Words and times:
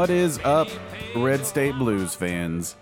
What 0.00 0.08
is 0.08 0.38
up, 0.44 0.68
Red 1.14 1.44
State 1.44 1.74
Blues 1.74 2.14
fans? 2.14 2.74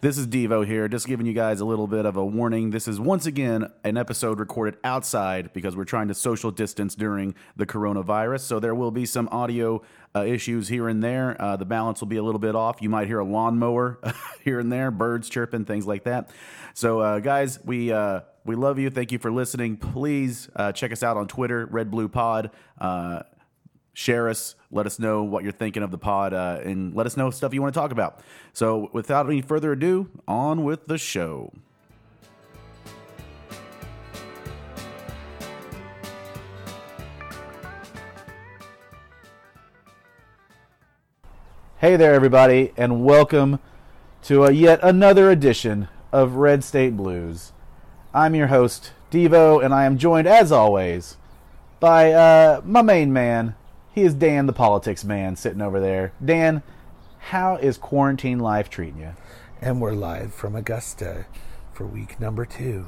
This 0.00 0.16
is 0.16 0.28
Devo 0.28 0.64
here, 0.64 0.86
just 0.86 1.08
giving 1.08 1.26
you 1.26 1.32
guys 1.32 1.58
a 1.58 1.64
little 1.64 1.88
bit 1.88 2.06
of 2.06 2.16
a 2.16 2.24
warning. 2.24 2.70
This 2.70 2.86
is 2.86 3.00
once 3.00 3.26
again 3.26 3.72
an 3.82 3.96
episode 3.96 4.38
recorded 4.38 4.78
outside 4.84 5.52
because 5.52 5.74
we're 5.74 5.82
trying 5.82 6.06
to 6.06 6.14
social 6.14 6.52
distance 6.52 6.94
during 6.94 7.34
the 7.56 7.66
coronavirus. 7.66 8.42
So 8.42 8.60
there 8.60 8.76
will 8.76 8.92
be 8.92 9.04
some 9.04 9.28
audio 9.32 9.82
uh, 10.14 10.26
issues 10.26 10.68
here 10.68 10.86
and 10.86 11.02
there. 11.02 11.36
Uh, 11.42 11.56
the 11.56 11.64
balance 11.64 12.00
will 12.00 12.06
be 12.06 12.18
a 12.18 12.22
little 12.22 12.38
bit 12.38 12.54
off. 12.54 12.80
You 12.80 12.88
might 12.88 13.08
hear 13.08 13.18
a 13.18 13.24
lawnmower 13.24 13.98
here 14.44 14.60
and 14.60 14.70
there, 14.70 14.92
birds 14.92 15.28
chirping, 15.28 15.64
things 15.64 15.88
like 15.88 16.04
that. 16.04 16.30
So, 16.72 17.00
uh, 17.00 17.18
guys, 17.18 17.58
we 17.64 17.92
uh, 17.92 18.20
we 18.44 18.54
love 18.54 18.78
you. 18.78 18.90
Thank 18.90 19.10
you 19.10 19.18
for 19.18 19.32
listening. 19.32 19.76
Please 19.76 20.48
uh, 20.54 20.70
check 20.70 20.92
us 20.92 21.02
out 21.02 21.16
on 21.16 21.26
Twitter, 21.26 21.66
Red 21.66 21.90
Blue 21.90 22.08
Pod. 22.08 22.52
Share 23.98 24.28
us, 24.28 24.54
let 24.70 24.86
us 24.86 25.00
know 25.00 25.24
what 25.24 25.42
you're 25.42 25.50
thinking 25.50 25.82
of 25.82 25.90
the 25.90 25.98
pod, 25.98 26.32
uh, 26.32 26.60
and 26.62 26.94
let 26.94 27.04
us 27.04 27.16
know 27.16 27.30
stuff 27.30 27.52
you 27.52 27.60
want 27.60 27.74
to 27.74 27.80
talk 27.80 27.90
about. 27.90 28.20
So, 28.52 28.90
without 28.92 29.26
any 29.26 29.42
further 29.42 29.72
ado, 29.72 30.08
on 30.28 30.62
with 30.62 30.86
the 30.86 30.96
show. 30.96 31.52
Hey 41.78 41.96
there, 41.96 42.14
everybody, 42.14 42.72
and 42.76 43.04
welcome 43.04 43.58
to 44.22 44.44
a 44.44 44.52
yet 44.52 44.78
another 44.80 45.28
edition 45.28 45.88
of 46.12 46.34
Red 46.34 46.62
State 46.62 46.96
Blues. 46.96 47.50
I'm 48.14 48.36
your 48.36 48.46
host, 48.46 48.92
Devo, 49.10 49.60
and 49.60 49.74
I 49.74 49.86
am 49.86 49.98
joined, 49.98 50.28
as 50.28 50.52
always, 50.52 51.16
by 51.80 52.12
uh, 52.12 52.60
my 52.64 52.82
main 52.82 53.12
man. 53.12 53.56
He 53.98 54.04
is 54.04 54.14
Dan, 54.14 54.46
the 54.46 54.52
politics 54.52 55.02
man, 55.02 55.34
sitting 55.34 55.60
over 55.60 55.80
there. 55.80 56.12
Dan, 56.24 56.62
how 57.18 57.56
is 57.56 57.76
quarantine 57.76 58.38
life 58.38 58.70
treating 58.70 59.00
you? 59.00 59.16
And 59.60 59.80
we're 59.80 59.90
live 59.90 60.32
from 60.32 60.54
Augusta 60.54 61.26
for 61.72 61.84
week 61.84 62.20
number 62.20 62.46
two. 62.46 62.86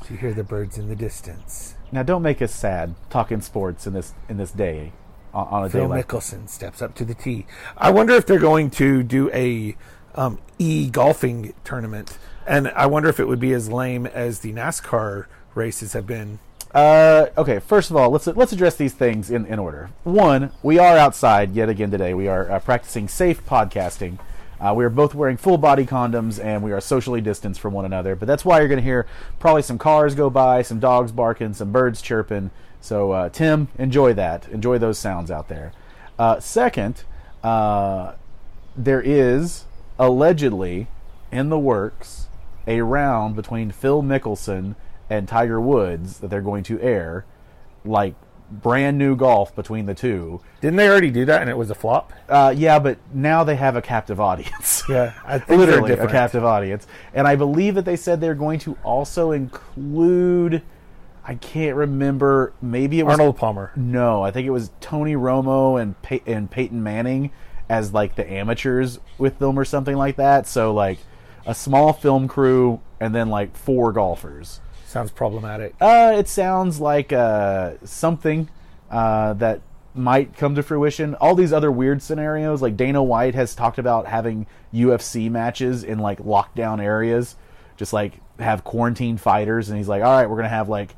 So 0.00 0.14
you 0.14 0.16
hear 0.16 0.32
the 0.32 0.42
birds 0.42 0.78
in 0.78 0.88
the 0.88 0.96
distance. 0.96 1.74
Now, 1.92 2.02
don't 2.02 2.22
make 2.22 2.40
us 2.40 2.54
sad 2.54 2.94
talking 3.10 3.42
sports 3.42 3.86
in 3.86 3.92
this 3.92 4.14
in 4.26 4.38
this 4.38 4.50
day 4.50 4.92
on, 5.34 5.48
on 5.48 5.64
a 5.66 5.68
Phil 5.68 5.82
day 5.82 5.86
like 5.86 6.08
Mickelson 6.08 6.48
steps 6.48 6.80
up 6.80 6.94
to 6.94 7.04
the 7.04 7.12
tee. 7.12 7.44
I 7.76 7.90
wonder 7.90 8.14
if 8.14 8.24
they're 8.24 8.38
going 8.38 8.70
to 8.70 9.02
do 9.02 9.30
a 9.34 9.76
um, 10.14 10.38
e 10.58 10.88
golfing 10.88 11.52
tournament, 11.62 12.16
and 12.46 12.68
I 12.68 12.86
wonder 12.86 13.10
if 13.10 13.20
it 13.20 13.28
would 13.28 13.38
be 13.38 13.52
as 13.52 13.68
lame 13.68 14.06
as 14.06 14.38
the 14.38 14.54
NASCAR 14.54 15.26
races 15.54 15.92
have 15.92 16.06
been. 16.06 16.38
Uh, 16.74 17.28
okay, 17.38 17.58
first 17.58 17.90
of 17.90 17.96
all, 17.96 18.10
let's 18.10 18.26
let's 18.26 18.52
address 18.52 18.76
these 18.76 18.92
things 18.92 19.30
in, 19.30 19.46
in 19.46 19.58
order. 19.58 19.90
One, 20.04 20.52
we 20.62 20.78
are 20.78 20.98
outside 20.98 21.54
yet 21.54 21.68
again 21.68 21.90
today. 21.90 22.12
We 22.12 22.28
are 22.28 22.50
uh, 22.50 22.58
practicing 22.60 23.08
safe 23.08 23.44
podcasting. 23.46 24.18
Uh, 24.60 24.74
we 24.76 24.84
are 24.84 24.90
both 24.90 25.14
wearing 25.14 25.36
full 25.36 25.56
body 25.56 25.86
condoms 25.86 26.44
and 26.44 26.62
we 26.62 26.72
are 26.72 26.80
socially 26.80 27.20
distanced 27.20 27.60
from 27.60 27.72
one 27.72 27.84
another. 27.84 28.16
But 28.16 28.26
that's 28.26 28.44
why 28.44 28.58
you're 28.58 28.68
going 28.68 28.80
to 28.80 28.84
hear 28.84 29.06
probably 29.38 29.62
some 29.62 29.78
cars 29.78 30.14
go 30.14 30.28
by, 30.30 30.62
some 30.62 30.80
dogs 30.80 31.12
barking, 31.12 31.54
some 31.54 31.70
birds 31.72 32.02
chirping. 32.02 32.50
So, 32.80 33.12
uh, 33.12 33.28
Tim, 33.28 33.68
enjoy 33.78 34.14
that. 34.14 34.48
Enjoy 34.48 34.76
those 34.78 34.98
sounds 34.98 35.30
out 35.30 35.48
there. 35.48 35.72
Uh, 36.18 36.40
second, 36.40 37.04
there 37.42 39.00
is 39.00 39.64
allegedly 39.98 40.88
in 41.30 41.48
the 41.48 41.58
works 41.58 42.26
a 42.66 42.82
round 42.82 43.36
between 43.36 43.70
Phil 43.70 44.02
Mickelson 44.02 44.74
and 45.10 45.28
Tiger 45.28 45.60
Woods 45.60 46.18
that 46.18 46.28
they're 46.28 46.40
going 46.42 46.64
to 46.64 46.80
air, 46.80 47.24
like 47.84 48.14
brand 48.50 48.96
new 48.96 49.14
golf 49.14 49.54
between 49.54 49.86
the 49.86 49.94
two. 49.94 50.40
Didn't 50.60 50.76
they 50.76 50.88
already 50.88 51.10
do 51.10 51.24
that 51.26 51.40
and 51.40 51.50
it 51.50 51.56
was 51.56 51.70
a 51.70 51.74
flop? 51.74 52.12
Uh, 52.28 52.52
yeah, 52.56 52.78
but 52.78 52.98
now 53.12 53.44
they 53.44 53.56
have 53.56 53.76
a 53.76 53.82
captive 53.82 54.20
audience. 54.20 54.82
Yeah, 54.88 55.12
I 55.26 55.38
think 55.38 55.60
literally 55.60 55.92
a 55.92 56.06
captive 56.08 56.44
audience, 56.44 56.86
and 57.12 57.28
I 57.28 57.36
believe 57.36 57.74
that 57.74 57.84
they 57.84 57.96
said 57.96 58.22
they're 58.22 58.34
going 58.34 58.58
to 58.60 58.78
also 58.82 59.32
include. 59.32 60.62
I 61.22 61.34
can't 61.34 61.76
remember. 61.76 62.54
Maybe 62.62 62.98
it 63.00 63.02
was 63.04 63.12
Arnold 63.18 63.36
Palmer. 63.36 63.70
No, 63.76 64.22
I 64.22 64.30
think 64.30 64.46
it 64.46 64.50
was 64.50 64.70
Tony 64.80 65.14
Romo 65.14 65.78
and 65.80 66.00
Pey- 66.00 66.22
and 66.26 66.50
Peyton 66.50 66.82
Manning 66.82 67.32
as 67.68 67.92
like 67.92 68.16
the 68.16 68.26
amateurs 68.30 68.98
with 69.18 69.38
them 69.38 69.58
or 69.58 69.64
something 69.66 69.94
like 69.96 70.16
that. 70.16 70.46
So 70.46 70.72
like 70.72 70.98
a 71.44 71.54
small 71.54 71.92
film 71.92 72.28
crew 72.28 72.80
and 72.98 73.14
then 73.14 73.28
like 73.28 73.54
four 73.56 73.92
golfers. 73.92 74.60
Sounds 74.88 75.10
problematic. 75.10 75.74
Uh, 75.82 76.14
it 76.16 76.28
sounds 76.28 76.80
like 76.80 77.12
uh, 77.12 77.74
something 77.84 78.48
uh, 78.90 79.34
that 79.34 79.60
might 79.94 80.34
come 80.34 80.54
to 80.54 80.62
fruition. 80.62 81.14
All 81.16 81.34
these 81.34 81.52
other 81.52 81.70
weird 81.70 82.00
scenarios, 82.00 82.62
like 82.62 82.74
Dana 82.74 83.02
White 83.02 83.34
has 83.34 83.54
talked 83.54 83.78
about 83.78 84.06
having 84.06 84.46
UFC 84.72 85.30
matches 85.30 85.84
in 85.84 85.98
like 85.98 86.20
lockdown 86.20 86.82
areas, 86.82 87.36
just 87.76 87.92
like 87.92 88.14
have 88.38 88.64
quarantine 88.64 89.18
fighters, 89.18 89.68
and 89.68 89.76
he's 89.76 89.88
like, 89.88 90.02
all 90.02 90.16
right, 90.16 90.24
we're 90.24 90.36
gonna 90.36 90.48
have 90.48 90.70
like 90.70 90.96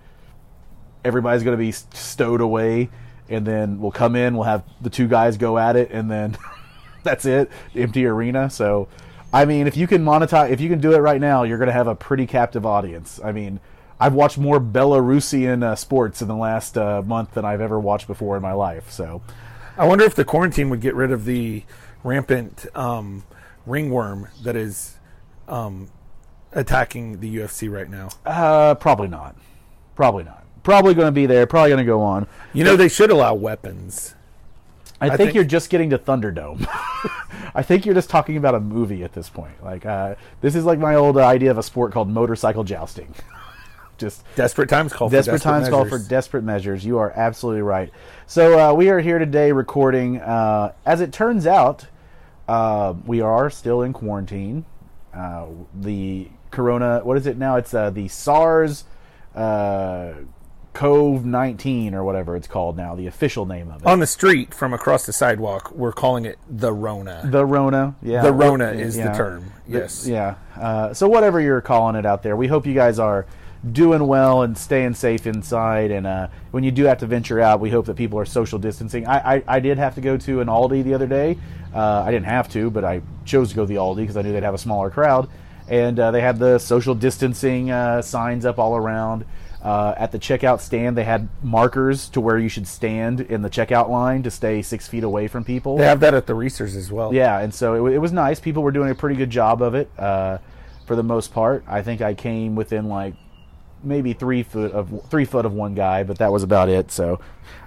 everybody's 1.04 1.42
gonna 1.42 1.56
be 1.56 1.72
stowed 1.72 2.40
away, 2.40 2.90
and 3.28 3.44
then 3.44 3.80
we'll 3.80 3.90
come 3.90 4.14
in, 4.14 4.34
we'll 4.34 4.44
have 4.44 4.62
the 4.80 4.90
two 4.90 5.08
guys 5.08 5.36
go 5.36 5.58
at 5.58 5.74
it, 5.74 5.90
and 5.90 6.08
then 6.08 6.38
that's 7.02 7.24
it, 7.24 7.50
empty 7.74 8.06
arena. 8.06 8.50
So, 8.50 8.86
I 9.32 9.46
mean, 9.46 9.66
if 9.66 9.76
you 9.76 9.88
can 9.88 10.04
monetize, 10.04 10.50
if 10.50 10.60
you 10.60 10.68
can 10.68 10.80
do 10.80 10.92
it 10.92 10.98
right 10.98 11.20
now, 11.20 11.42
you're 11.42 11.58
gonna 11.58 11.72
have 11.72 11.88
a 11.88 11.96
pretty 11.96 12.28
captive 12.28 12.64
audience. 12.64 13.18
I 13.24 13.32
mean. 13.32 13.58
I've 14.00 14.15
watched 14.15 14.38
more 14.38 14.59
Belarusian 14.59 15.62
uh, 15.62 15.75
sports 15.77 16.22
in 16.22 16.28
the 16.28 16.37
last 16.37 16.78
uh, 16.78 17.03
month 17.03 17.34
than 17.34 17.44
I've 17.44 17.61
ever 17.61 17.78
watched 17.78 18.06
before 18.06 18.34
in 18.37 18.43
my 18.43 18.53
life. 18.55 18.91
So, 18.91 19.21
I 19.77 19.87
wonder 19.87 20.05
if 20.05 20.15
the 20.15 20.25
quarantine 20.25 20.71
would 20.71 20.81
get 20.81 20.94
rid 20.94 21.12
of 21.12 21.27
the 21.27 21.65
rampant 22.03 22.66
um, 22.75 23.25
ringworm 23.66 24.28
that 24.43 24.56
is 24.56 24.97
um, 25.49 25.91
attacking 26.53 27.21
the 27.21 27.37
UFC 27.37 27.71
right 27.71 27.88
now. 27.91 28.09
uh, 28.25 28.75
probably 28.75 29.09
not. 29.09 29.37
Probably 29.94 30.25
not. 30.25 30.44
Probably 30.62 30.94
going 30.94 31.09
to 31.09 31.12
be 31.12 31.27
there. 31.27 31.47
Probably 31.47 31.71
going 31.71 31.84
to 31.84 31.84
go 31.84 32.00
on. 32.00 32.27
You 32.53 32.65
know, 32.65 32.77
they 32.77 32.88
should 32.88 33.11
allow 33.11 33.34
weapons. 33.34 34.15
I, 35.00 35.09
think, 35.09 35.19
think- 35.19 35.34
you're 35.34 35.44
just 35.44 35.71
getting 35.71 35.91
to 35.91 35.99
Thunderdome. 35.99 36.67
I 37.55 37.62
think 37.62 37.87
you're 37.87 37.94
just 37.94 38.11
talking 38.11 38.37
about 38.37 38.55
a 38.55 38.61
movie 38.61 39.03
at 39.03 39.12
this 39.12 39.28
point. 39.28 39.62
Like 39.65 39.87
uh, 39.87 40.15
this 40.41 40.55
is 40.55 40.65
like 40.65 40.78
my 40.78 40.94
old 40.94 41.17
idea 41.17 41.50
of 41.50 41.59
a 41.59 41.62
sport 41.62 41.93
called 41.93 42.09
motorcycle 42.09 42.65
jousting. 42.65 43.15
just 44.00 44.25
Desperate 44.34 44.69
times 44.69 44.93
call 44.93 45.09
for 45.09 45.15
desperate, 45.15 45.34
desperate 45.34 45.50
times 45.53 45.69
call 45.69 45.84
for 45.84 45.99
desperate 45.99 46.43
measures. 46.43 46.84
You 46.84 46.99
are 46.99 47.12
absolutely 47.15 47.62
right. 47.62 47.93
So 48.27 48.59
uh, 48.59 48.75
we 48.75 48.88
are 48.88 48.99
here 48.99 49.19
today 49.19 49.53
recording. 49.53 50.21
Uh, 50.21 50.72
as 50.84 51.00
it 51.00 51.12
turns 51.12 51.47
out, 51.47 51.87
uh, 52.49 52.94
we 53.06 53.21
are 53.21 53.50
still 53.50 53.83
in 53.83 53.93
quarantine. 53.93 54.65
Uh, 55.15 55.47
the 55.75 56.28
corona, 56.50 57.00
what 57.05 57.16
is 57.16 57.27
it 57.27 57.37
now? 57.37 57.56
It's 57.56 57.75
uh, 57.75 57.91
the 57.91 58.09
SARS 58.09 58.84
uh, 59.34 60.15
CoV 60.72 61.25
nineteen 61.25 61.94
or 61.94 62.05
whatever 62.05 62.37
it's 62.37 62.47
called 62.47 62.77
now. 62.77 62.94
The 62.94 63.09
official 63.09 63.44
name 63.44 63.71
of 63.71 63.82
it. 63.82 63.87
On 63.87 63.99
the 63.99 64.06
street 64.06 64.55
from 64.55 64.72
across 64.72 65.05
the 65.05 65.12
sidewalk, 65.12 65.72
we're 65.72 65.93
calling 65.93 66.25
it 66.25 66.38
the 66.49 66.72
Rona. 66.72 67.22
the 67.25 67.44
Rona, 67.44 67.97
yeah. 68.03 68.22
The 68.22 68.32
Rona 68.32 68.71
is 68.71 68.97
the 68.97 69.12
term. 69.12 69.53
Yes. 69.67 70.06
Yeah. 70.06 70.37
Uh, 70.56 70.94
so 70.94 71.09
whatever 71.09 71.41
you're 71.41 71.61
calling 71.61 71.97
it 71.97 72.06
out 72.06 72.22
there, 72.22 72.37
we 72.37 72.47
hope 72.47 72.67
you 72.67 72.75
guys 72.75 72.99
are 72.99 73.27
doing 73.72 74.06
well 74.06 74.43
and 74.43 74.56
staying 74.56 74.94
safe 74.94 75.26
inside. 75.26 75.91
And 75.91 76.06
uh, 76.06 76.28
when 76.50 76.65
you 76.65 76.71
do 76.71 76.84
have 76.84 76.98
to 76.98 77.06
venture 77.06 77.41
out, 77.41 77.60
we 77.60 77.71
hope 77.71 77.87
that 77.87 77.97
people 77.97 78.19
are 78.19 78.25
social 78.25 78.59
distancing. 78.59 79.06
I, 79.06 79.37
I, 79.37 79.43
I 79.47 79.60
did 79.60 79.78
have 79.78 79.94
to 79.97 80.00
go 80.00 80.16
to 80.16 80.41
an 80.41 80.48
Aldi 80.48 80.84
the 80.84 80.94
other 80.94 81.06
day. 81.06 81.37
Uh, 81.75 82.02
I 82.06 82.11
didn't 82.11 82.26
have 82.26 82.49
to, 82.50 82.70
but 82.70 82.84
I 82.84 83.02
chose 83.25 83.50
to 83.50 83.56
go 83.56 83.62
to 83.62 83.69
the 83.69 83.76
Aldi 83.76 83.96
because 83.96 84.17
I 84.17 84.23
knew 84.23 84.32
they'd 84.32 84.43
have 84.43 84.55
a 84.55 84.58
smaller 84.58 84.90
crowd. 84.90 85.29
And 85.69 86.00
uh, 86.00 86.11
they 86.11 86.20
had 86.20 86.38
the 86.38 86.58
social 86.58 86.94
distancing 86.94 87.70
uh, 87.70 88.02
signs 88.02 88.44
up 88.44 88.58
all 88.58 88.76
around. 88.76 89.25
Uh, 89.62 89.94
at 89.99 90.11
the 90.11 90.19
checkout 90.19 90.61
stand, 90.61 90.96
they 90.96 91.05
had 91.05 91.29
markers 91.43 92.08
to 92.08 92.20
where 92.20 92.38
you 92.38 92.49
should 92.49 92.67
stand 92.67 93.20
in 93.20 93.43
the 93.43 93.50
checkout 93.50 93.90
line 93.90 94.23
to 94.23 94.31
stay 94.31 94.62
six 94.62 94.88
feet 94.88 95.05
away 95.05 95.29
from 95.29 95.44
people. 95.44 95.76
They 95.76 95.84
have 95.84 96.00
that 96.00 96.14
at 96.14 96.26
the 96.26 96.34
Reasor's 96.34 96.75
as 96.76 96.90
well. 96.90 97.12
Yeah, 97.12 97.38
and 97.38 97.52
so 97.52 97.87
it, 97.87 97.93
it 97.93 97.99
was 97.99 98.11
nice. 98.11 98.40
People 98.40 98.62
were 98.62 98.73
doing 98.73 98.90
a 98.90 98.94
pretty 98.94 99.17
good 99.17 99.29
job 99.29 99.61
of 99.61 99.75
it 99.75 99.90
uh, 99.99 100.38
for 100.87 100.96
the 100.96 101.02
most 101.02 101.34
part. 101.34 101.62
I 101.69 101.82
think 101.82 102.00
I 102.00 102.14
came 102.14 102.56
within 102.56 102.88
like 102.88 103.14
maybe 103.82 104.12
three 104.12 104.43
foot 104.43 104.73
of 104.73 105.09
three 105.09 105.25
foot 105.25 105.47
of 105.47 105.53
one 105.53 105.75
guy, 105.75 106.03
but 106.03 106.19
that 106.19 106.32
was 106.32 106.43
about 106.43 106.69
it. 106.69 106.91
So, 106.91 107.21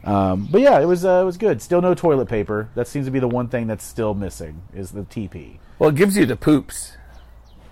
um, 0.03 0.47
but 0.51 0.61
yeah, 0.61 0.79
it 0.79 0.85
was 0.85 1.05
uh, 1.05 1.21
it 1.21 1.25
was 1.25 1.37
good. 1.37 1.61
Still 1.61 1.81
no 1.81 1.93
toilet 1.93 2.27
paper. 2.27 2.69
That 2.75 2.87
seems 2.87 3.05
to 3.05 3.11
be 3.11 3.19
the 3.19 3.27
one 3.27 3.47
thing 3.47 3.67
that's 3.67 3.83
still 3.83 4.13
missing 4.13 4.61
is 4.73 4.91
the 4.91 5.01
TP. 5.01 5.57
Well, 5.79 5.89
it 5.89 5.95
gives 5.95 6.17
you 6.17 6.25
the 6.25 6.35
poops. 6.35 6.97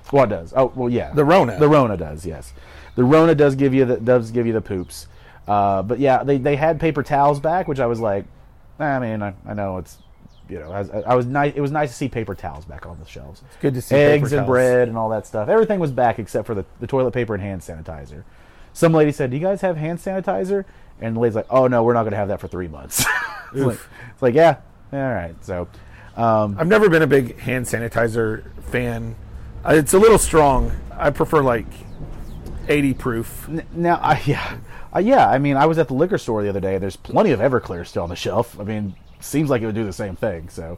What 0.09 0.29
does? 0.29 0.53
Oh, 0.55 0.73
well, 0.75 0.89
yeah, 0.89 1.13
The 1.13 1.23
Rona. 1.23 1.57
The 1.57 1.69
Rona 1.69 1.95
does. 1.95 2.25
Yes, 2.25 2.53
the 2.95 3.03
Rona 3.03 3.33
does 3.33 3.55
give 3.55 3.73
you 3.73 3.85
the 3.85 3.97
does 3.97 4.31
give 4.31 4.45
you 4.45 4.53
the 4.53 4.61
poops. 4.61 5.07
Uh, 5.47 5.81
but 5.81 5.99
yeah, 5.99 6.23
they 6.23 6.37
they 6.37 6.55
had 6.55 6.79
paper 6.79 7.03
towels 7.03 7.39
back, 7.39 7.67
which 7.67 7.79
I 7.79 7.85
was 7.85 7.99
like, 7.99 8.25
I 8.79 8.99
mean, 8.99 9.21
I, 9.21 9.33
I 9.45 9.53
know 9.53 9.77
it's 9.77 9.97
you 10.51 10.59
know, 10.59 10.71
I 10.71 10.79
was, 10.81 10.89
I 10.89 11.15
was 11.15 11.25
nice. 11.25 11.53
It 11.55 11.61
was 11.61 11.71
nice 11.71 11.89
to 11.89 11.95
see 11.95 12.09
paper 12.09 12.35
towels 12.35 12.65
back 12.65 12.85
on 12.85 12.99
the 12.99 13.05
shelves. 13.05 13.41
It's 13.47 13.57
good 13.61 13.73
to 13.73 13.81
see 13.81 13.95
eggs 13.95 14.33
and 14.33 14.45
bread 14.45 14.87
and 14.89 14.97
all 14.97 15.09
that 15.09 15.25
stuff. 15.25 15.47
Everything 15.49 15.79
was 15.79 15.91
back 15.91 16.19
except 16.19 16.45
for 16.45 16.53
the, 16.53 16.65
the 16.79 16.87
toilet 16.87 17.11
paper 17.11 17.33
and 17.33 17.41
hand 17.41 17.61
sanitizer. 17.61 18.23
Some 18.73 18.93
lady 18.93 19.11
said, 19.11 19.31
"Do 19.31 19.37
you 19.37 19.41
guys 19.43 19.61
have 19.61 19.77
hand 19.77 19.99
sanitizer?" 19.99 20.65
And 20.99 21.15
the 21.15 21.19
lady's 21.21 21.35
like, 21.35 21.47
"Oh 21.49 21.67
no, 21.67 21.83
we're 21.83 21.93
not 21.93 22.03
going 22.03 22.11
to 22.11 22.17
have 22.17 22.27
that 22.27 22.39
for 22.41 22.47
three 22.47 22.67
months." 22.67 22.99
it's, 23.53 23.61
like, 23.65 23.79
it's 24.13 24.21
like, 24.21 24.35
yeah, 24.35 24.57
all 24.93 24.99
right. 24.99 25.35
So, 25.43 25.67
Um, 26.15 26.57
I've 26.59 26.67
never 26.67 26.89
been 26.89 27.01
a 27.01 27.07
big 27.07 27.39
hand 27.39 27.65
sanitizer 27.65 28.43
fan. 28.65 29.15
Uh, 29.65 29.73
It's 29.75 29.93
a 29.93 29.99
little 29.99 30.17
strong. 30.19 30.71
I 30.97 31.09
prefer 31.11 31.41
like 31.41 31.65
80 32.67 32.93
proof. 32.95 33.47
N- 33.49 33.65
Now, 33.73 33.95
I, 34.01 34.21
yeah, 34.25 34.57
uh, 34.95 34.99
yeah. 34.99 35.29
I 35.29 35.37
mean, 35.37 35.57
I 35.57 35.65
was 35.65 35.77
at 35.77 35.87
the 35.87 35.93
liquor 35.93 36.17
store 36.17 36.43
the 36.43 36.49
other 36.49 36.59
day. 36.59 36.77
There's 36.77 36.95
plenty 36.95 37.31
of 37.31 37.39
Everclear 37.39 37.85
still 37.87 38.03
on 38.03 38.09
the 38.09 38.15
shelf. 38.15 38.59
I 38.59 38.63
mean, 38.63 38.95
seems 39.23 39.49
like 39.49 39.61
it 39.61 39.65
would 39.65 39.75
do 39.75 39.85
the 39.85 39.93
same 39.93 40.15
thing. 40.15 40.49
So, 40.49 40.77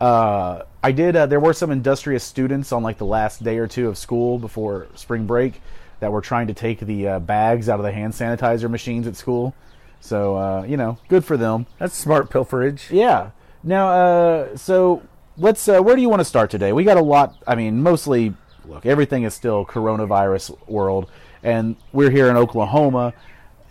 uh, 0.00 0.62
I 0.82 0.92
did. 0.92 1.16
Uh, 1.16 1.26
there 1.26 1.40
were 1.40 1.52
some 1.52 1.70
industrious 1.70 2.24
students 2.24 2.72
on 2.72 2.82
like 2.82 2.98
the 2.98 3.06
last 3.06 3.42
day 3.42 3.58
or 3.58 3.66
two 3.66 3.88
of 3.88 3.96
school 3.96 4.38
before 4.38 4.88
spring 4.94 5.26
break 5.26 5.60
that 6.00 6.12
were 6.12 6.20
trying 6.20 6.48
to 6.48 6.54
take 6.54 6.80
the 6.80 7.08
uh, 7.08 7.18
bags 7.20 7.68
out 7.68 7.78
of 7.78 7.84
the 7.84 7.92
hand 7.92 8.12
sanitizer 8.12 8.68
machines 8.68 9.06
at 9.06 9.16
school. 9.16 9.54
So, 10.00 10.36
uh, 10.36 10.64
you 10.64 10.76
know, 10.76 10.98
good 11.08 11.24
for 11.24 11.36
them. 11.36 11.66
That's 11.78 11.96
smart 11.96 12.28
pilferage. 12.28 12.90
Yeah. 12.90 13.30
Now, 13.62 13.88
uh, 13.88 14.56
so 14.56 15.02
let's. 15.38 15.66
Uh, 15.66 15.80
where 15.80 15.96
do 15.96 16.02
you 16.02 16.10
want 16.10 16.20
to 16.20 16.26
start 16.26 16.50
today? 16.50 16.72
We 16.72 16.84
got 16.84 16.98
a 16.98 17.02
lot. 17.02 17.36
I 17.46 17.54
mean, 17.54 17.82
mostly. 17.82 18.34
Look, 18.66 18.86
everything 18.86 19.24
is 19.24 19.34
still 19.34 19.64
coronavirus 19.66 20.56
world, 20.68 21.10
and 21.42 21.76
we're 21.92 22.10
here 22.10 22.28
in 22.30 22.36
Oklahoma, 22.36 23.12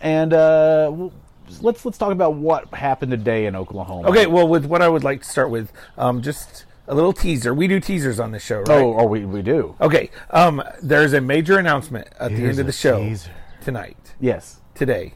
and 0.00 0.32
uh, 0.32 1.10
let's 1.60 1.84
let's 1.84 1.98
talk 1.98 2.12
about 2.12 2.34
what 2.34 2.72
happened 2.74 3.10
today 3.10 3.46
in 3.46 3.56
Oklahoma. 3.56 4.08
Okay, 4.08 4.26
well, 4.26 4.46
with 4.48 4.64
what 4.64 4.82
I 4.82 4.88
would 4.88 5.04
like 5.04 5.22
to 5.22 5.28
start 5.28 5.50
with, 5.50 5.72
um, 5.96 6.22
just 6.22 6.64
a 6.86 6.94
little 6.94 7.12
teaser. 7.12 7.54
We 7.54 7.68
do 7.68 7.80
teasers 7.80 8.20
on 8.20 8.32
this 8.32 8.42
show, 8.44 8.58
right? 8.60 8.70
Oh, 8.70 8.92
or 8.92 9.08
we 9.08 9.24
we 9.24 9.42
do. 9.42 9.76
Okay. 9.80 10.10
Um, 10.30 10.62
there's 10.82 11.12
a 11.12 11.20
major 11.20 11.58
announcement 11.58 12.08
at 12.18 12.30
the 12.30 12.44
end 12.44 12.58
of 12.58 12.66
the 12.66 12.72
show 12.72 12.98
teaser. 12.98 13.30
tonight. 13.62 14.14
Yes. 14.20 14.60
Today, 14.74 15.14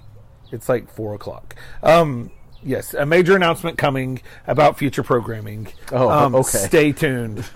it's 0.53 0.69
like 0.69 0.89
four 0.89 1.15
o'clock. 1.15 1.57
Um, 1.83 2.31
yes, 2.63 2.95
a 2.95 3.05
major 3.05 3.35
announcement 3.35 3.77
coming 3.77 4.23
about 4.47 4.79
future 4.79 5.03
programming. 5.03 5.69
Oh, 5.91 6.09
um, 6.09 6.35
okay. 6.37 6.59
Stay 6.59 6.93
tuned. 6.93 7.45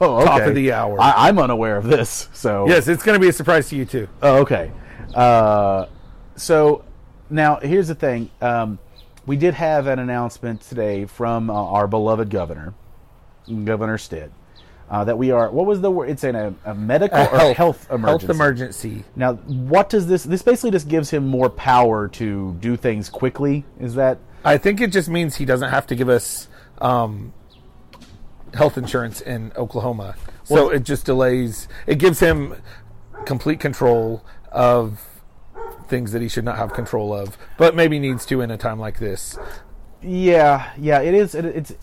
Oh, 0.00 0.16
okay. 0.16 0.24
Top 0.24 0.40
of 0.40 0.54
the 0.54 0.72
hour. 0.72 0.98
I, 0.98 1.28
I'm 1.28 1.38
unaware 1.38 1.76
of 1.76 1.84
this. 1.84 2.30
So 2.32 2.66
yes, 2.66 2.88
it's 2.88 3.02
going 3.02 3.16
to 3.16 3.20
be 3.20 3.28
a 3.28 3.32
surprise 3.34 3.68
to 3.68 3.76
you 3.76 3.84
too. 3.84 4.08
Oh, 4.22 4.38
okay. 4.38 4.72
Uh, 5.14 5.84
so 6.36 6.86
now 7.34 7.56
here's 7.56 7.88
the 7.88 7.94
thing. 7.94 8.30
Um, 8.40 8.78
we 9.26 9.36
did 9.36 9.54
have 9.54 9.86
an 9.86 9.98
announcement 9.98 10.60
today 10.62 11.06
from 11.06 11.50
uh, 11.50 11.54
our 11.54 11.86
beloved 11.86 12.30
governor, 12.30 12.74
Governor 13.64 13.98
Stitt, 13.98 14.30
uh, 14.90 15.04
that 15.04 15.18
we 15.18 15.30
are. 15.30 15.50
What 15.50 15.66
was 15.66 15.80
the 15.80 15.90
word? 15.90 16.10
It's 16.10 16.24
in 16.24 16.36
a, 16.36 16.54
a 16.64 16.74
medical 16.74 17.18
A 17.18 17.50
or 17.50 17.54
health 17.54 17.90
emergency. 17.90 18.26
Health 18.26 18.36
emergency. 18.36 19.04
Now, 19.16 19.34
what 19.34 19.88
does 19.88 20.06
this? 20.06 20.24
This 20.24 20.42
basically 20.42 20.70
just 20.70 20.88
gives 20.88 21.10
him 21.10 21.26
more 21.26 21.50
power 21.50 22.08
to 22.08 22.54
do 22.60 22.76
things 22.76 23.08
quickly. 23.08 23.64
Is 23.80 23.94
that? 23.94 24.18
I 24.44 24.58
think 24.58 24.80
it 24.80 24.92
just 24.92 25.08
means 25.08 25.36
he 25.36 25.44
doesn't 25.44 25.70
have 25.70 25.86
to 25.88 25.96
give 25.96 26.08
us 26.08 26.48
um, 26.80 27.32
health 28.52 28.78
insurance 28.78 29.20
in 29.20 29.52
Oklahoma. 29.56 30.16
So 30.44 30.68
it 30.68 30.82
just 30.82 31.06
delays. 31.06 31.66
It 31.86 31.98
gives 31.98 32.20
him 32.20 32.54
complete 33.24 33.58
control 33.58 34.22
of 34.52 35.00
things 35.88 36.12
that 36.12 36.22
he 36.22 36.28
should 36.28 36.44
not 36.44 36.56
have 36.56 36.72
control 36.72 37.14
of, 37.14 37.36
but 37.58 37.74
maybe 37.74 37.98
needs 37.98 38.26
to 38.26 38.40
in 38.40 38.50
a 38.50 38.56
time 38.56 38.78
like 38.78 38.98
this. 38.98 39.38
Yeah, 40.02 40.72
yeah, 40.78 41.00
it 41.00 41.14
is. 41.14 41.34
It, 41.34 41.44
it's 41.44 41.74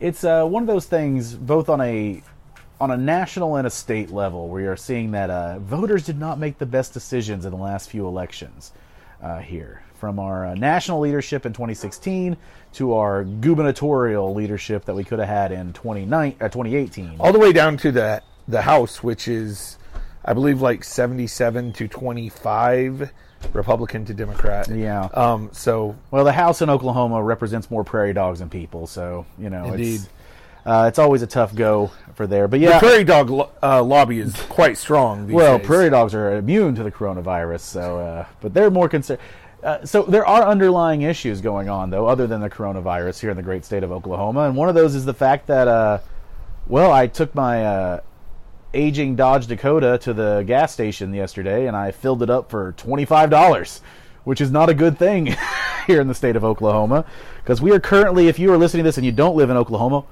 it's 0.00 0.24
uh, 0.24 0.44
one 0.44 0.62
of 0.62 0.66
those 0.66 0.86
things, 0.86 1.34
both 1.34 1.68
on 1.68 1.80
a 1.80 2.22
on 2.80 2.90
a 2.90 2.96
national 2.96 3.56
and 3.56 3.66
a 3.66 3.70
state 3.70 4.10
level, 4.10 4.48
where 4.48 4.62
you're 4.62 4.76
seeing 4.76 5.10
that 5.12 5.30
uh, 5.30 5.58
voters 5.58 6.04
did 6.04 6.18
not 6.18 6.38
make 6.38 6.58
the 6.58 6.66
best 6.66 6.94
decisions 6.94 7.44
in 7.44 7.50
the 7.50 7.58
last 7.58 7.90
few 7.90 8.06
elections 8.06 8.72
uh, 9.22 9.38
here. 9.38 9.82
From 9.94 10.18
our 10.18 10.46
uh, 10.46 10.54
national 10.54 11.00
leadership 11.00 11.44
in 11.44 11.52
2016 11.52 12.34
to 12.72 12.94
our 12.94 13.22
gubernatorial 13.22 14.32
leadership 14.32 14.86
that 14.86 14.94
we 14.94 15.04
could 15.04 15.18
have 15.18 15.28
had 15.28 15.52
in 15.52 15.74
29, 15.74 16.36
uh, 16.40 16.48
2018. 16.48 17.16
All 17.20 17.30
the 17.30 17.38
way 17.38 17.52
down 17.52 17.76
to 17.76 17.92
the 17.92 18.22
the 18.48 18.62
House, 18.62 19.02
which 19.02 19.28
is, 19.28 19.76
I 20.24 20.32
believe, 20.32 20.62
like 20.62 20.84
seventy-seven 20.84 21.74
to 21.74 21.86
twenty-five, 21.86 23.12
Republican 23.52 24.04
to 24.06 24.14
Democrat. 24.14 24.68
Yeah. 24.68 25.04
Um. 25.14 25.50
So 25.52 25.96
Well, 26.10 26.24
the 26.24 26.32
House 26.32 26.62
in 26.62 26.70
Oklahoma 26.70 27.22
represents 27.22 27.70
more 27.70 27.84
prairie 27.84 28.12
dogs 28.12 28.38
than 28.40 28.48
people, 28.48 28.86
so 28.86 29.26
you 29.38 29.50
know 29.50 29.64
Indeed. 29.72 29.94
it's 29.96 30.08
uh, 30.66 30.84
it's 30.88 30.98
always 30.98 31.22
a 31.22 31.26
tough 31.26 31.54
go 31.54 31.90
for 32.14 32.26
there. 32.26 32.46
But 32.46 32.60
the 32.60 32.66
yeah, 32.66 32.78
prairie 32.78 33.04
dog 33.04 33.30
lo- 33.30 33.50
uh, 33.62 33.82
lobby 33.82 34.20
is 34.20 34.34
quite 34.48 34.76
strong. 34.76 35.26
These 35.26 35.34
Well, 35.34 35.58
days. 35.58 35.66
prairie 35.66 35.90
dogs 35.90 36.14
are 36.14 36.36
immune 36.36 36.74
to 36.76 36.82
the 36.82 36.92
coronavirus, 36.92 37.60
so 37.60 37.98
uh, 37.98 38.26
but 38.40 38.52
they're 38.54 38.70
more 38.70 38.88
concerned. 38.88 39.20
Uh, 39.62 39.84
so 39.84 40.02
there 40.04 40.24
are 40.26 40.42
underlying 40.44 41.02
issues 41.02 41.40
going 41.42 41.68
on, 41.68 41.90
though, 41.90 42.06
other 42.06 42.26
than 42.26 42.40
the 42.40 42.48
coronavirus 42.48 43.20
here 43.20 43.30
in 43.30 43.36
the 43.36 43.42
great 43.42 43.62
state 43.64 43.82
of 43.82 43.92
Oklahoma, 43.92 44.42
and 44.42 44.56
one 44.56 44.68
of 44.70 44.74
those 44.74 44.94
is 44.94 45.04
the 45.04 45.12
fact 45.12 45.46
that, 45.48 45.68
uh, 45.68 45.98
well, 46.66 46.90
I 46.92 47.06
took 47.06 47.34
my 47.34 47.64
uh, 47.64 48.00
aging 48.72 49.16
Dodge 49.16 49.46
Dakota 49.46 49.98
to 49.98 50.12
the 50.12 50.44
gas 50.46 50.72
station 50.72 51.12
yesterday, 51.12 51.66
and 51.66 51.76
I 51.76 51.90
filled 51.90 52.22
it 52.22 52.30
up 52.30 52.50
for 52.50 52.72
twenty 52.72 53.04
five 53.04 53.30
dollars, 53.30 53.80
which 54.24 54.40
is 54.40 54.50
not 54.50 54.68
a 54.68 54.74
good 54.74 54.98
thing 54.98 55.34
here 55.86 56.00
in 56.00 56.08
the 56.08 56.14
state 56.14 56.36
of 56.36 56.44
Oklahoma, 56.44 57.04
because 57.42 57.60
we 57.60 57.72
are 57.72 57.80
currently, 57.80 58.28
if 58.28 58.38
you 58.38 58.52
are 58.52 58.58
listening 58.58 58.84
to 58.84 58.88
this 58.88 58.96
and 58.96 59.06
you 59.06 59.12
don't 59.12 59.36
live 59.36 59.50
in 59.50 59.56
Oklahoma, 59.56 60.04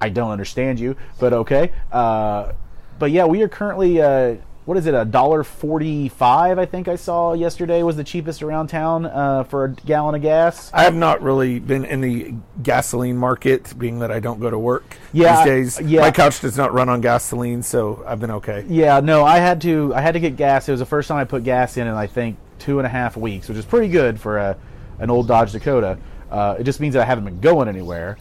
I 0.00 0.08
don't 0.08 0.30
understand 0.30 0.78
you, 0.78 0.96
but 1.18 1.32
okay. 1.32 1.72
Uh, 1.90 2.52
but 2.98 3.10
yeah, 3.10 3.24
we 3.24 3.42
are 3.42 3.48
currently 3.48 4.00
uh, 4.00 4.36
what 4.68 4.76
is 4.76 4.84
it? 4.84 4.92
A 4.92 5.06
dollar 5.06 5.42
forty-five? 5.44 6.58
I 6.58 6.66
think 6.66 6.88
I 6.88 6.96
saw 6.96 7.32
yesterday 7.32 7.82
was 7.82 7.96
the 7.96 8.04
cheapest 8.04 8.42
around 8.42 8.66
town 8.66 9.06
uh, 9.06 9.44
for 9.44 9.64
a 9.64 9.70
gallon 9.72 10.14
of 10.14 10.20
gas. 10.20 10.70
I 10.74 10.82
have 10.82 10.94
not 10.94 11.22
really 11.22 11.58
been 11.58 11.86
in 11.86 12.02
the 12.02 12.34
gasoline 12.62 13.16
market, 13.16 13.72
being 13.78 14.00
that 14.00 14.10
I 14.12 14.20
don't 14.20 14.40
go 14.40 14.50
to 14.50 14.58
work 14.58 14.98
Yeah, 15.14 15.42
these 15.42 15.76
days. 15.78 15.90
yeah. 15.90 16.02
My 16.02 16.10
couch 16.10 16.40
does 16.40 16.58
not 16.58 16.74
run 16.74 16.90
on 16.90 17.00
gasoline, 17.00 17.62
so 17.62 18.04
I've 18.06 18.20
been 18.20 18.30
okay. 18.32 18.66
Yeah, 18.68 19.00
no, 19.00 19.24
I 19.24 19.38
had 19.38 19.62
to. 19.62 19.94
I 19.94 20.02
had 20.02 20.12
to 20.12 20.20
get 20.20 20.36
gas. 20.36 20.68
It 20.68 20.72
was 20.72 20.80
the 20.80 20.86
first 20.86 21.08
time 21.08 21.16
I 21.16 21.24
put 21.24 21.44
gas 21.44 21.78
in 21.78 21.86
in 21.86 21.94
I 21.94 22.06
think 22.06 22.36
two 22.58 22.78
and 22.78 22.84
a 22.84 22.90
half 22.90 23.16
weeks, 23.16 23.48
which 23.48 23.56
is 23.56 23.64
pretty 23.64 23.88
good 23.88 24.20
for 24.20 24.36
a 24.36 24.54
an 24.98 25.08
old 25.08 25.28
Dodge 25.28 25.52
Dakota. 25.52 25.96
Uh, 26.30 26.56
it 26.58 26.64
just 26.64 26.78
means 26.78 26.92
that 26.92 27.00
I 27.00 27.06
haven't 27.06 27.24
been 27.24 27.40
going 27.40 27.68
anywhere. 27.68 28.18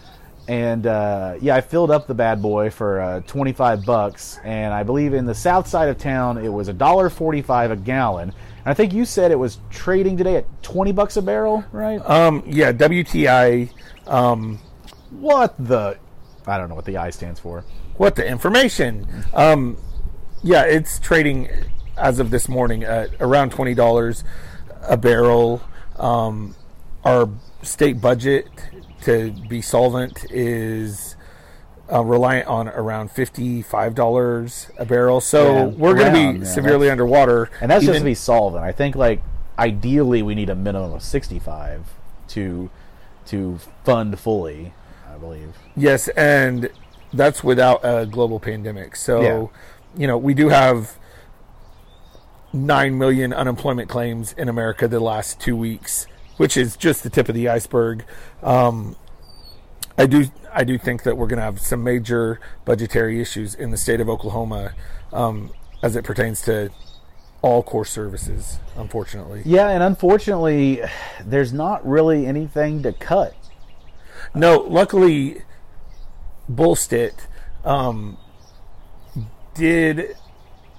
And 0.48 0.88
uh, 0.88 1.36
yeah, 1.42 1.56
I 1.56 1.62
filled 1.62 1.92
up 1.92 2.08
the 2.08 2.14
bad 2.14 2.42
boy 2.42 2.70
for 2.70 3.02
uh, 3.02 3.20
twenty 3.28 3.52
five 3.52 3.86
bucks, 3.86 4.40
and 4.46 4.74
I 4.74 4.84
believe 4.84 5.14
in 5.14 5.26
the 5.26 5.36
south 5.36 5.68
side 5.68 5.90
of 5.90 5.98
town 5.98 6.38
it 6.38 6.48
was 6.48 6.70
a 6.70 6.74
dollar 6.74 7.10
forty 7.10 7.42
five 7.42 7.70
a 7.70 7.76
gallon. 7.76 8.30
And 8.30 8.68
I 8.68 8.74
think 8.74 8.94
you 8.94 9.04
said 9.04 9.32
it 9.32 9.40
was 9.40 9.60
trading 9.70 10.16
today 10.16 10.38
at 10.38 10.64
twenty 10.64 10.94
bucks 10.94 11.18
a 11.18 11.22
barrel, 11.22 11.66
right? 11.74 11.98
Um, 12.10 12.44
yeah, 12.46 12.72
WTI. 12.72 13.70
Um, 14.08 14.60
what 15.10 15.54
the? 15.60 15.98
I 16.46 16.58
don't 16.58 16.70
know 16.70 16.76
what 16.76 16.86
the 16.86 16.96
I 16.96 17.10
stands 17.10 17.42
for. 17.42 17.66
what 17.98 18.16
the 18.16 18.26
information? 18.26 19.06
Um, 19.34 19.78
yeah, 20.44 20.64
it's 20.64 20.98
trading 21.00 21.50
as 21.98 22.20
of 22.20 22.30
this 22.30 22.48
morning 22.48 22.84
at 22.86 23.10
around 23.20 23.52
twenty 23.52 23.74
dollars 23.74 24.24
a 24.84 24.96
barrel. 24.96 25.62
Um, 25.98 26.56
our 27.04 27.30
state 27.64 28.00
budget 28.00 28.48
to 29.08 29.32
be 29.48 29.62
solvent 29.62 30.26
is 30.32 31.16
uh, 31.92 32.04
reliant 32.04 32.48
on 32.48 32.68
around 32.68 33.10
fifty-five 33.12 33.96
dollars 33.96 34.70
a 34.78 34.86
barrel. 34.86 35.22
So 35.22 35.54
Yeah, 35.54 35.66
we're 35.66 35.96
going 35.96 36.14
to 36.14 36.34
be 36.34 36.40
yeah, 36.40 36.46
severely 36.54 36.90
underwater. 36.90 37.50
And 37.62 37.72
that's 37.72 37.86
just 37.86 38.00
to 38.00 38.06
be 38.06 38.14
solvent. 38.14 38.64
I 38.64 38.72
think 38.72 38.96
like 38.96 39.22
ideally 39.58 40.22
we 40.22 40.36
need 40.36 40.50
a 40.50 40.56
minimum 40.56 40.94
of 40.94 41.02
65 41.02 41.86
to 42.30 42.70
to 43.28 43.60
fund 43.84 44.20
fully, 44.20 44.74
I 45.12 45.18
believe. 45.18 45.56
Yes, 45.76 46.08
and 46.10 46.70
that's 47.14 47.44
without 47.44 47.80
a 47.84 48.06
global 48.06 48.40
pandemic. 48.40 48.96
So, 48.96 49.22
Yeah. 49.22 49.48
you 50.02 50.08
know, 50.08 50.18
we 50.18 50.34
do 50.34 50.50
have 50.50 50.98
9 52.54 52.98
million 52.98 53.34
unemployment 53.34 53.90
claims 53.90 54.34
in 54.34 54.48
America 54.50 54.88
the 54.88 55.00
last 55.00 55.40
two 55.40 55.56
weeks, 55.56 56.08
which 56.38 56.56
is 56.58 56.78
just 56.78 57.04
the 57.04 57.10
tip 57.10 57.30
of 57.30 57.36
the 57.36 57.50
iceberg. 57.50 58.04
Um, 58.42 58.96
I 59.98 60.06
do, 60.06 60.26
I 60.54 60.64
do 60.64 60.78
think 60.78 61.04
that 61.04 61.18
we're 61.18 61.28
going 61.28 61.38
to 61.40 61.44
have 61.44 61.60
some 61.60 61.84
major 61.84 62.40
budgetary 62.66 63.20
issues 63.20 63.56
in 63.56 63.72
the 63.72 63.78
state 63.78 64.00
of 64.00 64.10
Oklahoma 64.10 64.74
um, 65.12 65.52
as 65.82 65.96
it 65.96 66.04
pertains 66.04 66.42
to 66.44 66.70
all 67.42 67.64
core 67.64 67.86
services. 67.86 68.60
Unfortunately, 68.76 69.42
Yeah, 69.46 69.70
and 69.70 69.82
unfortunately 69.84 70.82
there's 71.24 71.54
not 71.54 71.88
really 71.88 72.26
anything 72.26 72.84
to 72.84 72.94
cut. 72.94 73.36
No, 74.36 74.58
luckily, 74.60 75.42
Bullstit 76.52 77.14
um, 77.64 78.18
did 79.56 80.16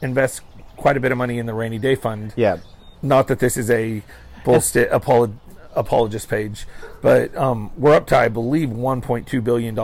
invest 0.02 0.42
quite 0.76 0.96
a 0.96 1.00
bit 1.00 1.10
of 1.12 1.18
money 1.18 1.38
in 1.38 1.46
the 1.46 1.54
rainy 1.54 1.78
day 1.78 1.94
fund. 1.94 2.32
Yeah. 2.36 2.58
Not 3.02 3.28
that 3.28 3.38
this 3.38 3.56
is 3.56 3.70
a 3.70 4.02
Bullstit 4.44 4.90
apolo- 4.90 5.34
apologist 5.78 6.28
page, 6.28 6.66
but 7.00 7.34
um, 7.36 7.70
we're 7.76 7.94
up 7.94 8.06
to, 8.08 8.16
I 8.16 8.28
believe, 8.28 8.68
$1.2 8.68 9.44
billion 9.44 9.76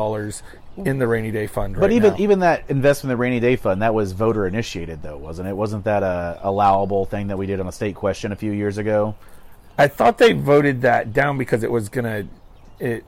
in 0.88 0.98
the 0.98 1.06
rainy 1.06 1.30
day 1.30 1.46
fund. 1.46 1.74
But 1.74 1.82
right 1.82 1.92
even 1.92 2.12
now. 2.12 2.18
even 2.18 2.38
that 2.40 2.68
investment 2.68 3.12
in 3.12 3.16
the 3.16 3.20
rainy 3.20 3.40
day 3.40 3.56
fund, 3.56 3.82
that 3.82 3.94
was 3.94 4.12
voter 4.12 4.46
initiated 4.46 5.02
though, 5.02 5.16
wasn't 5.16 5.48
it? 5.48 5.56
Wasn't 5.56 5.84
that 5.84 6.02
a 6.02 6.40
allowable 6.42 7.04
thing 7.04 7.28
that 7.28 7.38
we 7.38 7.46
did 7.46 7.60
on 7.60 7.68
a 7.68 7.72
state 7.72 7.94
question 7.94 8.32
a 8.32 8.36
few 8.36 8.52
years 8.52 8.78
ago? 8.78 9.14
I 9.78 9.88
thought 9.88 10.18
they 10.18 10.32
voted 10.32 10.82
that 10.82 11.12
down 11.12 11.38
because 11.38 11.62
it 11.62 11.70
was 11.70 11.88
gonna 11.88 12.26
it 12.80 13.04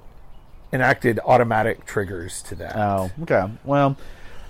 enacted 0.72 1.20
automatic 1.24 1.84
triggers 1.86 2.42
to 2.42 2.54
that. 2.56 2.76
Oh, 2.76 3.10
okay. 3.22 3.46
Well, 3.64 3.96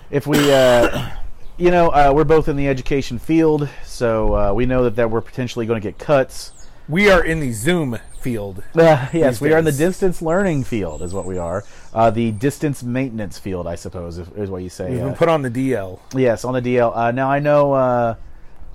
if 0.09 0.27
we, 0.27 0.51
uh, 0.51 1.09
you 1.57 1.71
know, 1.71 1.89
uh, 1.89 2.11
we're 2.13 2.23
both 2.23 2.47
in 2.47 2.55
the 2.55 2.67
education 2.67 3.19
field, 3.19 3.69
so 3.83 4.35
uh, 4.35 4.53
we 4.53 4.65
know 4.65 4.83
that, 4.83 4.95
that 4.95 5.09
we're 5.09 5.21
potentially 5.21 5.65
going 5.65 5.81
to 5.81 5.87
get 5.87 5.97
cuts. 5.97 6.67
we 6.87 7.09
are 7.09 7.23
in 7.23 7.39
the 7.39 7.51
Zoom 7.51 7.97
field. 8.17 8.63
Uh, 8.75 9.07
yes, 9.13 9.39
we 9.41 9.53
are 9.53 9.57
in 9.59 9.65
the 9.65 9.71
distance 9.71 10.21
learning 10.21 10.63
field, 10.63 11.01
is 11.01 11.13
what 11.13 11.25
we 11.25 11.37
are. 11.37 11.63
Uh, 11.93 12.09
the 12.09 12.31
distance 12.31 12.83
maintenance 12.83 13.37
field, 13.37 13.67
I 13.67 13.75
suppose, 13.75 14.17
is, 14.17 14.27
is 14.35 14.49
what 14.49 14.63
you 14.63 14.69
say. 14.69 14.91
We've 14.91 15.01
Uh, 15.01 15.05
been 15.05 15.15
put 15.15 15.29
on 15.29 15.41
the 15.41 15.51
DL. 15.51 15.99
Yes, 16.13 16.43
on 16.45 16.53
the 16.53 16.61
DL. 16.61 16.95
Uh, 16.95 17.11
now 17.11 17.29
I 17.31 17.39
know 17.39 17.73
uh, 17.73 18.15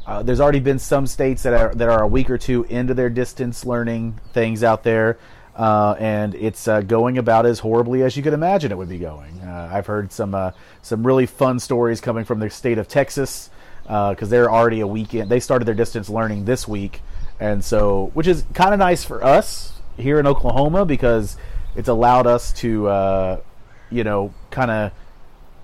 uh, 0.06 0.22
there's 0.22 0.40
already 0.40 0.61
been 0.61 0.78
some 0.78 1.06
states 1.06 1.42
that 1.44 1.54
are 1.54 1.75
that 1.75 1.88
are 1.88 2.02
a 2.02 2.08
week 2.08 2.30
or 2.30 2.38
two 2.38 2.64
into 2.64 2.94
their 2.94 3.11
distance 3.11 3.64
learning 3.64 4.18
things 4.32 4.64
out 4.64 4.82
there, 4.82 5.18
uh, 5.56 5.94
and 5.99 6.34
it's 6.34 6.66
uh, 6.66 6.80
going 6.80 7.18
about 7.18 7.46
as 7.46 7.61
horribly 7.61 8.02
as 8.02 8.16
you 8.16 8.22
could 8.22 8.32
imagine 8.32 8.72
it 8.72 8.78
would 8.78 8.88
be 8.88 8.99
going. 8.99 9.38
Uh, 9.40 9.70
I've 9.72 9.87
heard 9.87 10.11
some 10.11 10.34
uh, 10.34 10.50
some 10.82 11.06
really 11.06 11.26
fun 11.26 11.61
stories 11.61 12.00
coming 12.00 12.25
from 12.25 12.40
the 12.40 12.50
state 12.50 12.78
of 12.78 12.88
Texas 12.88 13.50
because 13.84 14.30
they're 14.30 14.50
already 14.50 14.80
a 14.80 14.87
weekend. 14.87 15.28
They 15.30 15.40
started 15.40 15.66
their 15.66 15.75
distance 15.75 16.08
learning 16.08 16.44
this 16.46 16.66
week, 16.66 17.00
and 17.42 17.64
so 17.64 18.12
which 18.14 18.28
is 18.28 18.44
kind 18.54 18.72
of 18.72 18.78
nice 18.78 19.02
for 19.02 19.22
us 19.25 19.80
here 19.96 20.20
in 20.20 20.28
Oklahoma 20.28 20.87
because 20.87 21.37
it's 21.75 21.88
allowed 21.88 22.25
us 22.25 22.52
to 22.52 22.87
uh, 22.87 23.40
you 23.90 24.04
know 24.04 24.32
kind 24.52 24.70
of 24.70 24.92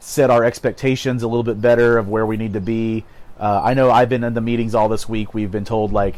set 0.01 0.29
our 0.29 0.45
expectations 0.45 1.23
a 1.23 1.29
little 1.29 1.45
bit 1.45 1.61
better 1.61 1.97
of 1.97 2.09
where 2.09 2.27
we 2.27 2.37
need 2.37 2.53
to 2.55 2.61
be. 2.61 3.05
Uh, 3.39 3.61
I 3.63 3.75
know 3.75 3.93
I've 3.93 4.09
been 4.09 4.25
in 4.25 4.35
the 4.35 4.41
meetings 4.41 4.75
all 4.75 4.89
this 4.89 5.09
week. 5.09 5.35
We've 5.35 5.53
been 5.53 5.65
told 5.65 5.93
like, 5.93 6.17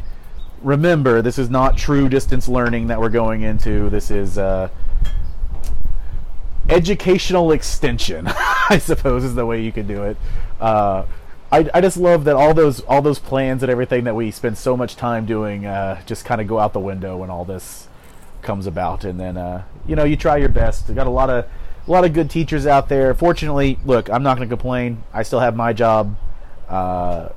remember, 0.62 1.21
this 1.21 1.38
is 1.38 1.50
not 1.50 1.76
true 1.76 2.09
distance 2.09 2.49
learning 2.49 2.87
that 2.87 2.99
we're 2.99 3.11
going 3.11 3.43
into. 3.43 3.90
This 3.90 4.11
is 4.11 4.38
uh, 4.38 4.71
educational 6.71 7.52
extension. 7.52 8.29
I 8.71 8.79
suppose 8.79 9.25
is 9.25 9.35
the 9.35 9.45
way 9.45 9.62
you 9.62 9.73
could 9.73 9.88
do 9.88 10.05
it. 10.05 10.17
Uh, 10.59 11.05
I, 11.52 11.69
I 11.75 11.80
just 11.80 11.97
love 11.97 12.25
that 12.25 12.37
all 12.37 12.54
those 12.54 12.80
all 12.80 13.02
those 13.02 13.19
plans 13.19 13.62
and 13.62 13.71
everything 13.71 14.04
that 14.04 14.14
we 14.14 14.30
spend 14.30 14.57
so 14.57 14.76
much 14.76 14.95
time 14.95 15.26
doing 15.26 15.66
uh, 15.66 16.00
just 16.07 16.25
kind 16.25 16.40
of 16.40 16.47
go 16.47 16.59
out 16.59 16.73
the 16.73 16.80
window 16.80 17.16
when 17.16 17.30
all 17.30 17.45
this 17.45 17.88
comes 18.42 18.66
about. 18.66 19.04
And 19.04 19.19
then 19.19 19.37
uh, 19.37 19.64
you 19.87 19.97
know 19.97 20.04
you 20.04 20.16
try 20.16 20.37
your 20.37 20.49
best. 20.49 20.88
We 20.88 20.95
got 20.95 21.09
a 21.09 21.11
lot 21.11 21.28
of 21.28 21.47
a 21.87 21.90
lot 21.90 22.04
of 22.04 22.12
good 22.12 22.30
teachers 22.30 22.66
out 22.66 22.88
there. 22.88 23.14
Fortunately 23.14 23.78
look 23.85 24.09
i'm 24.11 24.23
not 24.23 24.37
going 24.37 24.49
to 24.49 24.52
complain. 24.54 25.02
I 25.12 25.25
still 25.25 25.40
have 25.40 25.57
my 25.57 25.73
job. 25.73 26.16
Uh, 26.69 27.30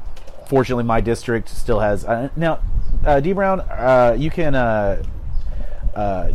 fortunately 0.48 0.84
my 0.84 1.02
district 1.02 1.50
still 1.50 1.80
has 1.80 2.06
uh, 2.06 2.30
now 2.36 2.60
uh, 3.04 3.20
d. 3.20 3.34
Brown 3.34 3.62
uh, 3.62 4.16
you 4.18 4.30
can 4.30 4.54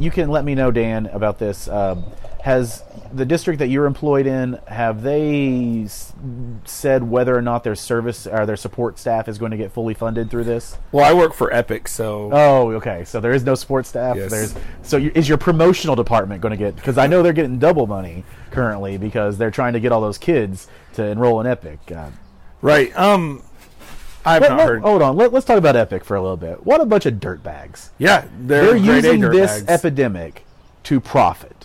you 0.01 0.11
can 0.11 0.31
let 0.31 0.45
me 0.45 0.57
know 0.57 0.73
dan 0.73 1.07
about 1.07 1.39
this. 1.39 1.69
Um, 1.69 2.05
has 2.43 2.85
the 3.13 3.25
district 3.25 3.59
that 3.59 3.67
you're 3.69 3.87
employed 3.87 4.27
in 4.27 4.59
have 4.69 5.03
they 5.03 5.83
s- 5.85 6.13
said 6.65 7.03
whether 7.03 7.37
or 7.37 7.43
not 7.43 7.65
their 7.65 7.75
service 7.75 8.27
or 8.29 8.47
their 8.47 8.57
support 8.57 8.99
staff 8.99 9.27
is 9.29 9.39
going 9.39 9.51
to 9.51 9.57
get 9.57 9.73
fully 9.73 9.93
funded 9.95 10.31
through 10.31 10.45
this 10.45 10.77
Well, 10.93 11.05
I 11.05 11.13
work 11.13 11.35
for 11.35 11.53
Epic, 11.53 11.89
so 11.89 12.31
Oh, 12.33 12.71
okay. 12.73 13.05
So 13.05 13.19
there 13.21 13.33
is 13.33 13.43
no 13.45 13.55
support 13.57 13.87
staff. 13.87 14.17
Yes. 14.17 14.31
There's 14.31 14.55
so 14.83 14.97
you, 14.99 15.11
is 15.15 15.29
your 15.29 15.39
promotional 15.39 15.97
department 15.97 16.41
going 16.41 16.51
to 16.53 16.57
get? 16.57 16.77
Because 16.77 16.97
I 16.97 17.07
know 17.09 17.23
they're 17.23 17.33
getting 17.33 17.59
double 17.59 17.87
money 17.89 18.25
currently 18.53 18.99
because 18.99 19.37
they're 19.37 19.51
trying 19.51 19.73
to 19.73 19.81
get 19.81 19.91
all 19.91 20.01
those 20.01 20.19
kids 20.19 20.69
to 20.95 21.05
enroll 21.05 21.41
in 21.41 21.47
Epic. 21.47 21.81
God. 21.87 22.13
right. 22.63 22.97
Um, 22.97 23.43
I've 24.25 24.43
Let- 24.43 24.51
not 24.51 24.59
let- 24.59 24.69
heard. 24.69 24.83
hold 24.83 25.03
on. 25.03 25.17
Let, 25.17 25.33
us 25.35 25.45
talk 25.45 25.59
about 25.59 25.75
Epic 25.77 26.05
for 26.05 26.15
a 26.17 26.21
little 26.21 26.37
bit. 26.37 26.65
What 26.65 26.81
a 26.81 26.87
bunch 26.87 27.07
of 27.07 27.15
dirtbags. 27.15 27.89
yeah, 27.99 28.27
they're, 28.39 28.75
They're 28.75 28.79
grade 28.79 29.05
A 29.07 29.09
using 29.17 29.21
this 29.23 29.65
epidemic 29.67 30.45
to 30.85 31.01
profit. 31.01 31.58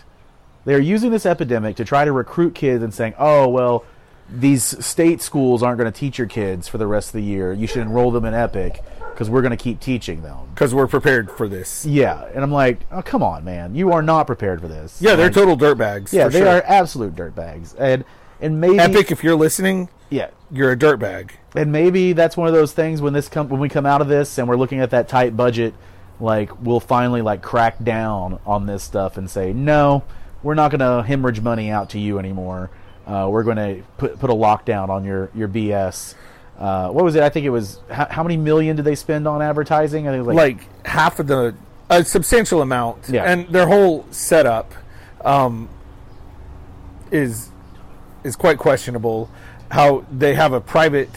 They're 0.65 0.79
using 0.79 1.11
this 1.11 1.25
epidemic 1.25 1.75
to 1.77 1.85
try 1.85 2.05
to 2.05 2.11
recruit 2.11 2.55
kids 2.55 2.83
and 2.83 2.93
saying, 2.93 3.13
"Oh, 3.19 3.47
well, 3.49 3.83
these 4.29 4.63
state 4.85 5.21
schools 5.21 5.61
aren't 5.61 5.77
going 5.77 5.91
to 5.91 5.97
teach 5.97 6.17
your 6.17 6.27
kids 6.27 6.67
for 6.67 6.77
the 6.77 6.87
rest 6.87 7.09
of 7.09 7.13
the 7.13 7.23
year. 7.23 7.51
You 7.53 7.67
should 7.67 7.81
enroll 7.81 8.11
them 8.11 8.23
in 8.25 8.33
Epic 8.33 8.81
because 9.11 9.29
we're 9.29 9.41
going 9.41 9.51
to 9.51 9.57
keep 9.57 9.79
teaching 9.79 10.21
them." 10.21 10.37
because 10.53 10.73
we're 10.73 10.87
prepared 10.87 11.31
for 11.31 11.47
this. 11.47 11.83
Yeah, 11.83 12.25
and 12.35 12.43
I'm 12.43 12.51
like, 12.51 12.81
oh 12.91 13.01
come 13.01 13.23
on, 13.23 13.43
man, 13.43 13.73
you 13.75 13.91
are 13.91 14.03
not 14.03 14.27
prepared 14.27 14.61
for 14.61 14.67
this. 14.67 15.01
Yeah, 15.01 15.15
they're 15.15 15.25
Like, 15.27 15.33
total 15.33 15.57
dirtbags. 15.57 16.13
Yeah, 16.13 16.27
they 16.27 16.39
sure. 16.41 16.47
are 16.47 16.63
absolute 16.65 17.15
dirtbags, 17.15 17.75
and 17.79 18.05
and 18.39 18.61
maybe 18.61 18.77
Epic. 18.79 19.11
If 19.11 19.23
you're 19.23 19.35
listening, 19.35 19.89
Yeah, 20.11 20.29
you're 20.51 20.71
a 20.71 20.77
dirtbag. 20.77 21.31
and 21.55 21.71
maybe 21.71 22.13
that's 22.13 22.37
one 22.37 22.47
of 22.47 22.53
those 22.53 22.71
things 22.71 23.01
when 23.01 23.13
this 23.13 23.27
come 23.29 23.49
when 23.49 23.59
we 23.59 23.67
come 23.67 23.85
out 23.87 24.01
of 24.01 24.07
this 24.07 24.37
and 24.37 24.47
we're 24.47 24.57
looking 24.57 24.79
at 24.79 24.91
that 24.91 25.07
tight 25.09 25.35
budget, 25.35 25.73
like 26.19 26.51
we'll 26.61 26.79
finally 26.79 27.21
like 27.23 27.41
crack 27.41 27.83
down 27.83 28.39
on 28.45 28.67
this 28.67 28.83
stuff 28.83 29.17
and 29.17 29.27
say 29.29 29.53
no, 29.53 30.03
we're 30.43 30.53
not 30.53 30.69
going 30.71 30.79
to 30.79 31.07
hemorrhage 31.07 31.41
money 31.41 31.69
out 31.71 31.89
to 31.91 31.99
you 31.99 32.19
anymore. 32.19 32.69
Uh, 33.07 33.27
we're 33.29 33.43
going 33.43 33.57
to 33.57 33.83
put 33.97 34.19
put 34.19 34.29
a 34.29 34.33
lockdown 34.33 34.89
on 34.89 35.03
your 35.03 35.29
your 35.33 35.47
BS. 35.47 36.15
Uh, 36.57 36.89
what 36.89 37.03
was 37.03 37.15
it? 37.15 37.23
I 37.23 37.29
think 37.29 37.45
it 37.45 37.49
was 37.49 37.79
how, 37.89 38.05
how 38.09 38.23
many 38.23 38.37
million 38.37 38.75
did 38.75 38.85
they 38.85 38.95
spend 38.95 39.27
on 39.27 39.41
advertising? 39.41 40.07
I 40.07 40.11
think 40.11 40.27
like, 40.27 40.35
like 40.35 40.85
half 40.85 41.19
of 41.19 41.27
the 41.27 41.55
a 41.89 42.03
substantial 42.05 42.61
amount 42.61 43.09
Yeah. 43.09 43.23
and 43.23 43.47
their 43.49 43.67
whole 43.67 44.05
setup 44.11 44.71
um, 45.25 45.67
is 47.11 47.49
is 48.23 48.35
quite 48.35 48.57
questionable 48.57 49.29
how 49.71 50.05
they 50.11 50.33
have 50.35 50.53
a 50.53 50.61
private 50.61 51.09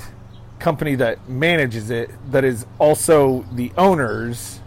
company 0.58 0.94
that 0.96 1.28
manages 1.28 1.90
it 1.90 2.10
that 2.32 2.44
is 2.44 2.66
also 2.78 3.44
the 3.52 3.70
owners 3.78 4.60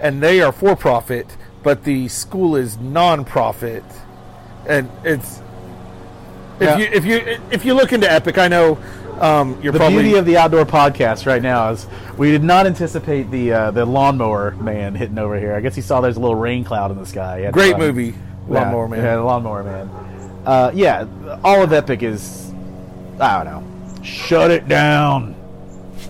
and 0.00 0.22
they 0.22 0.40
are 0.42 0.52
for 0.52 0.76
profit 0.76 1.36
but 1.62 1.84
the 1.84 2.08
school 2.08 2.54
is 2.56 2.76
non-profit 2.78 3.84
and 4.68 4.90
it's 5.04 5.40
if 6.60 6.62
Yeah. 6.62 6.76
you 6.78 6.84
if 6.86 7.04
you 7.04 7.38
if 7.50 7.64
you 7.64 7.74
look 7.74 7.92
into 7.92 8.10
epic 8.10 8.38
i 8.38 8.48
know 8.48 8.78
um, 9.20 9.58
you're 9.62 9.72
the 9.72 9.78
probably 9.78 10.02
beauty 10.02 10.18
of 10.18 10.26
the 10.26 10.36
outdoor 10.36 10.66
podcast 10.66 11.24
right 11.26 11.40
now 11.40 11.70
is 11.70 11.86
we 12.18 12.30
did 12.30 12.44
not 12.44 12.66
anticipate 12.66 13.30
the 13.30 13.52
uh, 13.52 13.70
the 13.70 13.84
lawnmower 13.84 14.50
man 14.52 14.94
hitting 14.94 15.18
over 15.18 15.38
here. 15.38 15.54
I 15.54 15.60
guess 15.60 15.74
he 15.74 15.80
saw 15.80 16.02
there's 16.02 16.18
a 16.18 16.20
little 16.20 16.34
rain 16.34 16.64
cloud 16.64 16.90
in 16.90 16.98
the 16.98 17.06
sky. 17.06 17.40
To 17.42 17.50
great 17.52 17.72
run. 17.72 17.80
movie 17.80 18.08
Yeah, 18.08 18.14
lawnmower 18.60 18.88
man 18.88 19.02
Yeah, 19.02 19.16
lawnmower 19.20 19.64
man. 19.64 19.88
Uh, 20.44 20.70
yeah, 20.74 21.06
all 21.42 21.62
of 21.62 21.72
Epic 21.72 22.02
is 22.02 22.52
I 23.18 23.42
don't 23.42 23.46
know. 23.46 24.02
Shut 24.02 24.50
it 24.50 24.68
down. 24.68 25.34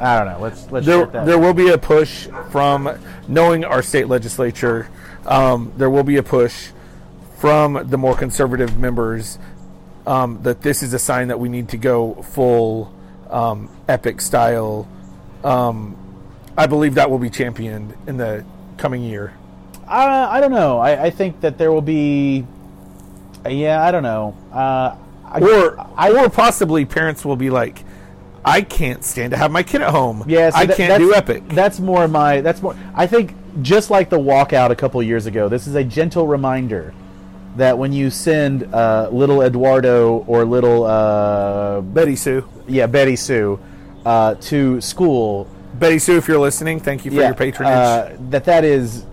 I 0.00 0.18
don't 0.18 0.26
know. 0.26 0.40
Let's 0.40 0.70
let's 0.72 0.84
there, 0.84 1.06
that. 1.06 1.26
there 1.26 1.38
will 1.38 1.54
be 1.54 1.68
a 1.68 1.78
push 1.78 2.26
from 2.50 2.90
knowing 3.28 3.64
our 3.64 3.82
state 3.82 4.08
legislature. 4.08 4.88
Um, 5.26 5.72
there 5.76 5.90
will 5.90 6.02
be 6.02 6.16
a 6.16 6.22
push 6.24 6.70
from 7.46 7.88
the 7.88 7.96
more 7.96 8.16
conservative 8.16 8.76
members 8.76 9.38
um, 10.04 10.42
that 10.42 10.62
this 10.62 10.82
is 10.82 10.92
a 10.94 10.98
sign 10.98 11.28
that 11.28 11.38
we 11.38 11.48
need 11.48 11.68
to 11.68 11.76
go 11.76 12.14
full 12.34 12.92
um, 13.30 13.70
epic 13.88 14.20
style. 14.20 14.88
Um, 15.44 15.96
I 16.58 16.66
believe 16.66 16.94
that 16.96 17.08
will 17.08 17.20
be 17.20 17.30
championed 17.30 17.94
in 18.08 18.16
the 18.16 18.44
coming 18.78 19.04
year. 19.04 19.32
I, 19.86 20.38
I 20.38 20.40
don't 20.40 20.50
know. 20.50 20.78
I, 20.78 21.04
I 21.04 21.10
think 21.10 21.40
that 21.42 21.56
there 21.56 21.70
will 21.70 21.82
be. 21.82 22.44
Yeah, 23.48 23.80
I 23.84 23.92
don't 23.92 24.02
know. 24.02 24.36
Uh, 24.52 24.96
I, 25.24 25.38
Or, 25.40 25.78
I, 25.96 26.10
or 26.10 26.28
possibly 26.28 26.84
parents 26.84 27.24
will 27.24 27.36
be 27.36 27.50
like, 27.50 27.84
I 28.44 28.62
can't 28.62 29.04
stand 29.04 29.30
to 29.30 29.36
have 29.36 29.52
my 29.52 29.62
kid 29.62 29.82
at 29.82 29.90
home. 29.90 30.24
Yeah, 30.26 30.50
see, 30.50 30.56
I 30.62 30.66
that- 30.66 30.76
can't 30.76 31.00
do 31.00 31.14
epic. 31.14 31.46
That's 31.50 31.78
more 31.78 32.08
my. 32.08 32.40
That's 32.40 32.60
more. 32.60 32.74
I 32.92 33.06
think 33.06 33.34
just 33.62 33.88
like 33.88 34.10
the 34.10 34.18
walkout 34.18 34.70
a 34.70 34.76
couple 34.76 35.00
years 35.00 35.26
ago, 35.26 35.48
this 35.48 35.68
is 35.68 35.76
a 35.76 35.84
gentle 35.84 36.26
reminder 36.26 36.92
that 37.56 37.76
when 37.78 37.92
you 37.92 38.10
send 38.10 38.62
uh, 38.74 39.08
little 39.10 39.42
Eduardo 39.42 40.24
or 40.26 40.44
little 40.44 40.84
uh, 40.84 41.80
Betty 41.80 42.16
Sue. 42.16 42.46
yeah 42.68 42.86
Betty 42.86 43.16
Sue 43.16 43.58
uh, 44.04 44.34
to 44.36 44.80
school, 44.80 45.48
Betty 45.74 45.98
Sue, 45.98 46.16
if 46.16 46.28
you're 46.28 46.38
listening, 46.38 46.78
thank 46.80 47.04
you 47.04 47.10
for 47.10 47.16
yeah, 47.18 47.26
your 47.28 47.34
patronage. 47.34 47.72
uh, 47.74 48.16
that 48.30 48.44
that 48.44 48.64
is 48.64 49.04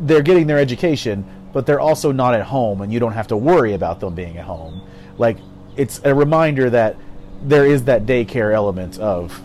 they're 0.00 0.22
getting 0.22 0.46
their 0.46 0.58
education, 0.58 1.24
but 1.52 1.66
they're 1.66 1.80
also 1.80 2.12
not 2.12 2.34
at 2.34 2.42
home, 2.42 2.82
and 2.82 2.92
you 2.92 3.00
don't 3.00 3.12
have 3.12 3.26
to 3.28 3.36
worry 3.36 3.74
about 3.74 4.00
them 4.00 4.14
being 4.14 4.36
at 4.38 4.44
home. 4.44 4.80
Like 5.18 5.38
it's 5.76 6.00
a 6.04 6.14
reminder 6.14 6.70
that 6.70 6.96
there 7.42 7.66
is 7.66 7.84
that 7.84 8.04
daycare 8.06 8.52
element 8.52 8.98
of 8.98 9.40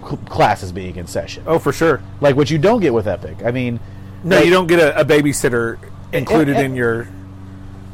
cl- 0.00 0.16
classes 0.28 0.70
being 0.72 0.96
in 0.96 1.06
session. 1.06 1.42
oh, 1.46 1.58
for 1.58 1.72
sure. 1.72 2.02
like 2.20 2.36
what 2.36 2.50
you 2.50 2.58
don't 2.58 2.80
get 2.80 2.92
with 2.94 3.06
Epic. 3.06 3.38
I 3.44 3.50
mean, 3.50 3.80
No, 4.22 4.36
like- 4.36 4.44
you 4.44 4.50
don't 4.50 4.66
get 4.66 4.78
a, 4.80 5.00
a 5.00 5.04
babysitter 5.04 5.78
included 6.14 6.56
and- 6.56 6.66
in 6.66 6.74
your. 6.74 7.08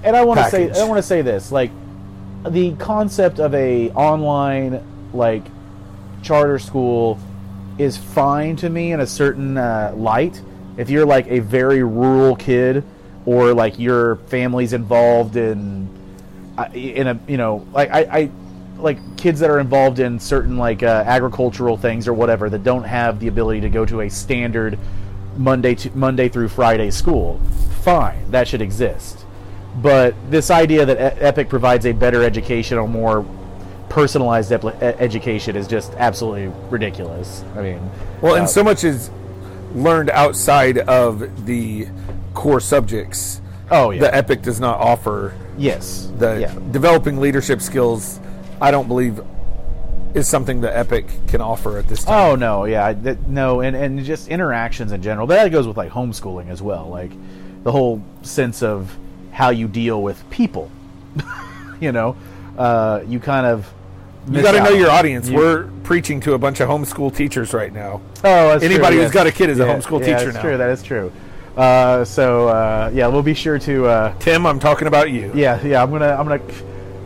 And 0.02 0.16
I 0.16 0.24
want 0.24 0.40
to 0.40 0.48
say. 0.48 0.70
I 0.70 0.84
want 0.84 0.98
to 0.98 1.02
say 1.02 1.22
this, 1.22 1.52
like 1.52 1.70
the 2.48 2.72
concept 2.76 3.38
of 3.38 3.54
a 3.54 3.90
online 3.90 4.82
like 5.12 5.42
charter 6.22 6.58
school 6.58 7.18
is 7.78 7.96
fine 7.96 8.56
to 8.56 8.70
me 8.70 8.92
in 8.92 9.00
a 9.00 9.06
certain 9.06 9.58
uh, 9.58 9.92
light. 9.94 10.40
If 10.76 10.88
you're 10.88 11.04
like 11.04 11.26
a 11.28 11.40
very 11.40 11.82
rural 11.82 12.36
kid, 12.36 12.82
or 13.26 13.52
like 13.52 13.78
your 13.78 14.16
family's 14.16 14.72
involved 14.72 15.36
in 15.36 15.88
uh, 16.56 16.68
in 16.72 17.06
a 17.06 17.20
you 17.26 17.36
know 17.36 17.66
like 17.72 17.90
I, 17.90 18.00
I 18.00 18.30
like 18.78 19.16
kids 19.16 19.40
that 19.40 19.50
are 19.50 19.60
involved 19.60 19.98
in 19.98 20.18
certain 20.18 20.56
like 20.56 20.82
uh, 20.82 21.04
agricultural 21.06 21.76
things 21.76 22.08
or 22.08 22.14
whatever 22.14 22.48
that 22.48 22.64
don't 22.64 22.84
have 22.84 23.20
the 23.20 23.28
ability 23.28 23.60
to 23.60 23.68
go 23.68 23.84
to 23.84 24.00
a 24.02 24.08
standard 24.08 24.78
Monday 25.40 25.74
to 25.74 25.90
Monday 25.96 26.28
through 26.28 26.48
Friday 26.48 26.90
school. 26.90 27.40
Fine, 27.82 28.30
that 28.30 28.46
should 28.46 28.60
exist. 28.60 29.24
But 29.76 30.14
this 30.30 30.50
idea 30.50 30.84
that 30.84 31.16
E- 31.16 31.20
Epic 31.20 31.48
provides 31.48 31.86
a 31.86 31.92
better 31.92 32.22
education 32.22 32.76
or 32.76 32.86
more 32.86 33.24
personalized 33.88 34.52
ep- 34.52 34.82
education 34.82 35.56
is 35.56 35.66
just 35.66 35.94
absolutely 35.94 36.52
ridiculous. 36.68 37.42
I 37.56 37.62
mean, 37.62 37.90
Well, 38.20 38.34
uh, 38.34 38.38
and 38.38 38.48
so 38.48 38.62
much 38.62 38.84
is 38.84 39.10
learned 39.74 40.10
outside 40.10 40.78
of 40.78 41.46
the 41.46 41.88
core 42.34 42.60
subjects. 42.60 43.40
Oh, 43.70 43.90
yeah. 43.90 44.00
The 44.02 44.14
Epic 44.14 44.42
does 44.42 44.60
not 44.60 44.78
offer 44.78 45.32
yes, 45.56 46.12
the 46.18 46.40
yeah. 46.40 46.54
developing 46.70 47.18
leadership 47.18 47.62
skills. 47.62 48.20
I 48.60 48.70
don't 48.70 48.88
believe 48.88 49.20
is 50.14 50.28
something 50.28 50.60
that 50.62 50.76
Epic 50.76 51.06
can 51.28 51.40
offer 51.40 51.78
at 51.78 51.88
this 51.88 52.04
time. 52.04 52.32
Oh 52.32 52.34
no, 52.36 52.64
yeah, 52.64 52.94
no, 53.26 53.60
and 53.60 53.76
and 53.76 54.04
just 54.04 54.28
interactions 54.28 54.92
in 54.92 55.02
general. 55.02 55.26
But 55.26 55.42
that 55.42 55.48
goes 55.50 55.66
with 55.66 55.76
like 55.76 55.90
homeschooling 55.90 56.48
as 56.48 56.62
well, 56.62 56.88
like 56.88 57.12
the 57.62 57.72
whole 57.72 58.02
sense 58.22 58.62
of 58.62 58.96
how 59.32 59.50
you 59.50 59.68
deal 59.68 60.02
with 60.02 60.28
people. 60.30 60.70
you 61.80 61.92
know, 61.92 62.16
uh, 62.58 63.02
you 63.06 63.20
kind 63.20 63.46
of 63.46 63.72
you 64.28 64.42
got 64.42 64.52
to 64.52 64.62
know 64.62 64.70
your 64.70 64.90
audience. 64.90 65.30
We're 65.30 65.68
preaching 65.82 66.20
to 66.20 66.34
a 66.34 66.38
bunch 66.38 66.60
of 66.60 66.68
homeschool 66.68 67.14
teachers 67.14 67.54
right 67.54 67.72
now. 67.72 68.00
Oh, 68.22 68.50
Anybody 68.50 68.96
true, 68.96 69.04
who's 69.04 69.12
got 69.12 69.26
a 69.26 69.32
kid 69.32 69.50
is 69.50 69.60
a 69.60 69.64
homeschool 69.64 70.00
yeah, 70.00 70.18
teacher 70.18 70.24
that's 70.26 70.34
now. 70.36 70.42
True, 70.42 70.56
that 70.58 70.70
is 70.70 70.82
true. 70.82 71.12
Uh, 71.56 72.04
so 72.04 72.48
uh, 72.48 72.90
yeah, 72.92 73.06
we'll 73.06 73.22
be 73.22 73.34
sure 73.34 73.58
to. 73.58 73.86
Uh, 73.86 74.18
Tim, 74.18 74.46
I'm 74.46 74.60
talking 74.60 74.88
about 74.88 75.10
you. 75.10 75.32
yeah, 75.34 75.60
yeah, 75.64 75.82
I'm 75.82 75.90
gonna, 75.90 76.08
I'm 76.08 76.28
gonna. 76.28 76.42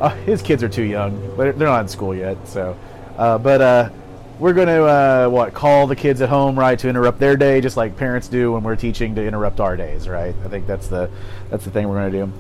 Uh, 0.01 0.09
his 0.25 0.43
kids 0.43 0.63
are 0.63 0.69
too 0.69 0.83
young, 0.83 1.35
but 1.37 1.59
they're 1.59 1.69
not 1.69 1.81
in 1.83 1.89
school 1.89 2.15
yet. 2.15 2.37
So, 2.49 2.77
uh, 3.17 3.39
but 3.39 3.61
uh, 3.61 3.91
we're 4.39 4.53
gonna 4.53 4.83
uh, 4.83 5.29
what 5.29 5.55
call 5.55 5.87
the 5.87 5.97
kids 5.97 6.21
at 6.21 6.29
home, 6.29 6.59
right, 6.59 6.79
to 6.79 6.89
interrupt 6.89 7.19
their 7.19 7.37
day, 7.37 7.61
just 7.61 7.77
like 7.77 7.97
parents 7.97 8.29
do 8.29 8.53
when 8.53 8.63
we're 8.63 8.77
teaching 8.77 9.15
to 9.15 9.25
interrupt 9.25 9.61
our 9.61 9.77
days, 9.77 10.09
right? 10.09 10.35
I 10.45 10.49
think 10.49 10.67
that's 10.67 10.89
the 10.89 11.11
that's 11.51 11.65
the 11.65 11.71
thing 11.71 11.89
we're 11.89 12.11
gonna 12.11 12.27
do. 12.27 12.33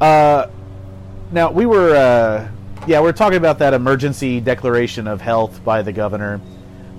Uh, 0.00 0.50
now 1.32 1.50
we 1.50 1.66
were, 1.66 1.94
uh, 1.94 2.48
yeah, 2.86 3.00
we're 3.00 3.12
talking 3.12 3.38
about 3.38 3.58
that 3.60 3.74
emergency 3.74 4.40
declaration 4.40 5.06
of 5.06 5.20
health 5.20 5.64
by 5.64 5.82
the 5.82 5.92
governor, 5.92 6.40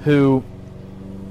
who. 0.04 0.44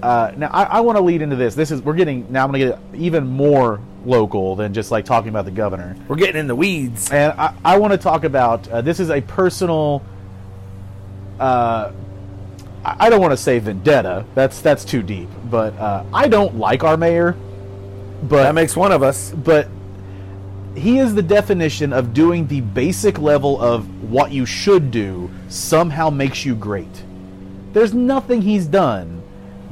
Uh, 0.02 0.30
now 0.36 0.50
I, 0.52 0.64
I 0.64 0.80
want 0.80 0.98
to 0.98 1.02
lead 1.02 1.22
into 1.22 1.36
this. 1.36 1.54
This 1.54 1.70
is 1.70 1.80
we're 1.80 1.94
getting 1.94 2.30
now. 2.30 2.44
I'm 2.44 2.52
going 2.52 2.60
to 2.60 2.76
get 2.76 3.00
even 3.00 3.26
more 3.26 3.80
local 4.04 4.54
than 4.54 4.72
just 4.72 4.90
like 4.90 5.04
talking 5.04 5.30
about 5.30 5.46
the 5.46 5.50
governor. 5.50 5.96
We're 6.06 6.16
getting 6.16 6.36
in 6.36 6.46
the 6.46 6.54
weeds. 6.54 7.10
And 7.10 7.32
I, 7.32 7.54
I 7.64 7.78
want 7.78 7.92
to 7.92 7.98
talk 7.98 8.24
about 8.24 8.68
uh, 8.68 8.82
this 8.82 9.00
is 9.00 9.10
a 9.10 9.20
personal. 9.22 10.02
Uh, 11.38 11.92
I 12.84 13.10
don't 13.10 13.20
want 13.20 13.32
to 13.32 13.36
say 13.36 13.58
vendetta. 13.58 14.24
That's 14.34 14.60
that's 14.60 14.84
too 14.84 15.02
deep. 15.02 15.28
But 15.50 15.76
uh, 15.76 16.04
I 16.12 16.28
don't 16.28 16.56
like 16.56 16.84
our 16.84 16.96
mayor. 16.96 17.36
But 18.22 18.44
That 18.44 18.54
makes 18.54 18.76
one 18.76 18.92
of 18.92 19.02
us. 19.02 19.30
but 19.32 19.68
he 20.74 20.98
is 20.98 21.14
the 21.14 21.22
definition 21.22 21.92
of 21.94 22.12
doing 22.12 22.46
the 22.46 22.60
basic 22.60 23.18
level 23.18 23.60
of 23.62 24.10
what 24.10 24.30
you 24.30 24.44
should 24.44 24.90
do 24.90 25.30
somehow 25.48 26.10
makes 26.10 26.44
you 26.44 26.54
great. 26.54 27.02
There's 27.72 27.94
nothing 27.94 28.42
he's 28.42 28.66
done 28.66 29.22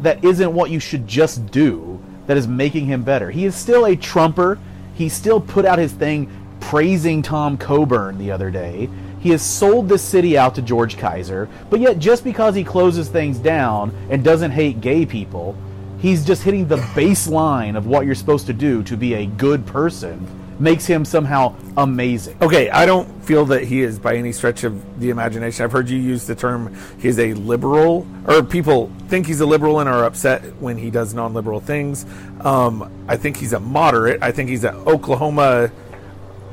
that 0.01 0.25
isn't 0.25 0.53
what 0.55 0.71
you 0.71 0.81
should 0.81 1.07
just 1.07 1.47
do 1.51 2.03
that 2.27 2.39
is 2.39 2.49
making 2.49 2.87
him 2.87 3.03
better. 3.03 3.31
He 3.31 3.45
is 3.45 3.55
still 3.55 3.85
a 3.85 3.95
trumper. 3.97 4.59
He 4.95 5.11
still 5.11 5.41
put 5.41 5.67
out 5.67 5.79
his 5.79 5.93
thing 5.93 6.31
praising 6.61 7.21
Tom 7.21 7.59
Coburn 7.59 8.17
the 8.17 8.31
other 8.31 8.51
day. 8.51 8.89
He 9.25 9.31
has 9.31 9.41
sold 9.41 9.89
this 9.89 10.03
city 10.03 10.37
out 10.37 10.55
to 10.57 10.61
George 10.61 10.99
Kaiser, 10.99 11.49
but 11.71 11.81
yet 11.81 11.99
just 11.99 12.25
because 12.25 12.55
he 12.55 12.63
closes 12.63 13.09
things 13.09 13.39
down 13.39 13.91
and 14.11 14.23
doesn't 14.23 14.51
hate 14.51 14.83
gay 14.83 15.07
people, 15.07 15.57
he's 15.99 16.27
just 16.27 16.43
hitting 16.43 16.69
the 16.69 16.77
baseline 16.77 17.75
of 17.75 17.87
what 17.87 18.05
you're 18.05 18.15
supposed 18.15 18.47
to 18.49 18.53
do 18.53 18.83
to 18.83 18.99
be 18.99 19.15
a 19.15 19.25
good 19.25 19.65
person 19.65 20.27
makes 20.61 20.85
him 20.85 21.07
somehow 21.07 21.57
amazing. 21.79 22.37
Okay, 22.43 22.69
I 22.69 22.85
don't 22.85 23.09
feel 23.25 23.47
that 23.47 23.65
he 23.65 23.81
is 23.81 23.99
by 23.99 24.15
any 24.17 24.31
stretch 24.31 24.63
of 24.63 25.01
the 25.01 25.09
imagination. 25.09 25.65
I've 25.65 25.73
heard 25.73 25.89
you 25.89 25.99
use 25.99 26.27
the 26.27 26.35
term 26.35 26.77
he's 26.99 27.19
a 27.19 27.33
liberal, 27.33 28.07
or 28.27 28.43
people 28.43 28.93
think 29.09 29.27
he's 29.27 29.41
a 29.41 29.47
liberal 29.47 29.81
and 29.81 29.89
are 29.89 30.05
upset 30.05 30.43
when 30.61 30.77
he 30.77 30.91
does 30.91 31.15
non 31.15 31.33
liberal 31.33 31.61
things. 31.61 32.05
Um, 32.41 32.93
I 33.09 33.17
think 33.17 33.39
he's 33.39 33.55
a 33.55 33.61
moderate. 33.61 34.23
I 34.23 34.33
think 34.33 34.51
he's 34.51 34.65
an 34.65 34.77
Oklahoma 34.87 35.73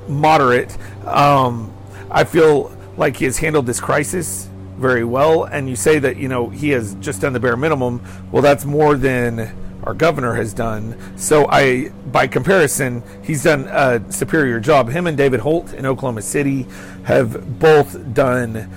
moderate. 0.07 0.77
Um, 1.05 1.73
I 2.12 2.24
feel 2.24 2.71
like 2.97 3.17
he 3.17 3.26
has 3.26 3.38
handled 3.38 3.65
this 3.65 3.80
crisis 3.80 4.50
very 4.78 5.04
well. 5.04 5.43
And 5.45 5.69
you 5.69 5.76
say 5.76 6.00
that, 6.00 6.17
you 6.17 6.28
know, 6.28 6.50
he 6.50 6.69
has 6.69 6.95
just 6.95 7.21
done 7.21 7.34
the 7.34 7.39
bare 7.39 7.58
minimum. 7.58 8.02
Well, 8.32 8.41
that's 8.41 8.65
more 8.65 8.95
than 8.95 9.56
our 9.84 9.93
governor 9.93 10.36
has 10.36 10.54
done. 10.54 10.95
So 11.17 11.47
I, 11.50 11.89
by 12.12 12.28
comparison, 12.28 13.02
he's 13.24 13.43
done 13.43 13.65
a 13.69 14.02
superior 14.12 14.60
job. 14.60 14.89
Him 14.89 15.08
and 15.08 15.17
David 15.17 15.39
Holt 15.39 15.74
in 15.74 15.86
Oklahoma 15.86 16.21
City 16.21 16.67
have 17.04 17.60
both 17.60 18.13
done 18.13 18.69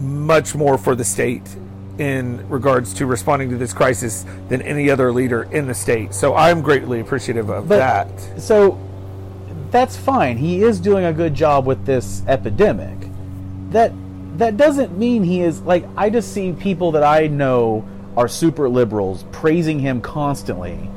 much 0.00 0.54
more 0.54 0.76
for 0.76 0.94
the 0.94 1.04
state 1.04 1.56
in 1.98 2.46
regards 2.48 2.92
to 2.94 3.06
responding 3.06 3.48
to 3.50 3.56
this 3.56 3.72
crisis 3.72 4.26
than 4.48 4.60
any 4.62 4.90
other 4.90 5.12
leader 5.12 5.44
in 5.44 5.66
the 5.66 5.74
state. 5.74 6.12
So 6.12 6.34
I'm 6.34 6.60
greatly 6.60 7.00
appreciative 7.00 7.48
of 7.50 7.68
But- 7.68 7.76
that. 7.78 8.40
So 8.42 8.76
that's 9.74 9.96
fine. 9.96 10.36
He 10.38 10.62
is 10.62 10.78
doing 10.78 11.04
a 11.04 11.12
good 11.12 11.34
job 11.34 11.66
with 11.66 11.84
this 11.84 12.22
epidemic. 12.28 12.96
That 13.70 13.90
that 14.38 14.56
doesn't 14.56 14.96
mean 14.96 15.24
he 15.24 15.40
is 15.40 15.62
like 15.62 15.84
I 15.96 16.10
just 16.10 16.32
see 16.32 16.52
people 16.52 16.92
that 16.92 17.02
I 17.02 17.26
know 17.26 17.84
are 18.16 18.28
super 18.28 18.68
liberals 18.68 19.24
praising 19.32 19.80
him 19.80 20.00
constantly. 20.00 20.88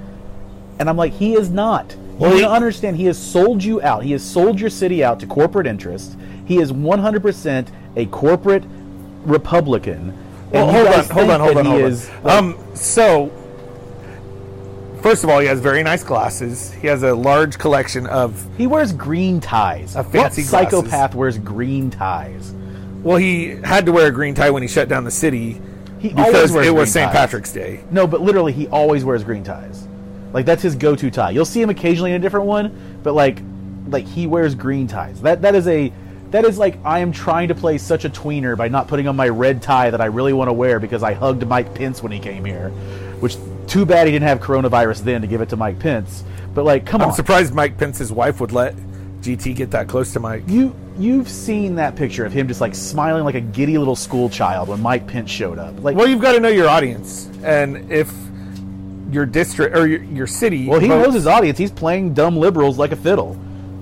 And 0.78 0.88
I'm 0.88 0.96
like 0.96 1.14
he 1.14 1.34
is 1.34 1.50
not. 1.50 1.96
Well, 2.20 2.34
you 2.34 2.42
he- 2.42 2.46
understand 2.46 2.98
he 2.98 3.06
has 3.06 3.18
sold 3.18 3.64
you 3.64 3.82
out. 3.82 4.04
He 4.04 4.12
has 4.12 4.24
sold 4.24 4.60
your 4.60 4.70
city 4.70 5.04
out 5.04 5.20
to 5.22 5.26
corporate 5.26 5.66
interests. 5.66 6.16
He 6.46 6.60
is 6.60 6.72
100% 6.72 7.68
a 7.96 8.06
corporate 8.06 8.64
Republican. 9.24 10.16
Well, 10.52 10.72
hold 10.72 10.88
on, 10.88 11.06
hold 11.06 11.30
on, 11.32 11.40
hold 11.40 11.58
on, 11.58 11.66
he 11.66 11.72
hold 11.72 11.84
on. 11.84 11.92
is, 11.92 12.10
um, 12.24 12.76
so 12.76 13.32
first 15.02 15.24
of 15.24 15.30
all, 15.30 15.40
he 15.40 15.48
has 15.48 15.60
very 15.60 15.84
nice 15.84 16.04
glasses. 16.04 16.72
He 16.74 16.88
has 16.88 17.04
a 17.04 17.14
large 17.14 17.58
collection 17.58 18.08
of. 18.08 18.48
He 18.58 18.68
wears 18.68 18.94
green 18.94 19.40
ties. 19.40 19.96
A 19.96 20.04
fancy 20.04 20.44
what 20.44 20.50
glasses. 20.50 20.50
psychopath 20.50 21.16
wears 21.16 21.38
green 21.38 21.90
ties? 21.90 22.54
Well, 23.04 23.18
he 23.18 23.58
had 23.64 23.86
to 23.86 23.92
wear 23.92 24.08
a 24.08 24.12
green 24.12 24.36
tie 24.36 24.50
when 24.50 24.62
he 24.62 24.68
shut 24.68 24.90
down 24.90 25.04
the 25.04 25.12
city 25.12 25.62
He 26.00 26.10
because 26.10 26.54
it 26.56 26.74
was 26.74 26.92
St. 26.92 27.12
Patrick's 27.12 27.52
Day. 27.54 27.84
No, 27.92 28.08
but 28.08 28.22
literally, 28.22 28.54
he 28.54 28.68
always 28.68 29.06
wears 29.06 29.24
green 29.24 29.44
ties. 29.44 29.88
Like 30.34 30.46
that's 30.46 30.62
his 30.62 30.76
go-to 30.76 31.10
tie. 31.10 31.32
You'll 31.32 31.46
see 31.46 31.62
him 31.62 31.70
occasionally 31.70 32.12
in 32.12 32.18
a 32.18 32.20
different 32.20 32.48
one, 32.48 33.00
but 33.04 33.14
like, 33.14 33.42
like 33.88 34.06
he 34.06 34.28
wears 34.28 34.56
green 34.56 34.88
ties. 34.88 35.22
That 35.22 35.42
that 35.42 35.56
is 35.56 35.68
a 35.68 35.92
that 36.32 36.44
is 36.44 36.58
like 36.58 36.78
I 36.84 37.00
am 37.00 37.12
trying 37.12 37.48
to 37.48 37.56
play 37.56 37.78
such 37.78 38.04
a 38.04 38.10
tweener 38.10 38.58
by 38.58 38.68
not 38.68 38.88
putting 38.88 39.08
on 39.08 39.16
my 39.16 39.30
red 39.30 39.62
tie 39.62 39.90
that 39.90 40.02
I 40.02 40.06
really 40.06 40.34
want 40.34 40.50
to 40.50 40.54
wear 40.54 40.80
because 40.80 41.02
I 41.02 41.14
hugged 41.14 41.48
Mike 41.48 41.74
Pence 41.74 42.04
when 42.04 42.12
he 42.12 42.20
came 42.20 42.44
here. 42.44 42.70
Which 43.20 43.38
too 43.68 43.86
bad 43.86 44.08
he 44.08 44.14
didn't 44.14 44.28
have 44.28 44.40
coronavirus 44.40 45.04
then 45.04 45.22
to 45.22 45.28
give 45.28 45.42
it 45.42 45.50
to 45.50 45.58
Mike 45.58 45.80
Pence. 45.80 46.24
But 46.54 46.66
like, 46.66 46.86
come 46.86 47.02
on. 47.02 47.10
I'm 47.10 47.14
surprised 47.14 47.54
Mike 47.54 47.78
Pence's 47.78 48.12
wife 48.12 48.40
would 48.40 48.52
let 48.52 48.76
GT 49.22 49.56
get 49.56 49.72
that 49.72 49.88
close 49.88 50.14
to 50.14 50.20
Mike. 50.20 50.44
you 50.48 50.76
you've 50.98 51.30
seen 51.30 51.76
that 51.76 51.96
picture 51.96 52.26
of 52.26 52.32
him 52.34 52.48
just 52.48 52.60
like 52.62 52.74
smiling 52.74 53.24
like 53.24 53.36
a 53.36 53.42
giddy 53.42 53.78
little 53.78 53.96
school 53.96 54.30
child 54.30 54.68
when 54.70 54.82
Mike 54.82 55.06
Pence 55.06 55.30
showed 55.30 55.60
up. 55.60 55.84
Like, 55.84 55.96
Well, 55.96 56.08
you've 56.08 56.22
got 56.22 56.32
to 56.34 56.40
know 56.40 56.50
your 56.50 56.68
audience, 56.68 57.30
and 57.44 57.92
if 57.92 58.12
your 59.12 59.26
district 59.26 59.76
or 59.76 59.88
your, 59.88 60.04
your 60.04 60.28
city. 60.28 60.68
Well, 60.68 60.80
he 60.80 60.88
votes- 60.88 61.06
knows 61.06 61.14
his 61.14 61.28
audience. 61.28 61.58
He's 61.58 61.72
playing 61.72 62.14
dumb 62.14 62.36
liberals 62.38 62.78
like 62.78 62.92
a 62.92 62.96
fiddle 62.96 63.36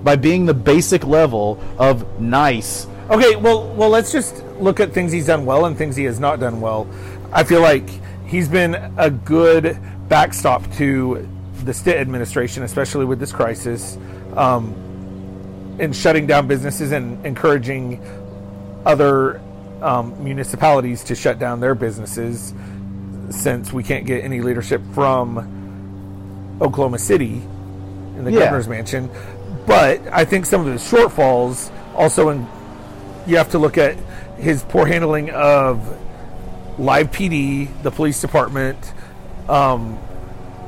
by 0.04 0.16
being 0.16 0.46
the 0.46 0.54
basic 0.54 1.06
level 1.06 1.60
of 1.78 2.20
nice. 2.20 2.86
Okay, 3.10 3.36
well, 3.36 3.68
well, 3.76 3.90
let's 3.90 4.12
just 4.12 4.44
look 4.60 4.80
at 4.80 4.94
things 4.94 5.12
he's 5.12 5.28
done 5.28 5.46
well 5.46 5.66
and 5.66 5.78
things 5.78 5.96
he 5.96 6.04
has 6.04 6.20
not 6.20 6.40
done 6.40 6.60
well. 6.62 6.88
I 7.32 7.44
feel 7.44 7.62
like 7.62 7.90
he's 8.26 8.48
been 8.48 8.76
a 8.98 9.10
good 9.10 9.78
backstop 10.08 10.70
to 10.74 11.28
the 11.64 11.74
state 11.74 11.98
administration, 11.98 12.64
especially 12.64 13.06
with 13.06 13.20
this 13.20 13.32
crisis, 13.32 13.98
um, 14.36 14.74
in 15.80 15.92
shutting 15.94 16.28
down 16.28 16.48
businesses 16.48 16.92
and 16.92 17.26
encouraging 17.26 18.02
other 18.86 19.42
um, 19.82 20.24
municipalities 20.24 21.04
to 21.04 21.16
shut 21.16 21.40
down 21.40 21.60
their 21.60 21.76
businesses, 21.76 22.54
since 23.30 23.74
we 23.74 23.84
can't 23.84 24.06
get 24.06 24.24
any 24.24 24.42
leadership 24.42 24.82
from 24.94 26.58
Oklahoma 26.62 27.00
City 27.00 27.42
in 28.18 28.24
the 28.24 28.32
Yeah. 28.32 28.40
governor's 28.40 28.68
mansion. 28.68 29.10
But 29.66 30.02
I 30.12 30.24
think 30.26 30.46
some 30.46 30.62
of 30.62 30.68
the 30.68 30.74
shortfalls 30.74 31.72
also 31.96 32.30
in 32.30 32.48
you 33.26 33.38
have 33.38 33.50
to 33.50 33.58
look 33.58 33.78
at 33.80 33.96
his 34.38 34.62
poor 34.64 34.86
handling 34.86 35.32
of 35.32 35.80
live 36.78 37.12
PD, 37.12 37.68
the 37.84 37.92
police 37.92 38.20
department. 38.22 38.94
Um, 39.48 39.98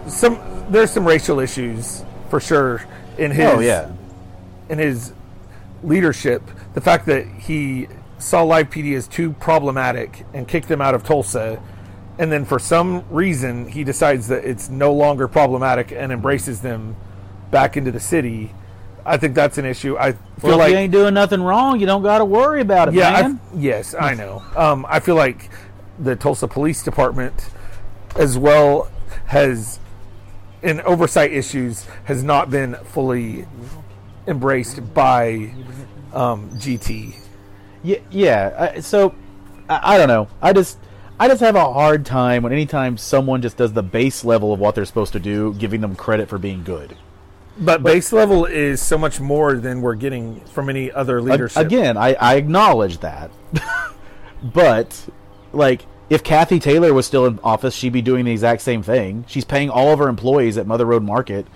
some 0.08 0.40
there's 0.70 0.92
some 0.92 1.06
racial 1.06 1.40
issues 1.40 2.04
for 2.30 2.40
sure 2.40 2.84
in 3.18 3.32
his 3.32 3.46
Oh 3.50 3.60
yeah, 3.60 3.92
in 4.70 4.80
his 4.80 5.14
leadership. 5.84 6.42
The 6.74 6.82
fact 6.82 7.06
that 7.08 7.26
he 7.26 7.88
saw 8.20 8.44
live 8.44 8.70
PD 8.70 8.96
as 8.96 9.08
too 9.08 9.34
problematic 9.34 10.26
and 10.34 10.48
kicked 10.48 10.68
them 10.68 10.82
out 10.82 10.96
of 10.96 11.04
Tulsa 11.04 11.62
and 12.20 12.32
then 12.32 12.46
for 12.46 12.58
some 12.58 13.04
reason 13.12 13.68
he 13.68 13.84
decides 13.84 14.28
that 14.30 14.44
it's 14.44 14.70
no 14.70 14.92
longer 14.92 15.28
problematic 15.28 15.92
and 15.92 16.12
embraces 16.12 16.62
them 16.62 16.96
back 17.52 17.78
into 17.78 17.92
the 17.92 18.00
city, 18.00 18.52
I 19.06 19.18
think 19.18 19.36
that's 19.36 19.60
an 19.60 19.66
issue. 19.66 19.98
I 20.00 20.14
feel 20.14 20.20
Well, 20.42 20.58
like 20.58 20.72
you 20.72 20.78
ain't 20.78 20.92
doing 20.92 21.14
nothing 21.14 21.42
wrong, 21.44 21.80
you 21.80 21.86
don't 21.86 22.02
got 22.02 22.18
to 22.18 22.26
worry 22.26 22.62
about 22.62 22.88
it, 22.88 22.96
yeah, 22.96 23.28
I- 23.28 23.36
yes, 23.56 23.94
I 23.94 24.16
know. 24.16 24.42
Um, 24.56 24.84
I 24.90 25.00
feel 25.00 25.16
like 25.16 25.50
the 26.00 26.16
Tulsa 26.16 26.48
Police 26.48 26.84
Department, 26.84 27.50
as 28.16 28.38
well, 28.38 28.90
has 29.26 29.80
in 30.62 30.82
oversight 30.82 31.32
issues 31.32 31.86
has 32.06 32.24
not 32.24 32.50
been 32.50 32.76
fully 32.86 33.46
embraced 34.26 34.94
by 34.94 35.54
um, 36.14 36.50
GT. 36.52 37.16
Yeah, 37.84 38.00
yeah. 38.10 38.80
So 38.82 39.14
I, 39.70 39.96
I 39.96 39.98
don't 39.98 40.08
know. 40.08 40.28
I 40.42 40.54
just 40.54 40.78
I 41.20 41.28
just 41.28 41.42
have 41.42 41.56
a 41.56 41.74
hard 41.74 42.06
time 42.06 42.44
when 42.44 42.52
anytime 42.52 42.98
someone 42.98 43.42
just 43.42 43.58
does 43.58 43.74
the 43.74 43.84
base 43.84 44.24
level 44.24 44.54
of 44.54 44.60
what 44.60 44.76
they're 44.76 44.86
supposed 44.86 45.14
to 45.14 45.20
do, 45.20 45.54
giving 45.56 45.82
them 45.82 45.96
credit 45.96 46.30
for 46.30 46.38
being 46.38 46.64
good. 46.64 46.96
But 47.60 47.82
base 47.82 48.14
level 48.14 48.46
is 48.46 48.82
so 48.82 49.00
much 49.00 49.20
more 49.20 49.56
than 49.56 49.82
we're 49.82 49.96
getting 49.96 50.42
from 50.42 50.70
any 50.70 50.92
other 50.92 51.22
leadership. 51.22 51.66
Again, 51.66 51.98
I, 51.98 52.14
I 52.14 52.36
acknowledge 52.36 53.00
that, 53.00 53.32
but 54.44 55.10
like 55.58 55.86
if 56.10 56.24
Kathy 56.24 56.60
Taylor 56.60 56.94
was 56.94 57.06
still 57.06 57.26
in 57.26 57.40
office, 57.44 57.74
she'd 57.76 57.92
be 57.92 58.02
doing 58.02 58.26
the 58.26 58.32
exact 58.32 58.62
same 58.62 58.82
thing. 58.82 59.26
She's 59.28 59.44
paying 59.44 59.70
all 59.70 59.92
of 59.92 60.00
her 60.00 60.08
employees 60.08 60.58
at 60.58 60.68
Mother 60.68 60.86
Road 60.86 61.04
Market, 61.04 61.48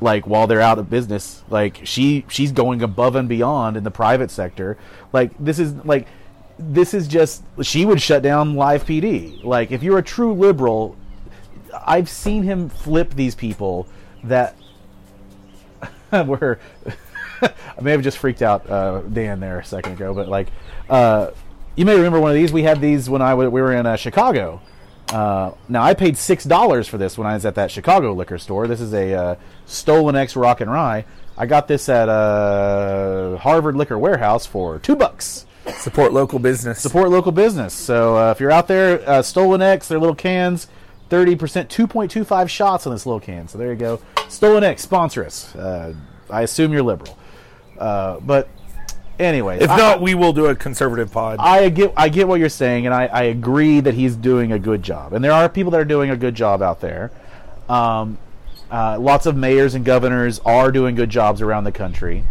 like 0.00 0.26
while 0.26 0.46
they're 0.46 0.62
out 0.62 0.78
of 0.78 0.88
business. 0.88 1.42
Like 1.50 1.80
she 1.84 2.24
she's 2.28 2.52
going 2.52 2.82
above 2.82 3.16
and 3.16 3.28
beyond 3.28 3.76
in 3.76 3.84
the 3.84 3.90
private 3.90 4.30
sector. 4.30 4.78
Like 5.12 5.32
this 5.38 5.58
is 5.58 5.74
like 5.84 6.06
this 6.58 6.94
is 6.94 7.06
just 7.06 7.42
she 7.62 7.84
would 7.84 8.00
shut 8.00 8.22
down 8.22 8.54
live 8.54 8.84
PD. 8.84 9.42
Like 9.44 9.70
if 9.72 9.82
you're 9.82 9.98
a 9.98 10.02
true 10.02 10.32
liberal, 10.32 10.96
I've 11.84 12.08
seen 12.08 12.44
him 12.44 12.68
flip 12.68 13.14
these 13.14 13.34
people 13.34 13.88
that 14.24 14.56
were 16.26 16.58
I 17.42 17.80
may 17.80 17.92
have 17.92 18.02
just 18.02 18.18
freaked 18.18 18.42
out 18.42 18.68
uh, 18.68 19.00
Dan 19.00 19.40
there 19.40 19.58
a 19.58 19.64
second 19.64 19.92
ago, 19.92 20.14
but 20.14 20.28
like, 20.28 20.48
uh, 20.88 21.30
you 21.78 21.84
may 21.84 21.94
remember 21.94 22.18
one 22.18 22.32
of 22.32 22.34
these. 22.34 22.52
We 22.52 22.64
had 22.64 22.80
these 22.80 23.08
when 23.08 23.22
I 23.22 23.30
w- 23.30 23.48
we 23.50 23.62
were 23.62 23.72
in 23.72 23.86
uh, 23.86 23.94
Chicago. 23.94 24.60
Uh, 25.10 25.52
now 25.68 25.84
I 25.84 25.94
paid 25.94 26.18
six 26.18 26.42
dollars 26.42 26.88
for 26.88 26.98
this 26.98 27.16
when 27.16 27.24
I 27.28 27.34
was 27.34 27.46
at 27.46 27.54
that 27.54 27.70
Chicago 27.70 28.12
liquor 28.12 28.36
store. 28.36 28.66
This 28.66 28.80
is 28.80 28.92
a 28.92 29.14
uh, 29.14 29.34
Stolen 29.64 30.16
X 30.16 30.34
Rock 30.34 30.60
and 30.60 30.70
Rye. 30.72 31.04
I 31.36 31.46
got 31.46 31.68
this 31.68 31.88
at 31.88 32.08
uh, 32.08 33.36
Harvard 33.36 33.76
Liquor 33.76 33.96
Warehouse 33.96 34.44
for 34.44 34.80
two 34.80 34.96
bucks. 34.96 35.46
Support 35.78 36.12
local 36.12 36.40
business. 36.40 36.80
Support 36.80 37.10
local 37.10 37.30
business. 37.30 37.74
So 37.74 38.16
uh, 38.16 38.32
if 38.32 38.40
you're 38.40 38.50
out 38.50 38.66
there, 38.66 39.08
uh, 39.08 39.22
Stolen 39.22 39.62
X, 39.62 39.86
their 39.86 40.00
little 40.00 40.16
cans, 40.16 40.66
thirty 41.10 41.36
percent, 41.36 41.70
two 41.70 41.86
point 41.86 42.10
two 42.10 42.24
five 42.24 42.50
shots 42.50 42.88
on 42.88 42.92
this 42.92 43.06
little 43.06 43.20
can. 43.20 43.46
So 43.46 43.56
there 43.56 43.70
you 43.70 43.78
go. 43.78 44.00
Stolen 44.28 44.64
X 44.64 44.82
sponsor 44.82 45.24
us. 45.24 45.54
Uh, 45.54 45.94
I 46.28 46.42
assume 46.42 46.72
you're 46.72 46.82
liberal, 46.82 47.16
uh, 47.78 48.18
but 48.18 48.48
anyway, 49.18 49.58
If 49.60 49.70
I- 49.70 49.76
not, 49.76 50.00
we 50.00 50.14
will 50.14 50.32
do 50.32 50.46
a 50.46 50.54
conservative 50.54 51.12
pod. 51.12 51.38
I 51.40 51.68
get 51.68 51.92
I 51.96 52.08
get 52.08 52.28
what 52.28 52.40
you're 52.40 52.48
saying, 52.48 52.86
and 52.86 52.94
I, 52.94 53.06
I 53.06 53.22
agree 53.24 53.80
that 53.80 53.94
he's 53.94 54.16
doing 54.16 54.52
a 54.52 54.58
good 54.58 54.82
job. 54.82 55.12
And 55.12 55.24
there 55.24 55.32
are 55.32 55.48
people 55.48 55.70
that 55.72 55.80
are 55.80 55.84
doing 55.84 56.10
a 56.10 56.16
good 56.16 56.34
job 56.34 56.62
out 56.62 56.80
there. 56.80 57.10
Um, 57.68 58.18
uh, 58.70 58.98
lots 58.98 59.26
of 59.26 59.36
mayors 59.36 59.74
and 59.74 59.84
governors 59.84 60.40
are 60.44 60.70
doing 60.70 60.94
good 60.94 61.10
jobs 61.10 61.40
around 61.42 61.64
the 61.64 61.72
country 61.72 62.24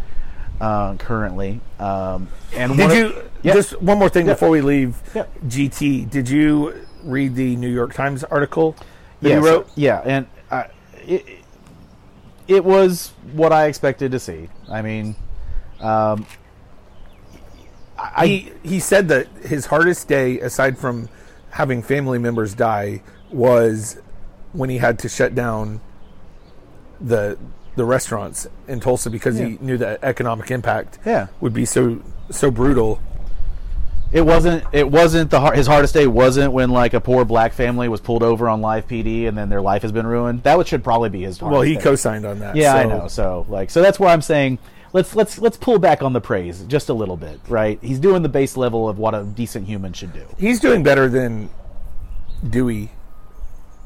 uh, 0.62 0.96
currently. 0.96 1.62
Um, 1.80 2.28
and 2.56 2.76
Did 2.78 2.92
of- 2.92 2.98
you 2.98 3.14
Yeah. 3.44 3.54
just 3.54 3.82
one 3.82 3.98
more 4.00 4.10
thing 4.10 4.26
Yeah. 4.28 4.34
before 4.34 4.50
we 4.50 4.62
leave 4.62 4.96
Yeah. 5.16 5.26
GT? 5.48 6.06
Did 6.10 6.30
you 6.30 6.74
read 7.04 7.36
the 7.36 7.56
New 7.56 7.70
York 7.70 7.94
Times 7.94 8.24
article 8.26 8.76
that 9.22 9.30
Yes, 9.30 9.44
he 9.44 9.50
wrote? 9.50 9.70
Yeah, 9.76 10.02
and 10.06 10.28
uh, 10.52 10.64
it, 11.08 11.26
it 12.48 12.64
was 12.66 13.12
what 13.34 13.52
I 13.52 13.66
expected 13.66 14.12
to 14.12 14.20
see. 14.20 14.50
I 14.72 14.82
mean, 14.82 15.16
um, 15.82 16.26
I, 18.00 18.28
he 18.28 18.52
he 18.64 18.80
said 18.80 19.08
that 19.10 19.28
his 19.44 19.66
hardest 19.68 20.08
day, 20.08 20.40
aside 20.40 20.78
from 20.78 21.10
having 21.52 21.82
family 21.82 22.20
members 22.20 22.54
die, 22.54 23.02
was 23.32 24.00
when 24.54 24.70
he 24.70 24.78
had 24.78 25.00
to 25.00 25.10
shut 25.10 25.34
down 25.36 25.82
the 27.02 27.38
the 27.76 27.86
restaurants 27.86 28.48
in 28.68 28.80
Tulsa 28.80 29.10
because 29.10 29.38
he 29.38 29.58
knew 29.62 29.78
the 29.78 30.04
economic 30.04 30.50
impact 30.50 30.98
Yeah. 31.06 31.28
would 31.42 31.54
be 31.54 31.66
so 31.66 32.02
so 32.32 32.50
brutal. 32.52 33.00
It 34.12 34.22
wasn't. 34.26 34.64
It 34.72 34.90
wasn't 34.90 35.32
the 35.32 35.40
his 35.52 35.68
hardest 35.68 35.94
day. 35.94 36.08
Wasn't 36.08 36.54
when 36.54 36.70
like 36.70 36.94
a 36.94 37.02
poor 37.02 37.26
black 37.26 37.52
family 37.52 37.90
was 37.90 38.00
pulled 38.00 38.24
over 38.24 38.48
on 38.48 38.62
live 38.62 38.88
PD 38.88 39.28
and 39.28 39.38
then 39.38 39.50
their 39.50 39.62
life 39.62 39.82
has 39.82 39.92
been 39.92 40.08
ruined. 40.08 40.44
That 40.44 40.66
should 40.66 40.82
probably 40.84 41.10
be 41.10 41.24
his. 41.24 41.42
Well, 41.42 41.62
he 41.62 41.76
day. 41.76 41.82
co-signed 41.82 42.26
on 42.26 42.40
that. 42.40 42.56
Yeah, 42.56 42.74
I 42.74 42.86
know. 42.86 43.10
So 43.10 43.46
like, 43.50 43.70
so 43.70 43.82
that's 43.82 44.00
why 44.00 44.14
I'm 44.14 44.22
saying 44.22 44.60
let's 44.98 45.16
let's 45.16 45.38
let's 45.38 45.58
pull 45.58 45.78
back 45.78 46.02
on 46.02 46.14
the 46.14 46.22
praise 46.22 46.64
just 46.64 46.90
a 46.90 46.94
little 46.94 47.18
bit, 47.18 47.40
right? 47.48 47.78
He's 47.84 48.00
doing 48.00 48.24
the 48.24 48.30
base 48.30 48.58
level 48.58 48.90
of 48.90 48.98
what 48.98 49.14
a 49.14 49.24
decent 49.24 49.68
human 49.68 49.94
should 49.94 50.12
do. 50.12 50.26
He's 50.40 50.60
doing 50.60 50.82
better 50.82 51.08
than 51.08 51.52
Dewey 52.50 52.90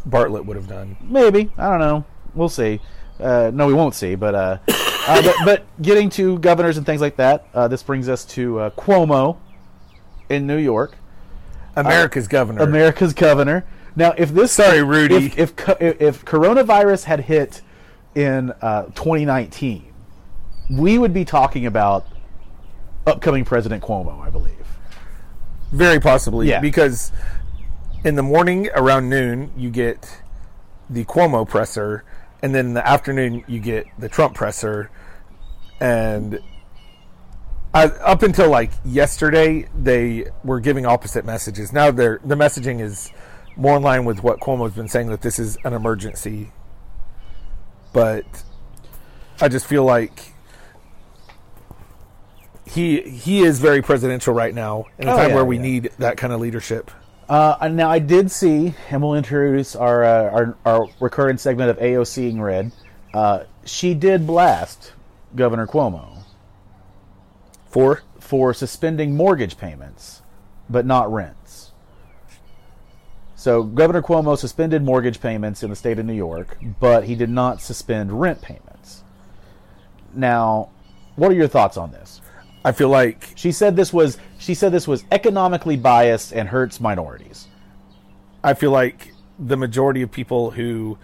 Bartlett 0.05 0.45
would 0.45 0.55
have 0.55 0.67
done. 0.67 0.95
Maybe 1.01 1.51
I 1.57 1.69
don't 1.69 1.79
know. 1.79 2.05
We'll 2.33 2.49
see. 2.49 2.79
Uh, 3.19 3.51
no, 3.53 3.67
we 3.67 3.73
won't 3.73 3.93
see. 3.93 4.15
But, 4.15 4.33
uh, 4.35 4.57
uh, 4.69 5.21
but 5.21 5.35
but 5.45 5.81
getting 5.81 6.09
to 6.11 6.39
governors 6.39 6.77
and 6.77 6.85
things 6.85 7.01
like 7.01 7.17
that, 7.17 7.45
uh, 7.53 7.67
this 7.67 7.83
brings 7.83 8.07
us 8.07 8.23
to 8.25 8.59
uh, 8.59 8.69
Cuomo 8.71 9.37
in 10.29 10.47
New 10.47 10.57
York. 10.57 10.95
America's 11.75 12.27
governor. 12.29 12.61
America's 12.61 13.13
governor. 13.13 13.65
Now, 13.97 14.13
if 14.17 14.33
this 14.33 14.53
Sorry, 14.53 14.81
Rudy. 14.81 15.25
if 15.35 15.37
if, 15.37 15.69
if 15.81 16.25
coronavirus 16.25 17.03
had 17.03 17.19
hit 17.19 17.61
in 18.15 18.51
uh, 18.61 18.85
2019, 18.85 19.90
we 20.69 20.97
would 20.97 21.13
be 21.13 21.25
talking 21.25 21.65
about 21.65 22.07
upcoming 23.05 23.45
President 23.45 23.83
Cuomo, 23.83 24.19
I 24.21 24.29
believe. 24.29 24.55
Very 25.71 25.99
possibly. 25.99 26.47
Yeah. 26.49 26.59
Because 26.59 27.11
in 28.03 28.15
the 28.15 28.23
morning 28.23 28.69
around 28.75 29.09
noon, 29.09 29.51
you 29.55 29.69
get 29.69 30.21
the 30.89 31.05
Cuomo 31.05 31.47
presser, 31.47 32.03
and 32.41 32.53
then 32.53 32.67
in 32.67 32.73
the 32.73 32.87
afternoon, 32.87 33.43
you 33.47 33.59
get 33.59 33.85
the 33.97 34.09
Trump 34.09 34.35
presser. 34.35 34.89
And 35.79 36.39
I, 37.73 37.85
up 37.85 38.23
until 38.23 38.49
like 38.49 38.71
yesterday, 38.83 39.67
they 39.75 40.25
were 40.43 40.59
giving 40.59 40.85
opposite 40.85 41.25
messages. 41.25 41.71
Now 41.71 41.91
they're, 41.91 42.19
the 42.23 42.35
messaging 42.35 42.81
is 42.81 43.11
more 43.55 43.77
in 43.77 43.83
line 43.83 44.05
with 44.05 44.23
what 44.23 44.39
Cuomo's 44.39 44.73
been 44.73 44.87
saying 44.87 45.07
that 45.07 45.21
this 45.21 45.39
is 45.39 45.57
an 45.63 45.73
emergency. 45.73 46.51
But 47.93 48.25
I 49.39 49.47
just 49.47 49.65
feel 49.65 49.83
like 49.83 50.30
he 52.73 53.01
he 53.01 53.41
is 53.43 53.59
very 53.59 53.81
presidential 53.81 54.33
right 54.33 54.53
now 54.53 54.85
in 54.97 55.07
a 55.07 55.13
Oh, 55.13 55.17
time 55.17 55.29
yeah, 55.29 55.35
where 55.35 55.45
we 55.45 55.57
yeah. 55.57 55.61
need 55.61 55.91
that 55.99 56.17
kind 56.17 56.31
of 56.33 56.39
leadership. 56.39 56.89
Uh, 57.27 57.69
now 57.71 57.89
I 57.89 57.99
did 57.99 58.29
see, 58.31 58.73
and 58.89 59.01
we'll 59.01 59.15
introduce 59.15 59.75
our 59.75 60.03
uh, 60.03 60.29
our, 60.31 60.57
our 60.65 60.87
recurrent 60.99 61.39
segment 61.39 61.69
of 61.69 61.77
AOC 61.77 62.29
in 62.29 62.41
red. 62.41 62.71
Uh, 63.13 63.43
she 63.65 63.93
did 63.93 64.25
blast 64.25 64.93
Governor 65.35 65.67
Cuomo 65.67 66.23
For 67.69 68.03
for 68.19 68.53
suspending 68.53 69.15
mortgage 69.15 69.57
payments, 69.57 70.21
but 70.69 70.85
not 70.85 71.11
rents. 71.11 71.71
So 73.35 73.63
Governor 73.63 74.01
Cuomo 74.03 74.37
suspended 74.37 74.83
mortgage 74.83 75.19
payments 75.19 75.63
in 75.63 75.69
the 75.69 75.75
state 75.75 75.97
of 75.99 76.05
New 76.05 76.13
York, 76.13 76.57
but 76.79 77.05
he 77.05 77.15
did 77.15 77.29
not 77.29 77.59
suspend 77.59 78.21
rent 78.21 78.41
payments. 78.41 79.03
Now, 80.13 80.69
what 81.15 81.31
are 81.31 81.35
your 81.35 81.47
thoughts 81.47 81.75
on 81.75 81.91
this? 81.91 82.20
I 82.63 82.71
feel 82.71 82.89
like 82.89 83.29
She 83.35 83.51
said 83.51 83.75
this 83.75 83.91
was 83.91 84.17
she 84.37 84.53
said 84.53 84.71
this 84.71 84.87
was 84.87 85.03
economically 85.11 85.77
biased 85.77 86.31
and 86.31 86.49
hurts 86.49 86.79
minorities. 86.79 87.47
I 88.43 88.53
feel 88.53 88.71
like 88.71 89.13
the 89.39 89.57
majority 89.57 90.01
of 90.01 90.11
people 90.11 90.51
who 90.51 90.97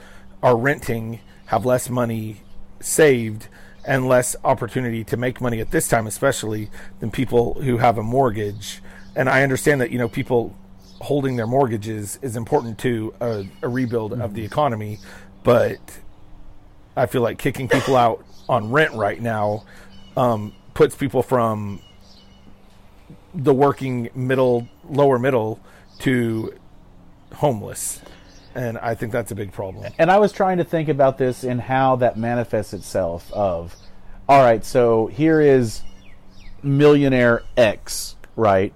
are 0.43 0.55
renting 0.57 1.19
have 1.47 1.65
less 1.65 1.89
money 1.89 2.41
saved 2.79 3.47
and 3.85 4.07
less 4.07 4.35
opportunity 4.43 5.03
to 5.05 5.17
make 5.17 5.39
money 5.39 5.59
at 5.61 5.71
this 5.71 5.87
time, 5.87 6.07
especially 6.07 6.69
than 6.99 7.09
people 7.09 7.53
who 7.55 7.77
have 7.77 7.97
a 7.97 8.03
mortgage. 8.03 8.81
And 9.15 9.29
I 9.29 9.43
understand 9.43 9.81
that 9.81 9.91
you 9.91 9.97
know 9.97 10.09
people 10.09 10.55
holding 10.99 11.35
their 11.35 11.47
mortgages 11.47 12.19
is 12.21 12.35
important 12.35 12.77
to 12.79 13.13
a, 13.21 13.45
a 13.61 13.69
rebuild 13.69 14.13
of 14.13 14.33
the 14.33 14.43
economy, 14.43 14.99
but 15.43 15.79
I 16.95 17.05
feel 17.05 17.21
like 17.21 17.37
kicking 17.37 17.67
people 17.67 17.95
out 17.95 18.25
on 18.49 18.71
rent 18.71 18.93
right 18.93 19.21
now 19.21 19.63
um, 20.15 20.53
puts 20.77 20.95
people 20.95 21.23
from 21.23 21.81
the 23.33 23.51
working 23.51 24.09
middle, 24.13 24.67
lower 24.87 25.17
middle, 25.17 25.59
to 25.97 26.53
homeless, 27.33 27.99
and 28.53 28.77
I 28.77 28.93
think 28.93 29.11
that's 29.11 29.31
a 29.31 29.35
big 29.35 29.51
problem. 29.51 29.91
and 29.97 30.11
I 30.11 30.19
was 30.19 30.31
trying 30.31 30.59
to 30.59 30.63
think 30.63 30.87
about 30.87 31.17
this 31.17 31.43
and 31.43 31.59
how 31.59 31.95
that 31.95 32.15
manifests 32.15 32.73
itself 32.73 33.33
of 33.33 33.75
all 34.29 34.43
right, 34.43 34.63
so 34.63 35.07
here 35.07 35.41
is 35.41 35.81
millionaire 36.61 37.41
X, 37.57 38.15
right, 38.35 38.71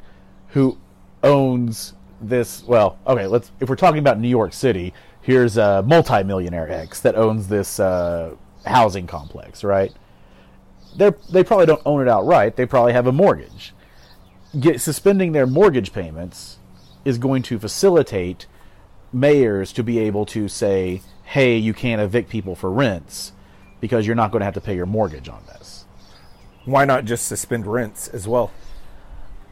who 0.50 0.80
owns 1.22 1.94
this. 2.20 2.64
Well, 2.64 2.98
okay, 3.06 3.28
let's. 3.28 3.52
If 3.60 3.70
we're 3.70 3.76
talking 3.76 4.00
about 4.00 4.20
New 4.20 4.28
York 4.28 4.54
City, 4.54 4.92
here's 5.22 5.56
a 5.56 5.84
multimillionaire 5.86 6.72
X 6.72 7.00
that 7.02 7.16
owns 7.16 7.48
this 7.48 7.80
uh, 7.80 8.36
housing 8.66 9.06
complex, 9.06 9.64
right? 9.64 9.94
They 10.96 11.12
they 11.30 11.44
probably 11.44 11.66
don't 11.66 11.82
own 11.86 12.02
it 12.02 12.08
outright. 12.08 12.56
They 12.56 12.66
probably 12.66 12.94
have 12.94 13.08
a 13.08 13.12
mortgage. 13.12 13.74
Get, 14.60 14.82
suspending 14.82 15.32
their 15.32 15.48
mortgage 15.48 15.94
payments 15.94 16.58
is 17.06 17.18
going 17.18 17.44
to 17.44 17.58
facilitate 17.58 18.46
mayors 19.14 19.72
to 19.74 19.84
be 19.84 20.00
able 20.00 20.26
to 20.28 20.48
say, 20.48 21.02
"Hey, 21.24 21.58
you 21.58 21.74
can't 21.74 22.02
evict 22.02 22.30
people 22.30 22.56
for 22.56 22.72
rents 22.72 23.32
because 23.80 24.06
you're 24.06 24.16
not 24.16 24.32
going 24.32 24.42
to 24.42 24.46
have 24.46 24.54
to 24.56 24.62
pay 24.62 24.76
your 24.76 24.86
mortgage 24.86 25.30
on 25.30 25.44
this." 25.48 25.86
Why 26.66 26.86
not 26.86 27.06
just 27.06 27.26
suspend 27.26 27.66
rents 27.66 28.08
as 28.10 28.28
well? 28.28 28.52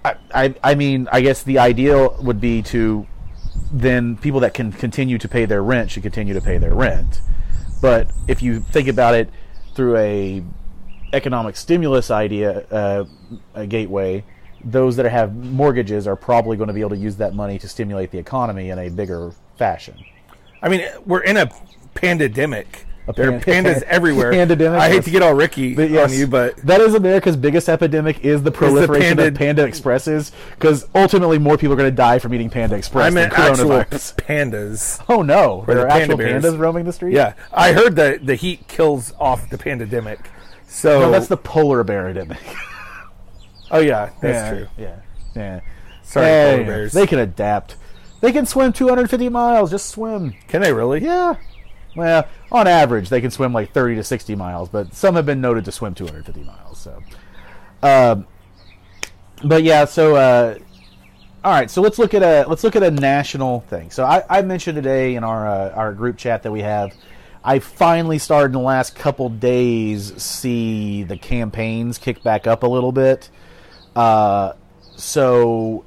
I, 0.06 0.16
I, 0.34 0.56
I 0.64 0.76
mean, 0.76 1.08
I 1.12 1.22
guess 1.22 1.44
the 1.44 1.60
ideal 1.60 2.16
would 2.22 2.40
be 2.40 2.62
to 2.64 3.08
then 3.72 4.18
people 4.18 4.40
that 4.42 4.54
can 4.54 4.72
continue 4.72 5.18
to 5.18 5.28
pay 5.28 5.46
their 5.46 5.64
rent 5.64 5.92
should 5.92 6.04
continue 6.04 6.34
to 6.34 6.42
pay 6.42 6.58
their 6.58 6.74
rent. 6.74 7.22
But 7.82 8.12
if 8.28 8.42
you 8.42 8.60
think 8.60 8.88
about 8.88 9.16
it 9.16 9.30
through 9.76 9.98
a 9.98 10.44
economic 11.14 11.56
stimulus 11.56 12.12
idea, 12.12 12.66
uh, 12.72 13.06
a 13.56 13.66
gateway, 13.68 14.24
those 14.64 14.96
that 14.98 15.10
have 15.10 15.36
mortgages 15.36 16.08
are 16.08 16.16
probably 16.16 16.58
going 16.58 16.68
to 16.68 16.74
be 16.74 16.82
able 16.82 16.90
to 16.92 16.98
use 16.98 17.16
that 17.18 17.34
money 17.34 17.58
to 17.60 17.68
stimulate 17.68 18.12
the 18.12 18.18
economy 18.18 18.70
in 18.70 18.80
a 18.80 18.90
bigger 18.90 19.32
fashion. 19.58 19.96
I 20.62 20.70
mean, 20.70 20.86
we're 21.06 21.22
in 21.22 21.38
a 21.38 21.50
pandemic. 21.94 22.86
There 23.16 23.34
are 23.34 23.40
pandas 23.40 23.82
everywhere. 23.88 24.32
Pandemic, 24.32 24.80
I 24.80 24.88
hate 24.90 25.04
to 25.06 25.10
get 25.10 25.24
all 25.24 25.34
Ricky 25.34 25.74
But 25.74 25.90
yes, 25.90 26.12
on 26.12 26.18
you, 26.20 26.28
but 26.28 26.58
that 26.58 26.80
is 26.80 26.94
America's 26.94 27.36
biggest 27.36 27.68
epidemic 27.68 28.24
is 28.24 28.44
the 28.44 28.52
proliferation 28.52 29.18
panda- 29.18 29.28
of 29.30 29.34
Panda 29.36 29.66
Expresses 29.66 30.32
because 30.52 30.88
ultimately 30.94 31.40
more 31.40 31.58
people 31.58 31.74
are 31.74 31.78
going 31.78 31.90
to 31.90 31.96
die 31.96 32.20
from 32.20 32.36
eating 32.36 32.52
Panda 32.52 32.76
Express 32.76 33.06
I 33.06 33.10
than 33.10 33.14
meant 33.16 33.34
actual 33.34 33.66
coronavirus. 33.70 34.16
pandas. 34.28 35.04
Oh 35.10 35.24
no, 35.24 35.64
there 35.66 35.76
the 35.78 35.82
are 35.86 35.88
panda 35.88 36.04
actual 36.04 36.18
bears. 36.18 36.44
pandas 36.44 36.60
roaming 36.60 36.86
the 36.86 36.94
street. 36.94 37.16
Yeah, 37.16 37.34
I 37.52 37.74
heard 37.74 37.96
that 37.96 38.28
the 38.28 38.36
heat 38.36 38.68
kills 38.68 39.12
off 39.20 39.50
the 39.50 39.58
pandemic. 39.58 40.20
So 40.70 41.00
no, 41.00 41.12
that's 41.12 41.28
the 41.28 41.36
polar 41.36 41.84
bear 41.84 42.08
epidemic. 42.08 42.38
oh 43.72 43.80
yeah, 43.80 44.12
that's 44.22 44.24
yeah, 44.24 44.50
true. 44.52 44.68
Yeah, 44.78 45.00
yeah. 45.36 45.60
Sorry, 46.04 46.26
polar 46.26 46.64
bears. 46.64 46.94
They 46.94 47.08
can 47.08 47.20
adapt. 47.20 47.76
They 48.22 48.32
can 48.32 48.46
swim 48.46 48.72
250 48.72 49.30
miles. 49.30 49.72
Just 49.72 49.90
swim. 49.90 50.36
Can 50.48 50.62
they 50.62 50.72
really? 50.72 51.02
Yeah. 51.02 51.36
Well, 51.96 52.28
on 52.52 52.68
average, 52.68 53.10
they 53.10 53.20
can 53.20 53.32
swim 53.32 53.52
like 53.52 53.74
30 53.74 53.96
to 53.96 54.04
60 54.04 54.36
miles, 54.36 54.70
but 54.70 54.94
some 54.94 55.16
have 55.16 55.26
been 55.26 55.42
noted 55.42 55.66
to 55.66 55.72
swim 55.72 55.96
250 55.96 56.44
miles. 56.44 56.78
So, 56.78 57.02
um, 57.82 58.28
but 59.44 59.64
yeah. 59.64 59.86
So, 59.86 60.16
uh, 60.16 60.60
all 61.44 61.52
right. 61.52 61.72
So 61.72 61.82
let's 61.82 61.98
look 61.98 62.14
at 62.14 62.22
a 62.22 62.48
let's 62.48 62.64
look 62.64 62.76
at 62.76 62.84
a 62.84 62.92
national 62.92 63.62
thing. 63.62 63.90
So 63.90 64.06
I, 64.06 64.24
I 64.30 64.44
mentioned 64.44 64.76
today 64.76 65.16
in 65.16 65.24
our 65.24 65.48
uh, 65.48 65.72
our 65.72 65.94
group 65.94 66.18
chat 66.18 66.44
that 66.44 66.52
we 66.52 66.62
have. 66.62 66.94
I 67.44 67.60
finally 67.60 68.18
started 68.20 68.48
in 68.48 68.52
the 68.54 68.60
last 68.60 68.96
couple 68.96 69.30
days 69.30 70.22
see 70.22 71.04
the 71.04 71.18
campaigns 71.18 71.98
kick 71.98 72.22
back 72.24 72.48
up 72.48 72.64
a 72.64 72.68
little 72.68 72.92
bit. 72.92 73.30
Uh, 73.96 74.54
so 74.96 75.86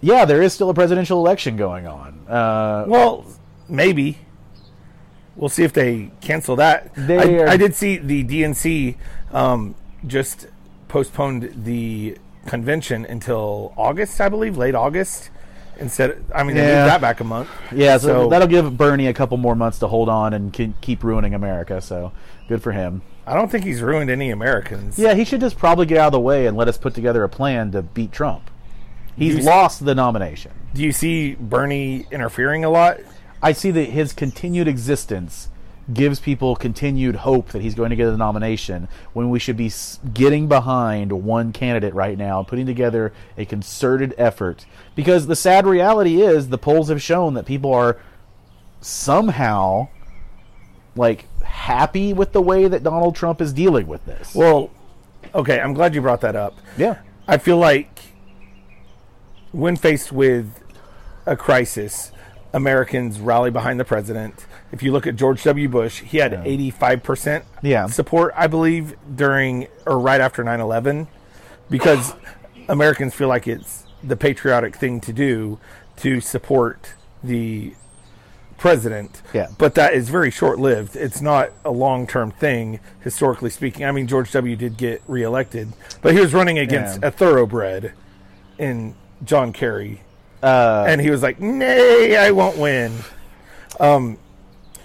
yeah, 0.00 0.24
there 0.24 0.40
is 0.42 0.52
still 0.54 0.70
a 0.70 0.74
presidential 0.74 1.18
election 1.18 1.56
going 1.56 1.86
on. 1.86 2.20
Uh, 2.28 2.84
Well, 2.88 3.26
maybe. 3.68 4.18
We'll 5.36 5.48
see 5.50 5.62
if 5.64 5.72
they 5.72 6.10
cancel 6.20 6.56
that. 6.56 6.94
They 6.94 7.18
I, 7.38 7.42
are- 7.44 7.48
I 7.48 7.56
did 7.56 7.74
see 7.74 7.96
the 7.98 8.24
DNC 8.24 8.96
um, 9.32 9.74
just 10.06 10.48
postponed 10.88 11.64
the 11.64 12.16
convention 12.46 13.04
until 13.06 13.72
August, 13.76 14.20
I 14.20 14.28
believe, 14.28 14.56
late 14.56 14.74
August. 14.74 15.30
Instead, 15.80 16.22
I 16.34 16.42
mean, 16.42 16.56
they 16.56 16.62
Yeah. 16.68 16.80
moved 16.82 16.90
that 16.90 17.00
back 17.00 17.20
a 17.20 17.24
month. 17.24 17.48
Yeah, 17.72 17.96
so, 17.96 18.06
So- 18.24 18.28
that'll 18.28 18.46
give 18.48 18.76
Bernie 18.76 19.06
a 19.06 19.12
couple 19.14 19.36
more 19.38 19.54
months 19.54 19.78
to 19.80 19.88
hold 19.88 20.08
on 20.08 20.34
and 20.34 20.52
ke- 20.52 20.78
keep 20.80 21.02
ruining 21.02 21.32
America. 21.34 21.80
So 21.80 22.12
good 22.48 22.62
for 22.62 22.72
him. 22.72 23.00
I 23.26 23.34
don't 23.34 23.50
think 23.50 23.64
he's 23.64 23.80
ruined 23.80 24.10
any 24.10 24.30
Americans. 24.30 24.98
Yeah, 24.98 25.14
he 25.14 25.24
should 25.24 25.40
just 25.40 25.56
probably 25.58 25.86
get 25.86 25.98
out 25.98 26.08
of 26.08 26.12
the 26.12 26.20
way 26.20 26.46
and 26.46 26.56
let 26.56 26.68
us 26.68 26.76
put 26.76 26.94
together 26.94 27.24
a 27.24 27.28
plan 27.28 27.70
to 27.72 27.82
beat 27.82 28.12
Trump. 28.12 28.50
He's 29.16 29.36
You 29.36 29.42
lost 29.42 29.84
the 29.84 29.94
nomination. 29.94 30.52
Do 30.74 30.82
you 30.82 30.92
see 30.92 31.36
Bernie 31.38 32.06
interfering 32.10 32.64
a 32.64 32.70
lot? 32.70 32.98
I 33.42 33.52
see 33.52 33.70
that 33.70 33.90
his 33.90 34.12
continued 34.12 34.68
existence 34.68 35.48
gives 35.92 36.20
people 36.20 36.56
continued 36.56 37.16
hope 37.16 37.48
that 37.50 37.62
he's 37.62 37.74
going 37.74 37.90
to 37.90 37.96
get 37.96 38.06
the 38.06 38.16
nomination 38.16 38.88
when 39.12 39.30
we 39.30 39.38
should 39.38 39.56
be 39.56 39.72
getting 40.12 40.48
behind 40.48 41.12
one 41.12 41.52
candidate 41.52 41.94
right 41.94 42.16
now, 42.16 42.42
putting 42.42 42.66
together 42.66 43.12
a 43.36 43.44
concerted 43.44 44.14
effort. 44.18 44.66
Because 44.94 45.26
the 45.26 45.36
sad 45.36 45.66
reality 45.66 46.22
is 46.22 46.48
the 46.48 46.58
polls 46.58 46.88
have 46.88 47.02
shown 47.02 47.34
that 47.34 47.46
people 47.46 47.72
are 47.72 47.98
somehow 48.80 49.88
like 50.96 51.26
happy 51.42 52.12
with 52.12 52.32
the 52.32 52.42
way 52.42 52.68
that 52.68 52.82
Donald 52.82 53.14
Trump 53.14 53.40
is 53.40 53.52
dealing 53.52 53.86
with 53.86 54.04
this. 54.06 54.34
Well, 54.34 54.70
okay, 55.34 55.60
I'm 55.60 55.74
glad 55.74 55.94
you 55.94 56.00
brought 56.00 56.20
that 56.22 56.36
up. 56.36 56.56
yeah. 56.76 56.98
I 57.28 57.38
feel 57.38 57.58
like 57.58 58.00
when 59.52 59.76
faced 59.76 60.10
with 60.10 60.52
a 61.26 61.36
crisis, 61.36 62.10
Americans 62.52 63.20
rally 63.20 63.50
behind 63.50 63.78
the 63.78 63.84
president. 63.84 64.46
If 64.72 64.82
you 64.82 64.92
look 64.92 65.06
at 65.06 65.16
George 65.16 65.42
W. 65.44 65.68
Bush, 65.68 66.00
he 66.00 66.18
had 66.18 66.32
85% 66.44 67.44
Yeah. 67.62 67.86
support, 67.86 68.32
I 68.36 68.46
believe, 68.46 68.94
during 69.14 69.68
or 69.86 69.98
right 69.98 70.20
after 70.20 70.42
9 70.42 70.60
11, 70.60 71.06
because 71.68 72.14
Americans 72.68 73.14
feel 73.14 73.28
like 73.28 73.46
it's 73.46 73.84
the 74.02 74.16
patriotic 74.16 74.76
thing 74.76 75.00
to 75.00 75.12
do 75.12 75.58
to 75.98 76.20
support 76.20 76.94
the 77.22 77.74
president. 78.58 79.22
Yeah. 79.32 79.48
But 79.58 79.74
that 79.74 79.94
is 79.94 80.08
very 80.08 80.30
short 80.30 80.58
lived. 80.58 80.96
It's 80.96 81.20
not 81.20 81.50
a 81.64 81.70
long 81.70 82.06
term 82.06 82.30
thing, 82.30 82.80
historically 83.00 83.50
speaking. 83.50 83.84
I 83.84 83.92
mean, 83.92 84.06
George 84.06 84.30
W. 84.32 84.56
did 84.56 84.76
get 84.76 85.02
reelected, 85.06 85.72
but 86.02 86.12
he 86.14 86.20
was 86.20 86.34
running 86.34 86.58
against 86.58 87.00
Yeah. 87.00 87.08
a 87.08 87.10
thoroughbred 87.10 87.92
in 88.58 88.94
John 89.24 89.52
Kerry. 89.52 90.02
Uh, 90.42 90.84
and 90.88 91.00
he 91.00 91.10
was 91.10 91.22
like, 91.22 91.40
nay, 91.40 92.16
I 92.16 92.30
won't 92.30 92.56
win. 92.56 92.92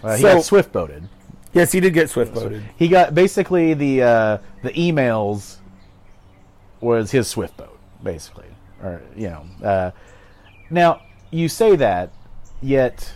uh, 0.04 0.16
he 0.16 0.22
so- 0.22 0.34
got 0.36 0.44
swift 0.44 0.72
boated. 0.72 1.08
Yes, 1.54 1.72
he 1.72 1.80
did 1.80 1.94
get 1.94 2.10
swift 2.10 2.34
boated. 2.34 2.64
He 2.76 2.90
got 2.90 3.16
basically 3.16 3.74
the 3.74 4.04
uh, 4.04 4.38
the 4.62 4.72
emails 4.72 5.56
was 6.82 7.12
his 7.12 7.30
Swift 7.30 7.56
boat, 7.56 7.80
basically, 8.04 8.48
or 8.82 9.02
you 9.16 9.30
know. 9.30 9.46
Uh, 9.66 9.92
now 10.70 11.02
you 11.32 11.48
say 11.48 11.78
that, 11.78 12.12
yet 12.62 13.14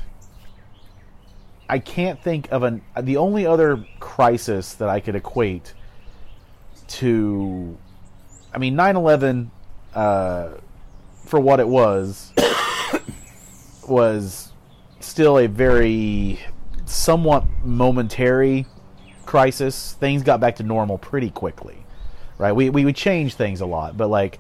I 1.70 1.80
can't 1.80 2.22
think 2.24 2.50
of 2.52 2.64
an 2.64 2.82
the 3.00 3.18
only 3.18 3.46
other 3.46 3.86
crisis 4.00 4.74
that 4.76 4.90
I 4.90 5.02
could 5.02 5.16
equate 5.16 5.74
to. 6.88 7.78
I 8.52 8.58
mean, 8.58 8.76
9-11, 8.76 9.50
uh, 9.94 10.50
for 11.30 11.40
what 11.40 11.60
it 11.60 11.68
was, 11.68 12.34
was 13.88 14.52
still 15.00 15.38
a 15.38 15.48
very 15.48 16.40
somewhat 16.86 17.46
momentary 17.64 18.66
crisis. 19.26 19.94
Things 19.94 20.24
got 20.24 20.40
back 20.40 20.56
to 20.56 20.64
normal 20.64 20.98
pretty 20.98 21.30
quickly, 21.30 21.78
right? 22.40 22.52
We 22.52 22.70
we, 22.72 22.84
we 22.84 22.94
changed 22.94 23.38
things 23.38 23.62
a 23.62 23.66
lot, 23.68 23.96
but 23.96 24.08
like 24.08 24.40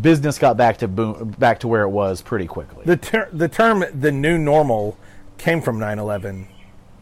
business 0.00 0.38
got 0.38 0.56
back 0.56 0.78
to 0.78 0.88
boom, 0.88 1.34
back 1.38 1.60
to 1.60 1.68
where 1.68 1.82
it 1.82 1.90
was 1.90 2.22
pretty 2.22 2.46
quickly. 2.46 2.84
The, 2.86 2.96
ter- 2.96 3.28
the 3.32 3.48
term 3.48 3.84
the 3.92 4.10
new 4.10 4.38
normal 4.38 4.96
came 5.36 5.60
from 5.60 5.78
9 5.78 5.98
11 5.98 6.48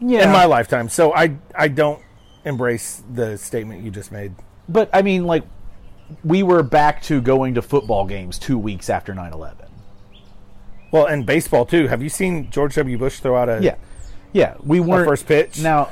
yeah, 0.01 0.23
in 0.23 0.31
my 0.31 0.45
lifetime. 0.45 0.89
So 0.89 1.13
I, 1.13 1.35
I 1.55 1.67
don't 1.67 2.01
embrace 2.45 3.03
the 3.13 3.37
statement 3.37 3.83
you 3.83 3.91
just 3.91 4.11
made. 4.11 4.33
but 4.67 4.89
I 4.93 5.01
mean, 5.01 5.25
like 5.25 5.43
we 6.23 6.43
were 6.43 6.63
back 6.63 7.01
to 7.03 7.21
going 7.21 7.55
to 7.55 7.61
football 7.61 8.05
games 8.05 8.39
two 8.39 8.57
weeks 8.57 8.89
after 8.89 9.13
9-11. 9.13 9.55
Well, 10.91 11.05
and 11.05 11.25
baseball 11.25 11.65
too. 11.65 11.87
Have 11.87 12.01
you 12.01 12.09
seen 12.09 12.49
George 12.49 12.75
W. 12.75 12.97
Bush 12.97 13.19
throw 13.19 13.35
out 13.35 13.49
a 13.49 13.59
Yeah, 13.61 13.75
yeah, 14.33 14.55
we 14.63 14.79
weren't 14.79 15.07
first 15.07 15.27
pitch? 15.27 15.61
Now, 15.61 15.91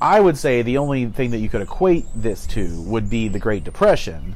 I 0.00 0.20
would 0.20 0.36
say 0.36 0.62
the 0.62 0.78
only 0.78 1.06
thing 1.06 1.30
that 1.30 1.38
you 1.38 1.48
could 1.48 1.62
equate 1.62 2.06
this 2.14 2.46
to 2.48 2.82
would 2.82 3.08
be 3.08 3.28
the 3.28 3.38
Great 3.38 3.62
Depression, 3.62 4.34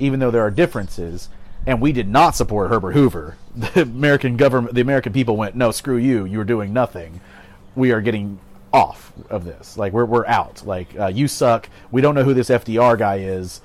even 0.00 0.18
though 0.18 0.32
there 0.32 0.42
are 0.42 0.50
differences. 0.50 1.28
And 1.64 1.80
we 1.80 1.92
did 1.92 2.08
not 2.08 2.36
support 2.36 2.70
Herbert 2.70 2.92
Hoover. 2.92 3.36
The 3.56 3.82
American 3.82 4.36
government, 4.36 4.74
the 4.74 4.82
American 4.82 5.14
people 5.14 5.34
went, 5.34 5.54
"No, 5.54 5.70
screw 5.70 5.96
you. 5.96 6.26
You 6.26 6.36
were 6.36 6.44
doing 6.44 6.74
nothing. 6.74 7.22
We 7.74 7.90
are 7.90 8.02
getting 8.02 8.38
off 8.70 9.10
of 9.30 9.46
this. 9.46 9.78
Like 9.78 9.94
we're 9.94 10.04
we're 10.04 10.26
out. 10.26 10.66
Like 10.66 10.88
uh, 10.98 11.06
you 11.06 11.26
suck. 11.26 11.70
We 11.90 12.02
don't 12.02 12.14
know 12.14 12.22
who 12.22 12.34
this 12.34 12.50
FDR 12.50 12.98
guy 12.98 13.20
is. 13.20 13.62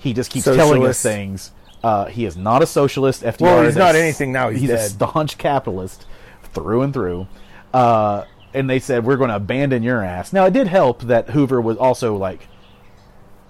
He 0.00 0.12
just 0.12 0.30
keeps 0.32 0.44
telling 0.46 0.84
us 0.86 1.00
things. 1.02 1.52
Uh, 1.84 2.06
he 2.06 2.24
is 2.26 2.36
not 2.36 2.62
a 2.62 2.66
socialist. 2.66 3.22
FDR. 3.22 3.40
Well, 3.40 3.60
he's 3.62 3.70
is 3.70 3.76
not 3.76 3.94
a- 3.94 3.98
anything 4.02 4.32
now, 4.32 4.48
he's 4.50 4.68
a 4.70 4.76
dead. 4.76 4.90
staunch 4.90 5.38
capitalist 5.38 6.04
through 6.52 6.82
and 6.82 6.92
through. 6.92 7.28
Uh, 7.72 8.24
and 8.52 8.68
they 8.68 8.78
said 8.80 9.04
we're 9.04 9.16
going 9.16 9.30
to 9.30 9.36
abandon 9.36 9.82
your 9.82 10.02
ass. 10.02 10.32
Now 10.32 10.44
it 10.46 10.52
did 10.52 10.66
help 10.66 11.02
that 11.02 11.30
Hoover 11.30 11.60
was 11.60 11.76
also 11.76 12.16
like 12.16 12.48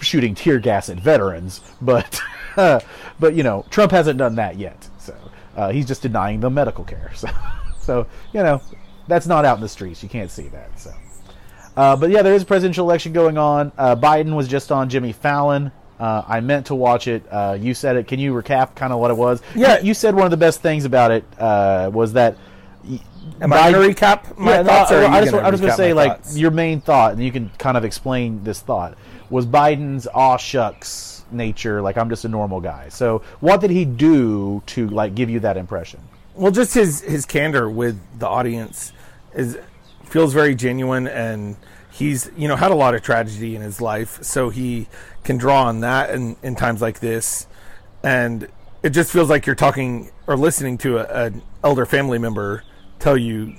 shooting 0.01 0.35
tear 0.35 0.59
gas 0.59 0.89
at 0.91 0.99
veterans, 0.99 1.61
but 1.81 2.21
but 2.57 3.35
you 3.35 3.43
know 3.43 3.65
Trump 3.71 3.93
hasn't 3.93 4.19
done 4.19 4.35
that 4.37 4.57
yet. 4.59 4.89
So 4.99 5.15
Uh, 5.57 5.71
he's 5.71 5.87
just 5.87 6.03
denying 6.03 6.41
them 6.41 6.55
medical 6.55 6.85
care. 6.85 7.11
So, 7.17 7.29
so 7.81 8.07
you 8.33 8.43
know, 8.43 8.61
that's 9.09 9.27
not 9.27 9.45
out 9.45 9.57
in 9.57 9.63
the 9.63 9.69
streets. 9.69 10.03
You 10.03 10.09
can't 10.09 10.31
see 10.31 10.49
that. 10.49 10.79
So, 10.79 10.93
uh, 11.77 11.97
but 11.97 12.11
yeah, 12.11 12.23
there 12.23 12.35
is 12.35 12.43
a 12.43 12.47
presidential 12.47 12.87
election 12.87 13.13
going 13.13 13.37
on. 13.39 13.73
Uh, 13.79 13.97
Biden 13.97 14.35
was 14.37 14.47
just 14.47 14.71
on 14.71 14.89
Jimmy 14.91 15.13
Fallon. 15.13 15.73
Uh, 16.01 16.25
I 16.27 16.41
meant 16.41 16.67
to 16.67 16.75
watch 16.75 17.07
it. 17.07 17.23
Uh, 17.31 17.57
you 17.61 17.75
said 17.75 17.97
it. 17.97 18.07
Can 18.09 18.19
you 18.19 18.33
recap 18.33 18.75
kind 18.75 18.93
of 18.93 18.99
what 18.99 19.11
it 19.11 19.17
was? 19.17 19.43
Yeah. 19.55 19.79
You, 19.81 19.89
you 19.89 19.95
said 19.95 20.15
one 20.15 20.25
of 20.25 20.31
the 20.31 20.37
best 20.39 20.63
things 20.63 20.85
about 20.87 21.11
it 21.11 21.25
uh, 21.39 21.91
was 21.93 22.15
that. 22.15 22.37
y- 22.83 23.01
Am 23.43 23.53
I 23.53 23.71
going 23.71 23.95
to 23.95 23.95
recap 23.95 24.37
my 24.39 24.53
yeah, 24.53 24.63
thoughts? 24.63 24.93
or 24.93 25.05
I, 25.05 25.21
just, 25.21 25.35
I 25.35 25.51
was 25.51 25.61
going 25.61 25.71
to 25.71 25.77
say, 25.77 25.93
like, 25.93 26.17
thoughts? 26.23 26.37
your 26.39 26.51
main 26.51 26.81
thought, 26.81 27.13
and 27.13 27.23
you 27.23 27.31
can 27.31 27.51
kind 27.59 27.77
of 27.77 27.85
explain 27.85 28.43
this 28.45 28.61
thought, 28.61 28.97
was 29.29 29.47
Biden's 29.47 30.07
aw 30.07 30.37
shucks 30.39 31.25
nature. 31.31 31.83
Like, 31.83 31.97
I'm 31.99 32.09
just 32.09 32.25
a 32.25 32.29
normal 32.29 32.61
guy. 32.61 32.89
So, 32.89 33.23
what 33.41 33.61
did 33.61 33.71
he 33.71 33.85
do 33.85 34.63
to, 34.67 34.89
like, 34.89 35.15
give 35.15 35.29
you 35.31 35.41
that 35.41 35.57
impression? 35.59 36.01
well, 36.35 36.51
just 36.53 36.73
his 36.73 37.03
his 37.03 37.27
candor 37.27 37.69
with 37.69 38.01
the 38.19 38.27
audience 38.27 38.93
is 39.35 39.59
feels 40.05 40.33
very 40.33 40.55
genuine, 40.55 41.07
and 41.07 41.57
he's 42.01 42.31
you 42.37 42.49
know 42.49 42.57
had 42.57 42.73
a 42.73 42.75
lot 42.75 42.95
of 42.95 43.03
tragedy 43.03 43.55
in 43.55 43.63
his 43.63 43.81
life, 43.81 44.23
so 44.23 44.49
he 44.49 44.89
can 45.23 45.37
draw 45.37 45.65
on 45.65 45.81
that 45.81 46.11
in, 46.11 46.35
in 46.43 46.57
times 46.57 46.83
like 46.83 46.99
this, 46.99 47.47
and 48.03 48.49
it 48.83 48.91
just 48.91 49.13
feels 49.13 49.29
like 49.29 49.47
you're 49.47 49.55
talking 49.55 50.11
or 50.27 50.37
listening 50.37 50.79
to 50.79 50.99
a, 50.99 51.27
an 51.27 51.43
elder 51.63 51.85
family 51.85 52.19
member 52.19 52.65
tell 52.99 53.17
you 53.17 53.55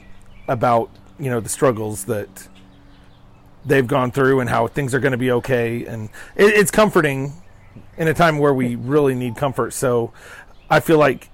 about 0.47 0.89
you 1.19 1.30
know 1.30 1.39
the 1.39 1.49
struggles 1.49 2.06
that 2.06 2.49
they've 3.63 3.88
gone 3.88 4.12
through 4.12 4.39
and 4.39 4.49
how 4.49 4.65
things 4.65 4.95
are 4.95 4.99
going 4.99 5.12
to 5.12 5.17
be 5.17 5.32
okay, 5.32 5.86
and 5.86 6.10
it, 6.36 6.47
it's 6.47 6.71
comforting 6.71 7.34
in 7.97 8.08
a 8.08 8.13
time 8.13 8.39
where 8.39 8.54
we 8.54 8.75
really 8.75 9.13
need 9.13 9.36
comfort. 9.36 9.71
So 9.71 10.12
I 10.69 10.80
feel 10.80 10.97
like 10.97 11.30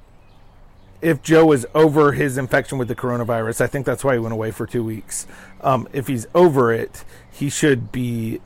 if 1.01 1.21
Joe 1.21 1.51
is 1.51 1.65
over 1.75 2.13
his 2.13 2.37
infection 2.37 2.77
with 2.77 2.87
the 2.87 2.95
coronavirus, 2.95 3.61
I 3.61 3.67
think 3.67 3.85
that's 3.85 4.03
why 4.03 4.13
he 4.13 4.19
went 4.19 4.33
away 4.33 4.51
for 4.51 4.65
two 4.65 4.83
weeks. 4.83 5.27
Um, 5.61 5.87
if 5.93 6.07
he's 6.07 6.25
over 6.33 6.71
it, 6.73 7.03
he 7.31 7.49
should 7.49 7.91
be 7.91 8.41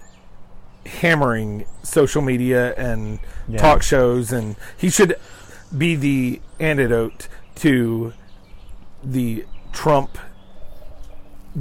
hammering 0.85 1.65
social 1.83 2.21
media 2.21 2.73
and 2.75 3.19
Yeah. 3.47 3.59
talk 3.59 3.83
shows, 3.83 4.31
and 4.31 4.55
he 4.75 4.89
should 4.89 5.15
be 5.75 5.95
the 5.95 6.41
antidote 6.59 7.27
to 7.55 8.13
the 9.03 9.45
Trump 9.71 10.17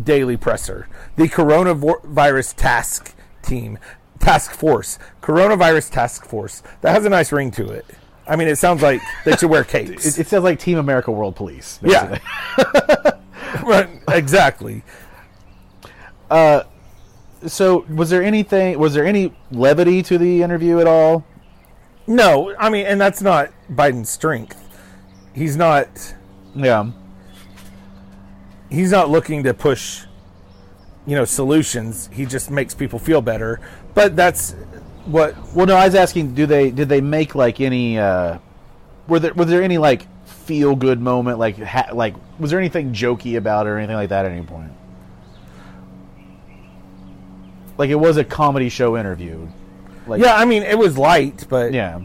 daily 0.05 0.37
presser, 0.37 0.89
the 1.17 1.29
coronavirus 1.29 2.55
task 2.57 3.15
team, 3.43 3.79
task 4.19 4.53
force, 4.53 4.99
coronavirus 5.23 5.91
task 5.91 6.25
force. 6.25 6.63
That 6.81 6.95
has 6.95 7.05
a 7.05 7.09
nice 7.09 7.33
ring 7.33 7.51
to 7.53 7.69
it. 7.71 7.87
I 8.27 8.37
mean, 8.37 8.49
it 8.49 8.57
sounds 8.57 8.83
like 8.83 9.01
they 9.25 9.37
should 9.37 9.51
wear 9.51 9.65
capes. 9.65 10.07
It, 10.07 10.21
it 10.21 10.27
says, 10.29 10.43
like, 10.43 10.59
Team 10.59 10.79
America 10.79 11.11
World 11.11 11.37
Police. 11.37 11.81
Yeah. 11.83 12.19
right, 13.65 13.89
exactly. 14.09 14.83
Uh, 16.31 16.63
so, 17.47 17.85
was 17.89 18.11
there 18.11 18.23
anything, 18.23 18.79
was 18.79 18.95
there 18.95 19.07
any 19.07 19.35
levity 19.51 20.03
to 20.05 20.19
the 20.19 20.43
interview 20.43 20.79
at 20.79 20.87
all? 20.87 21.25
No, 22.07 22.55
I 22.59 22.71
mean, 22.71 22.87
and 22.87 23.01
that's 23.01 23.23
not 23.23 23.51
Biden's 23.71 24.11
strength. 24.11 24.61
He's 25.33 25.57
not. 25.57 26.15
Yeah. 26.55 26.91
He's 28.69 28.91
not 28.91 29.11
looking 29.11 29.45
to 29.45 29.55
push, 29.55 30.05
you 31.07 31.17
know, 31.17 31.25
solutions. 31.25 32.09
He 32.13 32.27
just 32.27 32.51
makes 32.51 32.75
people 32.75 32.99
feel 32.99 33.21
better. 33.21 33.61
But 33.95 34.17
that's 34.17 34.55
what. 35.07 35.37
Well, 35.55 35.67
no, 35.67 35.77
I 35.77 35.85
was 35.87 35.95
asking, 35.95 36.35
do 36.35 36.47
they 36.47 36.71
did 36.71 36.89
they 36.89 37.01
make 37.01 37.35
like 37.35 37.61
any? 37.61 37.99
uh 37.99 38.39
Were 39.09 39.19
there 39.19 39.35
was 39.35 39.49
there 39.49 39.63
any 39.63 39.79
like 39.79 40.07
feel 40.27 40.75
good 40.77 41.01
moment? 41.01 41.39
Like 41.39 41.59
ha, 41.59 41.89
like 41.93 42.15
was 42.39 42.51
there 42.51 42.59
anything 42.59 42.93
jokey 42.93 43.37
about 43.37 43.67
it 43.67 43.71
or 43.71 43.79
anything 43.79 43.97
like 43.97 44.09
that 44.11 44.25
at 44.27 44.33
any 44.33 44.45
point? 44.45 44.73
Like 47.79 47.91
it 47.91 47.97
was 47.97 48.17
a 48.17 48.25
comedy 48.25 48.69
show 48.69 48.97
interview. 48.97 49.49
Like 50.07 50.21
Yeah, 50.21 50.35
I 50.35 50.45
mean, 50.45 50.63
it 50.63 50.79
was 50.79 50.99
light, 50.99 51.47
but 51.49 51.73
yeah. 51.73 52.01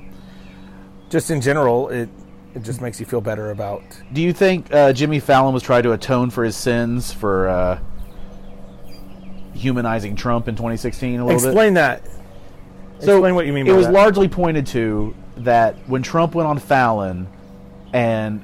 just 1.09 1.31
in 1.31 1.41
general, 1.41 1.89
it 1.89 2.09
it 2.53 2.63
just 2.63 2.79
makes 2.79 2.99
you 2.99 3.05
feel 3.05 3.19
better 3.19 3.51
about. 3.51 3.83
Do 4.13 4.21
you 4.21 4.31
think 4.31 4.73
uh, 4.73 4.93
Jimmy 4.93 5.19
Fallon 5.19 5.53
was 5.53 5.63
trying 5.63 5.83
to 5.83 5.91
atone 5.91 6.29
for 6.29 6.45
his 6.45 6.55
sins 6.55 7.11
for 7.11 7.49
uh, 7.49 7.79
humanizing 9.53 10.15
Trump 10.15 10.47
in 10.47 10.55
2016 10.55 11.19
a 11.19 11.25
little 11.25 11.39
bit? 11.39 11.47
Explain 11.47 11.73
that. 11.73 12.07
Explain 13.13 13.35
what 13.35 13.45
you 13.45 13.53
mean 13.53 13.67
It 13.67 13.73
was 13.73 13.85
that. 13.85 13.93
largely 13.93 14.27
pointed 14.27 14.67
to 14.67 15.15
that 15.37 15.75
when 15.87 16.01
Trump 16.03 16.35
went 16.35 16.47
on 16.47 16.59
Fallon 16.59 17.27
and 17.93 18.41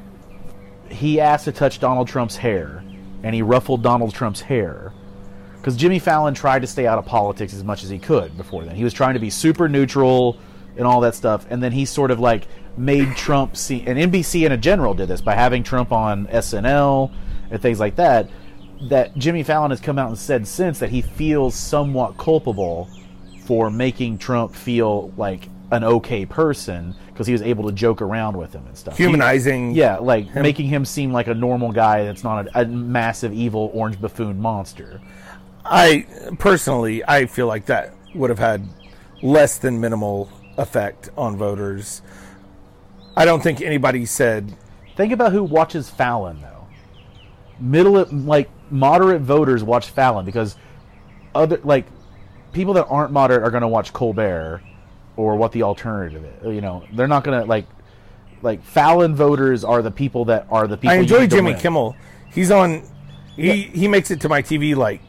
he 0.90 1.20
asked 1.20 1.46
to 1.46 1.52
touch 1.52 1.80
Donald 1.80 2.08
Trump's 2.08 2.36
hair 2.38 2.84
and 3.24 3.36
he 3.36 3.42
ruffled 3.42 3.82
Donald 3.82 4.14
Trump's 4.14 4.42
hair 4.42 4.94
because 5.58 5.76
Jimmy 5.76 6.00
Fallon 6.00 6.34
tried 6.34 6.62
to 6.62 6.68
stay 6.68 6.88
out 6.88 6.98
of 6.98 7.06
politics 7.06 7.54
as 7.54 7.64
much 7.64 7.84
as 7.84 7.90
he 7.90 8.00
could 8.00 8.36
before 8.36 8.66
then. 8.66 8.76
He 8.76 8.84
was 8.84 8.94
trying 8.94 9.14
to 9.14 9.20
be 9.20 9.30
super 9.30 9.70
neutral 9.70 10.38
and 10.76 10.88
all 10.88 11.02
that 11.02 11.14
stuff, 11.14 11.46
and 11.50 11.62
then 11.62 11.72
he 11.72 11.86
sort 11.86 12.10
of 12.12 12.20
like 12.20 12.48
made 12.78 13.16
Trump 13.16 13.56
see. 13.56 13.84
And 13.86 14.12
NBC 14.12 14.46
in 14.46 14.52
a 14.52 14.58
general 14.58 14.94
did 14.94 15.08
this 15.08 15.22
by 15.22 15.36
having 15.36 15.62
Trump 15.64 15.92
on 15.92 16.26
SNL 16.28 17.12
and 17.52 17.62
things 17.62 17.80
like 17.80 17.96
that. 17.98 18.30
That 18.90 19.16
Jimmy 19.16 19.44
Fallon 19.44 19.70
has 19.70 19.80
come 19.80 20.00
out 20.00 20.08
and 20.08 20.18
said 20.18 20.48
since 20.48 20.80
that 20.80 20.90
he 20.90 21.04
feels 21.04 21.54
somewhat 21.54 22.18
culpable 22.18 22.90
for 23.42 23.70
making 23.70 24.18
Trump 24.18 24.56
feel 24.56 25.12
like 25.18 25.48
an 25.72 25.84
okay 25.84 26.26
person 26.26 26.94
because 27.08 27.28
he 27.28 27.34
was 27.34 27.42
able 27.42 27.66
to 27.68 27.72
joke 27.72 28.02
around 28.02 28.36
with 28.38 28.54
him 28.54 28.66
and 28.68 28.78
stuff. 28.78 28.98
He- 28.98 29.04
Humanizing. 29.04 29.72
yeah, 29.72 29.98
like 29.98 30.34
making 30.36 30.68
him 30.68 30.86
seem 30.86 31.12
like 31.14 31.28
a 31.28 31.34
normal 31.34 31.72
guy 31.72 32.04
that's 32.04 32.24
not 32.24 32.48
a, 32.48 32.62
a 32.62 32.66
massive 32.66 33.34
evil 33.34 33.72
orange 33.74 34.00
buffoon 34.02 34.40
monster. 34.40 35.02
I 35.64 36.06
personally, 36.40 37.04
I 37.08 37.26
feel 37.28 37.48
like 37.48 37.68
that 37.68 37.94
would 38.16 38.30
have 38.30 38.40
had 38.40 38.68
less 39.22 39.58
than 39.60 39.80
minimal 39.80 40.30
effect 40.58 41.10
on 41.18 41.38
voters. 41.38 42.02
I 43.16 43.26
don't 43.26 43.42
think 43.42 43.62
anybody 43.62 44.06
said 44.06 44.56
Think 44.96 45.14
about 45.14 45.32
who 45.32 45.44
watches 45.44 45.90
Fallon 45.90 46.42
though. 46.42 46.68
Middle 47.60 48.06
like 48.12 48.50
moderate 48.70 49.22
voters 49.22 49.64
watch 49.64 49.90
Fallon 49.90 50.26
because 50.26 50.56
other 51.34 51.60
like 51.64 51.86
people 52.52 52.74
that 52.74 52.86
aren't 52.86 53.12
moderate 53.12 53.44
are 53.44 53.52
going 53.52 53.62
to 53.62 53.68
watch 53.68 53.94
Colbert 53.94 54.62
or 55.16 55.36
what 55.36 55.52
the 55.52 55.64
alternative 55.64 56.24
is. 56.24 56.54
You 56.54 56.62
know, 56.62 56.84
they're 56.94 57.08
not 57.08 57.24
going 57.24 57.42
to 57.42 57.48
like 57.48 57.66
like 58.42 58.64
Fallon 58.64 59.16
voters 59.16 59.64
are 59.64 59.82
the 59.82 59.92
people 59.92 60.26
that 60.26 60.48
are 60.50 60.68
the 60.68 60.78
people. 60.78 60.96
I 60.96 61.00
enjoy 61.00 61.28
Jimmy. 61.28 61.54
Kimmel. 61.54 61.96
He's 62.32 62.52
on. 62.52 62.84
He 63.36 63.64
he 63.64 63.88
makes 63.88 64.12
it 64.12 64.22
to 64.22 64.30
my 64.30 64.42
TV 64.42 64.76
like 64.76 65.02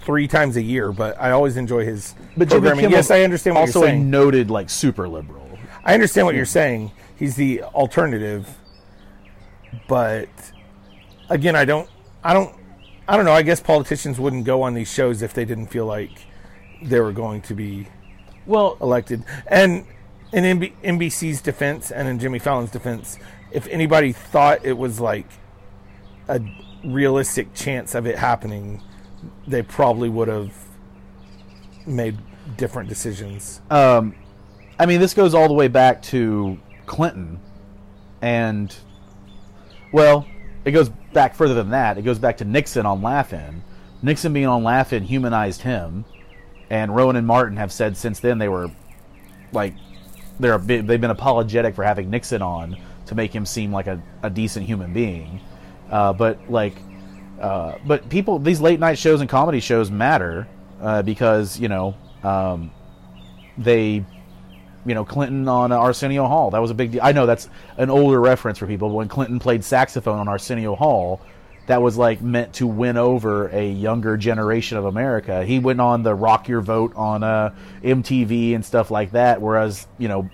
three 0.00 0.28
times 0.28 0.56
a 0.56 0.62
year, 0.62 0.92
but 0.92 1.20
I 1.20 1.32
always 1.32 1.56
enjoy 1.56 1.84
his 1.84 2.14
But 2.36 2.48
Jimmy 2.48 2.60
programming. 2.60 2.84
Kimmel's 2.84 3.08
yes, 3.08 3.10
I 3.10 3.22
understand 3.22 3.56
what 3.56 3.62
also 3.62 3.80
you're 3.80 3.88
saying. 3.88 4.02
a 4.02 4.04
noted 4.04 4.50
like 4.50 4.70
super 4.70 5.08
liberal. 5.08 5.58
I 5.84 5.94
understand 5.94 6.26
what 6.26 6.34
you're 6.34 6.44
saying. 6.44 6.92
He's 7.16 7.36
the 7.36 7.62
alternative, 7.62 8.48
but 9.88 10.28
again, 11.28 11.56
I 11.56 11.64
don't. 11.64 11.88
I 12.22 12.32
don't. 12.32 12.54
I 13.08 13.16
don't 13.16 13.24
know. 13.24 13.32
I 13.32 13.42
guess 13.42 13.60
politicians 13.60 14.20
wouldn't 14.20 14.44
go 14.44 14.62
on 14.62 14.74
these 14.74 14.92
shows 14.92 15.22
if 15.22 15.32
they 15.32 15.44
didn't 15.44 15.68
feel 15.68 15.86
like 15.86 16.26
they 16.82 17.00
were 17.00 17.12
going 17.12 17.42
to 17.42 17.54
be 17.54 17.86
Well, 18.46 18.76
elected. 18.80 19.24
And 19.46 19.84
in 20.32 20.44
NB- 20.44 20.72
NBC's 20.84 21.40
defense 21.40 21.90
and 21.90 22.08
in 22.08 22.18
Jimmy 22.18 22.38
Fallon's 22.38 22.70
defense, 22.70 23.18
if 23.50 23.66
anybody 23.68 24.12
thought 24.12 24.64
it 24.64 24.76
was 24.76 25.00
like 25.00 25.26
a 26.28 26.40
realistic 26.84 27.54
chance 27.54 27.94
of 27.94 28.06
it 28.06 28.18
happening, 28.18 28.82
they 29.46 29.62
probably 29.62 30.08
would 30.08 30.28
have 30.28 30.52
made 31.86 32.18
different 32.56 32.88
decisions. 32.88 33.60
um, 33.70 34.14
I 34.80 34.86
mean, 34.86 35.00
this 35.00 35.12
goes 35.12 35.34
all 35.34 35.48
the 35.48 35.54
way 35.54 35.66
back 35.66 36.02
to 36.02 36.56
Clinton, 36.86 37.40
and 38.22 38.72
well, 39.92 40.24
it 40.64 40.70
goes 40.70 40.88
back 41.12 41.34
further 41.34 41.54
than 41.54 41.70
that. 41.70 41.98
It 41.98 42.02
goes 42.02 42.20
back 42.20 42.36
to 42.36 42.44
Nixon 42.44 42.86
on 42.86 43.02
Laugh-In. 43.02 43.64
Nixon 44.02 44.32
being 44.32 44.46
on 44.46 44.62
Laugh-In 44.62 45.02
humanized 45.02 45.62
him, 45.62 46.04
and 46.70 46.94
Rowan 46.94 47.16
and 47.16 47.26
Martin 47.26 47.56
have 47.56 47.72
said 47.72 47.96
since 47.96 48.20
then 48.20 48.38
they 48.38 48.48
were 48.48 48.70
like 49.52 49.74
they're 50.40 50.58
bit, 50.58 50.86
they've 50.86 51.00
been 51.00 51.10
apologetic 51.10 51.74
for 51.74 51.84
having 51.84 52.10
Nixon 52.10 52.42
on 52.42 52.76
to 53.06 53.14
make 53.14 53.34
him 53.34 53.46
seem 53.46 53.72
like 53.72 53.86
a, 53.86 54.00
a 54.22 54.30
decent 54.30 54.66
human 54.66 54.92
being. 54.92 55.40
Uh, 55.90 56.12
but 56.12 56.50
like, 56.50 56.74
uh, 57.40 57.74
but 57.86 58.08
people 58.08 58.38
these 58.38 58.60
late 58.60 58.78
night 58.78 58.98
shows 58.98 59.20
and 59.20 59.28
comedy 59.28 59.60
shows 59.60 59.90
matter 59.90 60.46
uh, 60.80 61.02
because 61.02 61.58
you 61.58 61.68
know 61.68 61.94
um, 62.22 62.70
they 63.56 64.04
you 64.84 64.94
know 64.94 65.04
Clinton 65.04 65.48
on 65.48 65.72
Arsenio 65.72 66.26
Hall. 66.26 66.50
That 66.50 66.60
was 66.60 66.70
a 66.70 66.74
big 66.74 66.92
deal. 66.92 67.00
I 67.02 67.12
know 67.12 67.26
that's 67.26 67.48
an 67.76 67.90
older 67.90 68.20
reference 68.20 68.58
for 68.58 68.66
people. 68.66 68.88
But 68.88 68.94
when 68.94 69.08
Clinton 69.08 69.38
played 69.38 69.64
saxophone 69.64 70.18
on 70.18 70.28
Arsenio 70.28 70.74
Hall, 70.74 71.20
that 71.68 71.82
was 71.82 71.98
like 71.98 72.22
meant 72.22 72.54
to 72.54 72.66
win 72.66 72.96
over 72.96 73.48
a 73.48 73.70
younger 73.70 74.16
generation 74.16 74.78
of 74.78 74.86
America. 74.86 75.44
He 75.44 75.58
went 75.58 75.82
on 75.82 76.02
the 76.02 76.14
Rock 76.14 76.48
Your 76.48 76.62
Vote 76.62 76.94
on 76.96 77.22
uh, 77.22 77.54
MTV 77.84 78.54
and 78.54 78.64
stuff 78.64 78.90
like 78.90 79.12
that, 79.12 79.40
whereas 79.40 79.86
you 79.98 80.08
know 80.08 80.28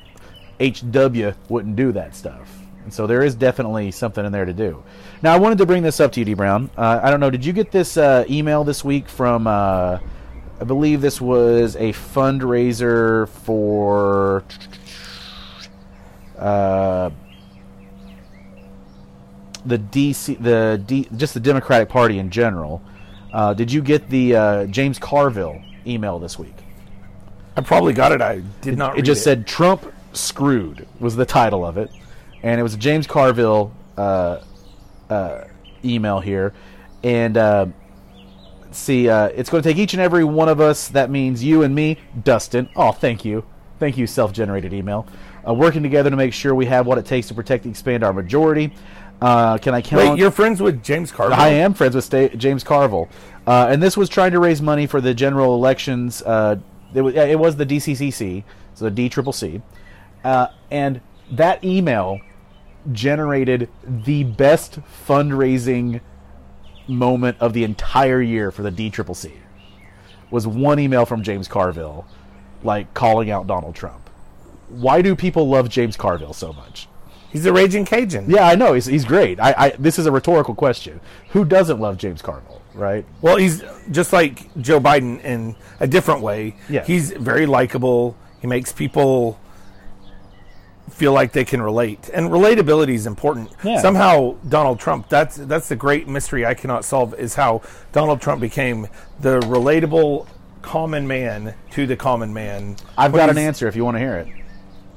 HW 0.61 1.33
wouldn't 1.49 1.75
do 1.75 1.93
that 1.93 2.15
stuff. 2.15 2.49
And 2.85 2.93
so 2.93 3.07
there 3.09 3.23
is 3.23 3.35
definitely 3.35 3.91
something 3.91 4.25
in 4.25 4.31
there 4.31 4.45
to 4.45 4.53
do. 4.53 4.83
Now, 5.23 5.35
I 5.35 5.39
wanted 5.39 5.59
to 5.59 5.67
bring 5.67 5.83
this 5.83 6.01
up 6.01 6.13
to 6.13 6.21
you, 6.21 6.27
D. 6.27 6.35
Brown. 6.35 6.71
Uh, 6.77 7.01
I 7.03 7.11
don't 7.11 7.19
know, 7.19 7.31
did 7.31 7.45
you 7.45 7.53
get 7.53 7.73
this 7.73 7.97
uh, 7.97 8.25
email 8.29 8.63
this 8.63 8.85
week 8.85 9.09
from, 9.09 9.47
uh, 9.47 9.99
I 10.61 10.65
believe 10.65 11.01
this 11.01 11.21
was 11.21 11.77
a 11.77 11.93
fundraiser 11.93 13.29
for. 13.29 14.45
The 19.67 19.79
DC, 19.79 20.43
the 20.43 20.83
D, 20.85 21.09
just 21.17 21.35
the 21.35 21.41
Democratic 21.41 21.89
Party 21.89 22.19
in 22.19 22.31
general. 22.31 22.83
Uh, 23.33 23.55
did 23.55 23.73
you 23.73 23.83
get 23.83 24.09
the 24.11 24.37
uh, 24.37 24.67
James 24.67 24.99
Carville 24.99 25.61
email 25.87 26.19
this 26.19 26.39
week? 26.39 26.55
I 27.57 27.61
probably 27.61 27.93
got 27.93 28.13
it. 28.13 28.21
I 28.21 28.43
did 28.61 28.77
not. 28.77 28.99
It 28.99 29.03
just 29.03 29.23
said 29.23 29.47
Trump 29.47 29.93
screwed 30.13 30.87
was 31.01 31.17
the 31.17 31.27
title 31.27 31.65
of 31.65 31.77
it, 31.77 31.91
and 32.43 32.59
it 32.59 32.63
was 32.63 32.75
a 32.75 32.79
James 32.79 33.07
Carville 33.07 33.73
uh, 33.97 34.41
uh, 35.09 35.45
email 35.85 36.21
here, 36.21 36.53
and 37.03 37.37
uh, 37.37 37.67
see, 38.73 39.09
uh, 39.09 39.27
it's 39.29 39.51
going 39.51 39.63
to 39.63 39.69
take 39.69 39.79
each 39.79 39.95
and 39.95 40.03
every 40.03 40.25
one 40.25 40.49
of 40.49 40.61
us. 40.61 40.89
That 40.89 41.11
means 41.11 41.45
you 41.45 41.63
and 41.63 41.75
me, 41.75 41.99
Dustin. 42.23 42.69
Oh, 42.75 42.93
thank 42.93 43.25
you, 43.25 43.45
thank 43.79 43.97
you, 43.97 44.07
self-generated 44.07 44.73
email. 44.73 45.07
Uh, 45.47 45.55
working 45.55 45.83
together 45.83 46.11
to 46.11 46.17
make 46.17 46.33
sure 46.33 46.55
we 46.55 46.67
have 46.67 46.87
what 46.87 46.99
it 46.99 47.07
takes 47.07 47.29
to 47.29 47.35
protect 47.35 47.65
and 47.65 47.73
expand 47.73 48.03
our 48.03 48.13
majority. 48.13 48.73
Uh, 49.25 49.57
can 49.57 49.73
I 49.73 49.81
count? 49.81 50.11
Wait, 50.11 50.19
you're 50.19 50.31
friends 50.31 50.61
with 50.61 50.83
James 50.83 51.11
Carville? 51.11 51.41
I 51.41 51.49
am 51.49 51.73
friends 51.73 51.95
with 51.95 52.05
Sta- 52.05 52.37
James 52.37 52.63
Carville, 52.63 53.09
uh, 53.47 53.69
and 53.71 53.83
this 53.83 53.97
was 53.97 54.11
trying 54.11 54.33
to 54.33 54.39
raise 54.39 54.61
money 54.61 54.87
for 54.87 55.01
the 55.01 55.15
general 55.15 55.55
elections. 55.55 56.21
Uh, 56.21 56.57
it, 56.93 57.01
was, 57.01 57.15
it 57.15 57.39
was 57.39 57.57
the 57.57 57.65
DCCC, 57.65 58.45
so 58.75 58.85
the 58.85 58.91
D 58.91 59.09
Triple 59.09 59.33
C, 59.33 59.63
uh, 60.25 60.49
and 60.71 61.01
that 61.31 61.65
email 61.65 62.21
generated 62.93 63.71
the 63.83 64.25
best 64.25 64.81
fundraising 65.07 66.03
moment 66.87 67.39
of 67.41 67.55
the 67.55 67.65
entire 67.65 68.21
year 68.21 68.51
for 68.51 68.61
the 68.61 68.71
D 68.71 68.91
Triple 68.91 69.15
C. 69.15 69.33
Was 70.31 70.47
one 70.47 70.79
email 70.79 71.07
from 71.07 71.23
James 71.23 71.49
Carville, 71.49 72.07
like 72.63 72.93
calling 72.93 73.31
out 73.31 73.47
Donald 73.47 73.75
Trump. 73.75 74.11
Why 74.69 75.01
do 75.01 75.17
people 75.17 75.49
love 75.49 75.71
James 75.71 75.97
Carville 75.97 76.35
so 76.35 76.53
much? 76.53 76.89
He's 77.35 77.47
a 77.47 77.53
raging 77.53 77.85
Cajun. 77.85 78.31
Yeah, 78.31 78.47
I 78.47 78.55
know 78.55 78.75
he's 78.75 78.87
he's 78.87 79.05
great. 79.05 79.41
I, 79.41 79.55
I 79.59 79.69
this 79.71 79.99
is 79.99 80.07
a 80.07 80.13
rhetorical 80.13 80.55
question. 80.55 81.01
Who 81.31 81.45
doesn't 81.45 81.81
love 81.81 81.97
James 81.97 82.23
Carville, 82.23 82.63
right? 82.75 83.05
Well, 83.23 83.39
he's 83.39 83.65
just 83.91 84.13
like 84.13 84.55
Joe 84.63 84.79
Biden 84.79 85.21
in 85.25 85.57
a 85.81 85.89
different 85.89 86.21
way. 86.21 86.55
Yeah. 86.69 86.85
He's 86.85 87.11
very 87.11 87.47
likable. 87.47 88.17
He 88.41 88.47
makes 88.47 88.71
people 88.71 89.41
feel 90.91 91.13
like 91.13 91.33
they 91.33 91.45
can 91.45 91.61
relate, 91.61 92.09
and 92.15 92.31
relatability 92.31 92.95
is 92.95 93.05
important. 93.05 93.51
Yeah. 93.65 93.81
Somehow, 93.81 94.37
Donald 94.49 94.79
Trump. 94.79 95.09
That's 95.09 95.35
that's 95.35 95.69
the 95.69 95.75
great 95.75 96.07
mystery 96.07 96.47
I 96.47 96.55
cannot 96.55 96.85
solve. 96.85 97.15
Is 97.15 97.35
how 97.35 97.63
Donald 97.91 98.21
Trump 98.21 98.41
became 98.41 98.87
the 99.19 99.41
relatable 99.41 100.29
common 100.63 101.09
man 101.09 101.55
to 101.73 101.85
the 101.85 101.97
common 101.97 102.33
man. 102.33 102.77
I've 102.97 103.13
got 103.13 103.29
an 103.29 103.39
answer 103.39 103.67
if 103.67 103.75
you 103.75 103.85
want 103.85 103.97
to 103.97 103.99
hear 103.99 104.19
it. 104.19 104.29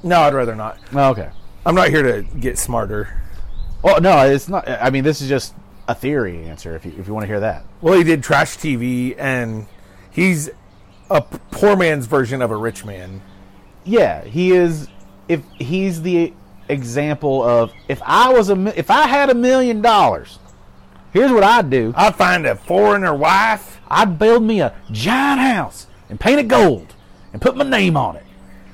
No, 0.03 0.19
I'd 0.19 0.35
rather 0.35 0.55
not. 0.55 0.77
Oh, 0.93 1.09
okay. 1.09 1.31
I'm 1.67 1.75
not 1.75 1.89
here 1.89 2.01
to 2.01 2.23
get 2.23 2.57
smarter. 2.57 3.09
Oh 3.83 3.97
no, 3.97 4.25
it's 4.25 4.47
not. 4.47 4.69
I 4.69 4.89
mean, 4.89 5.03
this 5.03 5.19
is 5.21 5.27
just 5.27 5.53
a 5.85 5.93
theory 5.93 6.45
answer. 6.45 6.73
If 6.77 6.85
you 6.85 6.93
if 6.97 7.07
you 7.07 7.13
want 7.13 7.23
to 7.23 7.27
hear 7.27 7.41
that. 7.41 7.65
Well, 7.81 7.97
he 7.97 8.05
did 8.05 8.23
trash 8.23 8.55
TV, 8.57 9.15
and 9.17 9.67
he's 10.09 10.49
a 11.09 11.21
poor 11.21 11.75
man's 11.75 12.05
version 12.05 12.41
of 12.41 12.51
a 12.51 12.55
rich 12.55 12.85
man. 12.85 13.21
Yeah, 13.83 14.23
he 14.23 14.53
is. 14.53 14.87
If 15.27 15.41
he's 15.57 16.03
the 16.03 16.33
example 16.69 17.43
of 17.43 17.73
if 17.89 18.01
I 18.01 18.31
was 18.31 18.49
a 18.49 18.79
if 18.79 18.89
I 18.89 19.05
had 19.07 19.29
a 19.29 19.35
million 19.35 19.81
dollars, 19.81 20.39
here's 21.11 21.33
what 21.33 21.43
I'd 21.43 21.69
do. 21.69 21.93
I'd 21.97 22.15
find 22.15 22.45
a 22.45 22.55
foreigner 22.55 23.13
wife. 23.13 23.81
I'd 23.89 24.17
build 24.17 24.41
me 24.41 24.61
a 24.61 24.73
giant 24.89 25.41
house 25.41 25.87
and 26.09 26.17
paint 26.17 26.39
it 26.39 26.47
gold 26.47 26.95
and 27.33 27.41
put 27.41 27.57
my 27.57 27.65
name 27.65 27.97
on 27.97 28.15
it. 28.15 28.23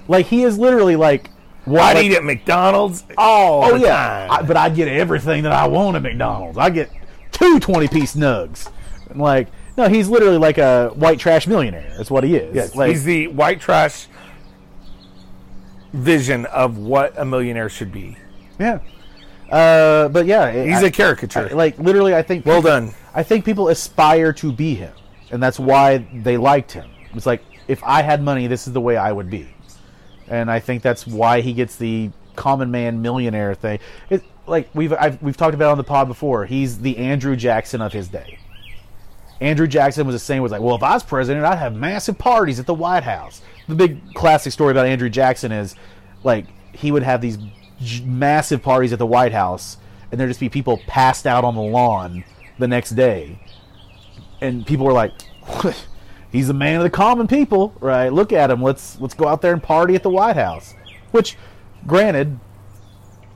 Like 0.08 0.28
he 0.28 0.44
is 0.44 0.60
literally 0.60 0.96
like. 0.96 1.32
What- 1.66 1.82
I'd 1.82 2.06
eat 2.06 2.14
at 2.16 2.24
McDonald's. 2.24 3.04
Oh, 3.18 3.74
the 3.78 3.86
yeah. 3.86 4.28
time. 4.28 4.32
I, 4.32 4.42
but 4.48 4.58
I 4.58 4.70
get 4.70 4.88
everything 4.88 5.44
that 5.44 5.52
I 5.54 5.68
want 5.68 5.96
at 5.96 6.02
McDonald's. 6.04 6.58
I 6.58 6.70
get 6.70 6.90
two 7.32 7.60
20 7.60 7.88
piece 7.88 8.16
nugs. 8.16 8.70
I'm 9.10 9.20
like, 9.20 9.48
no, 9.78 9.88
he's 9.90 10.08
literally 10.08 10.38
like 10.38 10.58
a 10.58 10.90
white 10.90 11.20
trash 11.20 11.48
millionaire. 11.48 11.94
That's 11.98 12.12
what 12.12 12.24
he 12.24 12.36
is. 12.36 12.56
Yes, 12.56 12.76
Like, 12.76 12.90
he's 12.92 13.04
the 13.04 13.28
white 13.28 13.60
trash 13.60 14.08
vision 15.94 16.46
of 16.48 16.78
what 16.78 17.14
a 17.18 17.26
millionaire 17.26 17.70
should 17.70 17.92
be. 17.92 18.18
yeah. 18.60 18.80
Uh, 19.52 20.08
but 20.10 20.26
yeah, 20.26 20.52
He's 20.66 20.82
a 20.82 20.88
a 20.88 20.92
caricature. 20.92 21.50
like 21.50 21.78
literally, 21.78 22.16
I 22.16 22.24
think. 22.24 22.44
well 22.46 22.58
people- 22.58 22.72
done. 22.72 22.94
I 23.14 23.22
think 23.22 23.46
people 23.46 23.68
aspire 23.68 24.34
to 24.34 24.52
be 24.52 24.74
him, 24.74 24.94
and 25.30 25.44
that's 25.44 25.60
why 25.60 26.08
they 26.12 26.38
liked 26.38 26.72
him. 26.72 26.90
It's 27.14 27.28
like 27.28 27.44
if 27.68 27.84
I 27.84 28.02
had 28.02 28.24
money, 28.24 28.48
this 28.48 28.66
is 28.66 28.74
the 28.74 28.82
way 28.82 28.98
I 28.98 29.12
would 29.12 29.30
be, 29.30 29.53
and 30.28 30.50
I 30.50 30.60
think 30.60 30.82
that's 30.82 31.06
why 31.06 31.42
he 31.42 31.54
gets 31.54 31.76
the 31.76 32.12
common 32.36 32.72
man 32.72 33.02
millionaire 33.02 33.54
thing. 33.54 33.80
It 34.10 34.24
like 34.48 34.70
we've 34.74 34.94
I've, 34.94 35.22
we've 35.22 35.38
talked 35.38 35.54
about 35.54 35.72
on 35.72 35.78
the 35.78 35.84
pod 35.84 36.08
before. 36.08 36.46
He's 36.46 36.80
the 36.80 36.98
Andrew 36.98 37.36
Jackson 37.36 37.82
of 37.82 37.94
his 37.94 38.08
day. 38.08 38.40
Andrew 39.42 39.68
Jackson 39.68 40.06
was 40.06 40.16
the 40.16 40.20
same. 40.20 40.42
Was 40.42 40.52
like, 40.52 40.62
well, 40.62 40.76
if 40.76 40.84
I 40.84 40.94
was 40.94 41.04
president, 41.04 41.46
I'd 41.46 41.58
have 41.58 41.76
massive 41.76 42.18
parties 42.18 42.60
at 42.60 42.66
the 42.66 42.74
White 42.74 43.04
House. 43.04 43.42
The 43.68 43.76
big 43.76 44.14
classic 44.14 44.54
story 44.54 44.72
about 44.72 44.86
Andrew 44.86 45.10
Jackson 45.10 45.52
is, 45.52 45.76
like, 46.24 46.46
he 46.74 46.92
would 46.92 47.04
have 47.04 47.22
these 47.22 47.38
massive 48.04 48.62
parties 48.62 48.94
at 48.94 49.00
the 49.00 49.06
White 49.06 49.34
House, 49.34 49.78
and 50.12 50.20
there'd 50.20 50.30
just 50.30 50.40
be 50.40 50.50
people 50.50 50.80
passed 50.88 51.28
out 51.28 51.44
on 51.44 51.56
the 51.56 51.62
lawn 51.62 52.24
the 52.58 52.68
next 52.68 52.92
day, 52.92 53.40
and 54.40 54.66
people 54.66 54.86
were 54.86 54.94
like, 54.94 55.12
"He's 56.34 56.50
a 56.50 56.54
man 56.54 56.78
of 56.78 56.84
the 56.84 56.90
common 56.90 57.28
people, 57.28 57.74
right? 57.80 58.12
Look 58.12 58.34
at 58.34 58.52
him. 58.52 58.62
Let's 58.62 59.00
let's 59.00 59.14
go 59.14 59.28
out 59.30 59.42
there 59.42 59.54
and 59.54 59.64
party 59.64 59.96
at 59.96 60.04
the 60.04 60.10
White 60.10 60.36
House." 60.36 60.76
Which, 61.12 61.38
granted, 61.88 62.38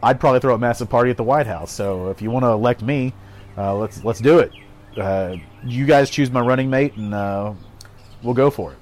I'd 0.04 0.20
probably 0.20 0.40
throw 0.42 0.54
a 0.56 0.58
massive 0.58 0.90
party 0.90 1.10
at 1.12 1.18
the 1.18 1.24
White 1.24 1.48
House. 1.48 1.72
So 1.72 2.10
if 2.10 2.22
you 2.22 2.30
want 2.32 2.44
to 2.44 2.50
elect 2.50 2.82
me, 2.82 3.14
uh, 3.58 3.76
let's 3.76 4.04
let's 4.04 4.20
do 4.20 4.40
it. 4.40 4.52
Uh, 5.00 5.38
you 5.64 5.86
guys 5.86 6.10
choose 6.10 6.30
my 6.32 6.42
running 6.42 6.70
mate, 6.70 6.96
and 6.98 7.14
uh, 7.14 7.54
we'll 8.24 8.34
go 8.34 8.50
for 8.50 8.74
it. 8.74 8.78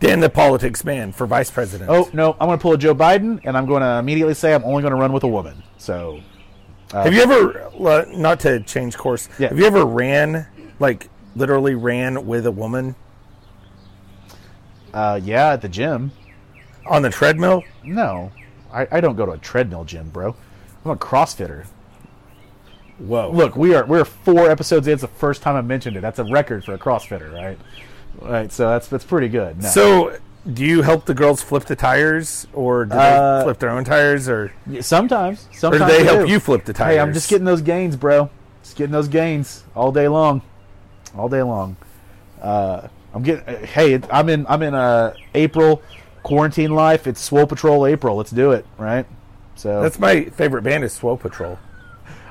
Dan, 0.00 0.20
the 0.20 0.28
politics 0.28 0.84
man 0.84 1.12
for 1.12 1.26
vice 1.26 1.50
president. 1.50 1.88
Oh 1.88 2.10
no, 2.12 2.32
I'm 2.38 2.48
going 2.48 2.58
to 2.58 2.62
pull 2.62 2.74
a 2.74 2.78
Joe 2.78 2.94
Biden, 2.94 3.40
and 3.44 3.56
I'm 3.56 3.64
going 3.64 3.80
to 3.80 3.98
immediately 3.98 4.34
say 4.34 4.52
I'm 4.54 4.64
only 4.64 4.82
going 4.82 4.92
to 4.92 4.98
run 5.00 5.12
with 5.12 5.22
a 5.24 5.28
woman. 5.28 5.62
So 5.78 6.20
have 6.92 7.14
you 7.14 7.22
ever, 7.22 7.62
uh, 7.80 8.04
not 8.10 8.40
to 8.40 8.60
change 8.60 8.96
course, 8.96 9.28
Yeah. 9.38 9.48
have 9.48 9.58
you 9.58 9.64
ever 9.66 9.84
ran, 9.84 10.46
like 10.80 11.08
literally 11.34 11.74
ran 11.74 12.26
with 12.26 12.44
a 12.46 12.50
woman 12.50 12.94
uh, 14.96 15.20
yeah, 15.22 15.50
at 15.52 15.60
the 15.62 15.68
gym. 15.68 16.10
on 16.86 17.02
the 17.02 17.10
treadmill? 17.10 17.62
No, 17.84 18.32
I, 18.72 18.86
I 18.90 19.00
don't 19.00 19.16
go 19.16 19.26
to 19.26 19.32
a 19.32 19.38
treadmill 19.38 19.84
gym, 19.84 20.08
bro. 20.10 20.34
I'm 20.84 20.90
a 20.92 20.96
CrossFitter. 20.96 21.66
Whoa. 22.98 23.30
Look, 23.30 23.56
we 23.56 23.74
are 23.74 23.84
we're 23.84 24.04
four 24.06 24.50
episodes 24.50 24.86
in. 24.86 24.94
It's 24.94 25.02
the 25.02 25.08
first 25.08 25.42
time 25.42 25.54
I 25.54 25.60
mentioned 25.60 25.96
it. 25.96 26.00
That's 26.00 26.18
a 26.18 26.24
record 26.24 26.64
for 26.64 26.72
a 26.74 26.78
CrossFitter, 26.78 27.30
right? 27.32 27.58
Right. 28.20 28.50
So 28.50 28.68
that's 28.70 28.88
that's 28.88 29.04
pretty 29.04 29.28
good. 29.28 29.62
No. 29.62 29.68
So, 29.68 30.16
do 30.50 30.64
you 30.64 30.80
help 30.80 31.04
the 31.04 31.12
girls 31.12 31.42
flip 31.42 31.64
the 31.66 31.76
tires, 31.76 32.46
or 32.54 32.86
do 32.86 32.92
they 32.94 32.96
Uh, 32.98 33.42
flip 33.42 33.58
their 33.58 33.68
own 33.70 33.84
tires, 33.84 34.28
or 34.30 34.50
sometimes, 34.80 35.46
or 35.52 35.56
sometimes 35.58 35.92
do 35.92 35.98
they 35.98 36.04
help 36.04 36.26
do. 36.26 36.32
you 36.32 36.40
flip 36.40 36.64
the 36.64 36.72
tires? 36.72 36.94
Hey, 36.94 37.00
I'm 37.00 37.12
just 37.12 37.28
getting 37.28 37.44
those 37.44 37.60
gains, 37.60 37.96
bro. 37.96 38.30
Just 38.62 38.76
getting 38.76 38.92
those 38.92 39.08
gains 39.08 39.64
all 39.74 39.92
day 39.92 40.08
long, 40.08 40.40
all 41.14 41.28
day 41.28 41.42
long. 41.42 41.76
Uh, 42.40 42.88
I'm 43.16 43.22
getting. 43.22 43.44
uh, 43.48 43.66
Hey, 43.66 43.94
it, 43.94 44.04
I'm 44.10 44.28
in. 44.28 44.46
I'm 44.46 44.62
in 44.62 44.74
uh, 44.74 45.14
April 45.34 45.82
quarantine 46.22 46.72
life. 46.74 47.06
It's 47.06 47.20
Swole 47.20 47.46
Patrol 47.46 47.86
April. 47.86 48.16
Let's 48.16 48.30
do 48.30 48.52
it, 48.52 48.66
right? 48.78 49.06
So 49.54 49.82
That's 49.82 49.98
my 49.98 50.24
favorite 50.24 50.62
band 50.62 50.84
is 50.84 50.92
Swole 50.92 51.16
Patrol. 51.16 51.58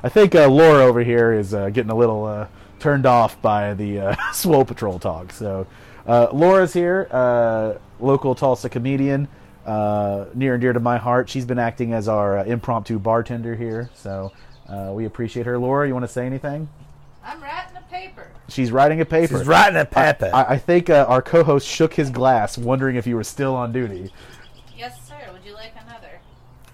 I 0.03 0.09
think 0.09 0.35
uh, 0.35 0.47
Laura 0.47 0.83
over 0.85 1.03
here 1.03 1.33
is 1.33 1.53
uh, 1.55 1.69
getting 1.69 1.89
a 1.89 1.95
little 1.95 2.25
uh, 2.25 2.47
turned 2.79 3.07
off 3.07 3.41
by 3.41 3.73
the 3.73 3.99
uh, 3.99 4.15
Swole 4.33 4.63
Patrol 4.63 4.99
talk. 4.99 5.31
So 5.33 5.65
uh, 6.05 6.27
Laura's 6.31 6.73
here, 6.73 7.07
uh, 7.09 7.73
local 7.99 8.35
Tulsa 8.35 8.69
comedian, 8.69 9.27
uh, 9.65 10.25
near 10.35 10.53
and 10.53 10.61
dear 10.61 10.73
to 10.73 10.79
my 10.79 10.97
heart. 10.97 11.27
She's 11.29 11.45
been 11.45 11.57
acting 11.57 11.93
as 11.93 12.07
our 12.07 12.37
uh, 12.37 12.43
impromptu 12.43 12.99
bartender 12.99 13.55
here, 13.55 13.89
so 13.95 14.31
uh, 14.69 14.91
we 14.93 15.05
appreciate 15.05 15.47
her. 15.47 15.57
Laura, 15.57 15.87
you 15.87 15.93
want 15.95 16.05
to 16.05 16.11
say 16.11 16.27
anything? 16.27 16.69
I'm 17.23 17.41
writing 17.41 17.74
a 17.74 17.74
paper. 17.95 18.27
She's 18.49 18.71
writing 18.71 19.01
a 19.01 19.05
paper. 19.05 19.37
She's 19.39 19.47
writing 19.47 19.77
a 19.79 19.85
paper. 19.85 20.29
I, 20.33 20.43
I 20.53 20.57
think 20.57 20.89
uh, 20.89 21.05
our 21.07 21.21
co-host 21.21 21.67
shook 21.67 21.93
his 21.93 22.09
glass, 22.09 22.57
wondering 22.57 22.95
if 22.95 23.07
you 23.07 23.15
were 23.15 23.23
still 23.23 23.55
on 23.55 23.71
duty. 23.71 24.11
Yes, 24.77 25.07
sir. 25.07 25.15
Would 25.31 25.43
you 25.45 25.53
like 25.53 25.73
another? 25.81 26.19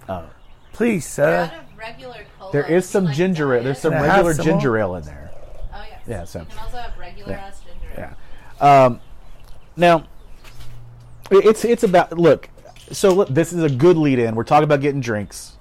Oh, 0.10 0.30
please, 0.74 1.04
We're 1.06 1.24
sir. 1.26 1.36
out 1.38 1.54
of 1.54 1.78
regular 1.78 2.26
cola. 2.40 2.52
There 2.52 2.66
is 2.66 2.88
some 2.88 3.06
like 3.06 3.16
ginger 3.16 3.56
ale. 3.56 3.64
There's 3.64 3.80
some 3.80 3.94
Can 3.94 4.04
I 4.04 4.06
have 4.08 4.26
regular 4.26 4.34
some 4.34 4.46
ginger 4.46 4.78
ale 4.78 4.96
in 4.96 5.04
there. 5.04 5.32
Oh 5.74 5.84
yes. 5.90 6.02
Yeah, 6.08 6.24
so- 6.26 6.40
You 6.40 6.46
can 6.46 6.60
also 6.60 6.78
have 6.78 6.98
regular 6.98 7.32
Yeah. 7.32 7.40
ass 7.40 7.62
ginger 7.62 8.02
ale. 8.02 8.16
Yeah. 8.60 8.86
Um, 8.86 9.00
now, 9.78 10.06
it's 11.32 11.64
it's 11.64 11.84
about 11.84 12.18
look. 12.18 12.50
So 12.92 13.14
look, 13.14 13.30
this 13.30 13.54
is 13.54 13.64
a 13.64 13.70
good 13.70 13.98
lead 13.98 14.20
in. 14.20 14.36
We're 14.36 14.44
talking 14.44 14.66
about 14.66 14.82
getting 14.82 15.00
drinks. 15.00 15.58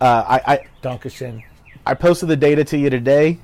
Uh, 0.00 0.24
I, 0.26 0.54
I 0.54 0.66
Dankeschön. 0.82 1.44
I 1.86 1.94
posted 1.94 2.28
the 2.28 2.36
data 2.36 2.64
to 2.64 2.76
you 2.76 2.90
today. 2.90 3.38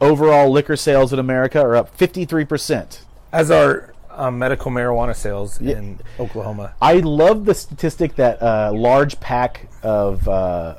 Overall 0.00 0.50
liquor 0.50 0.76
sales 0.76 1.12
in 1.12 1.18
America 1.18 1.60
are 1.60 1.76
up 1.76 1.96
53%. 1.96 3.00
As 3.32 3.50
are 3.50 3.94
um, 4.10 4.38
medical 4.38 4.70
marijuana 4.70 5.14
sales 5.14 5.60
in 5.60 6.00
Oklahoma. 6.18 6.74
I 6.80 6.94
love 6.94 7.44
the 7.44 7.54
statistic 7.54 8.16
that 8.16 8.42
uh, 8.42 8.72
large 8.74 9.20
pack 9.20 9.68
of 9.82 10.28
uh, 10.28 10.76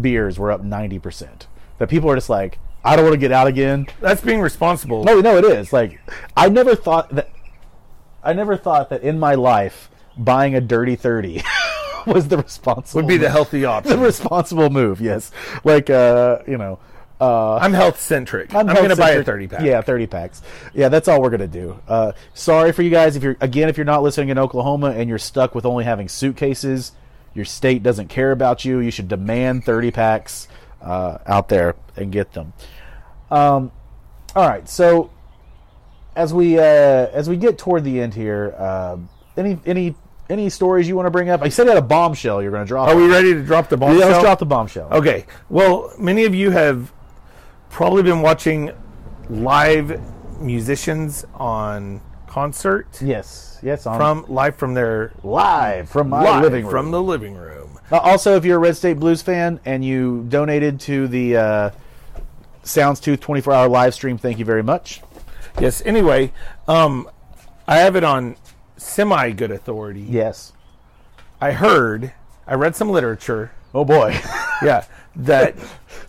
beers 0.00 0.38
were 0.38 0.50
up 0.52 0.62
90%. 0.62 1.46
That 1.78 1.88
people 1.88 2.10
are 2.10 2.14
just 2.14 2.30
like, 2.30 2.58
I 2.84 2.96
don't 2.96 3.04
want 3.04 3.14
to 3.14 3.20
get 3.20 3.32
out 3.32 3.46
again. 3.46 3.86
That's 4.00 4.20
being 4.20 4.40
responsible. 4.40 5.04
No, 5.04 5.20
no, 5.20 5.36
it 5.38 5.44
is. 5.44 5.72
Like, 5.72 6.00
I 6.36 6.48
never 6.48 6.74
thought 6.74 7.14
that. 7.14 7.30
I 8.22 8.32
never 8.32 8.56
thought 8.56 8.88
that 8.90 9.02
in 9.02 9.18
my 9.18 9.34
life 9.34 9.90
buying 10.16 10.54
a 10.54 10.60
dirty 10.60 10.96
thirty 10.96 11.42
was 12.06 12.28
the 12.28 12.38
responsible 12.38 13.02
would 13.02 13.08
be 13.08 13.16
the 13.18 13.28
healthy 13.28 13.64
option 13.66 13.98
the 13.98 13.98
responsible 13.98 14.70
move. 14.70 15.00
Yes, 15.00 15.30
like 15.62 15.90
uh, 15.90 16.38
you 16.46 16.56
know. 16.58 16.78
Uh, 17.24 17.58
I'm 17.60 17.72
health 17.72 18.00
centric. 18.00 18.54
I'm, 18.54 18.66
health 18.66 18.78
going 18.78 18.90
to 18.90 18.96
buy 18.96 19.12
a 19.12 19.24
30 19.24 19.48
pack. 19.48 19.62
Yeah, 19.62 19.80
thirty 19.80 20.06
packs. 20.06 20.42
Yeah, 20.74 20.88
that's 20.88 21.08
all 21.08 21.22
we're 21.22 21.30
gonna 21.30 21.46
do. 21.46 21.80
Uh, 21.88 22.12
sorry 22.34 22.72
for 22.72 22.82
you 22.82 22.90
guys 22.90 23.16
if 23.16 23.22
you're 23.22 23.36
again 23.40 23.68
if 23.68 23.76
you're 23.76 23.86
not 23.86 24.02
listening 24.02 24.28
in 24.28 24.38
Oklahoma 24.38 24.90
and 24.90 25.08
you're 25.08 25.18
stuck 25.18 25.54
with 25.54 25.64
only 25.64 25.84
having 25.84 26.08
suitcases. 26.08 26.92
Your 27.34 27.44
state 27.44 27.82
doesn't 27.82 28.08
care 28.08 28.30
about 28.30 28.64
you. 28.64 28.78
You 28.78 28.90
should 28.90 29.08
demand 29.08 29.64
thirty 29.64 29.90
packs 29.90 30.48
uh, 30.82 31.18
out 31.26 31.48
there 31.48 31.74
and 31.96 32.12
get 32.12 32.32
them. 32.32 32.52
Um, 33.30 33.72
all 34.36 34.46
right, 34.48 34.68
so 34.68 35.10
as 36.14 36.32
we 36.34 36.58
uh, 36.58 36.62
as 36.62 37.28
we 37.28 37.36
get 37.36 37.58
toward 37.58 37.84
the 37.84 38.00
end 38.00 38.14
here, 38.14 38.54
um 38.56 39.08
any 39.36 39.58
any 39.66 39.94
any 40.30 40.48
stories 40.48 40.88
you 40.88 40.96
want 40.96 41.06
to 41.06 41.10
bring 41.10 41.28
up? 41.28 41.42
I 41.42 41.48
said 41.48 41.64
you 41.64 41.70
had 41.70 41.78
a 41.78 41.82
bombshell 41.82 42.42
you're 42.42 42.50
going 42.50 42.64
to 42.64 42.68
drop. 42.68 42.88
Are 42.88 42.96
we 42.96 43.06
ready 43.08 43.34
to 43.34 43.42
drop 43.42 43.68
the 43.68 43.76
bombshell? 43.76 44.00
Yeah, 44.00 44.06
let's 44.06 44.22
drop 44.22 44.38
the 44.38 44.46
bombshell. 44.46 44.88
Okay. 44.92 45.26
Well, 45.50 45.92
many 45.98 46.24
of 46.24 46.34
you 46.34 46.50
have 46.50 46.92
probably 47.74 48.04
been 48.04 48.22
watching 48.22 48.70
live 49.28 50.00
musicians 50.40 51.26
on 51.34 52.00
concert 52.28 52.86
Yes, 53.02 53.58
yes, 53.62 53.84
on 53.84 53.98
from 53.98 54.26
live 54.32 54.54
from 54.54 54.74
their 54.74 55.12
live 55.24 55.88
from 55.88 56.08
my 56.10 56.22
live 56.22 56.42
living 56.44 56.64
room. 56.64 56.70
from 56.70 56.90
the 56.92 57.02
living 57.02 57.34
room. 57.34 57.78
Uh, 57.90 57.96
also, 57.98 58.36
if 58.36 58.44
you're 58.44 58.56
a 58.58 58.60
Red 58.60 58.76
State 58.76 59.00
Blues 59.00 59.22
fan 59.22 59.58
and 59.64 59.84
you 59.84 60.24
donated 60.28 60.78
to 60.80 61.08
the 61.08 61.36
uh, 61.36 61.70
Soundstooth 62.62 63.20
24 63.20 63.52
hour 63.52 63.68
live 63.68 63.92
stream, 63.92 64.18
thank 64.18 64.38
you 64.38 64.44
very 64.44 64.62
much. 64.62 65.02
Yes. 65.60 65.82
Anyway, 65.84 66.32
um, 66.68 67.10
I 67.66 67.78
have 67.78 67.96
it 67.96 68.04
on 68.04 68.36
semi 68.76 69.32
good 69.32 69.50
authority. 69.50 70.00
Yes. 70.08 70.52
I 71.40 71.52
heard, 71.52 72.12
I 72.46 72.54
read 72.54 72.76
some 72.76 72.88
literature. 72.88 73.50
Oh 73.74 73.84
boy. 73.84 74.20
Yeah, 74.62 74.84
that 75.16 75.56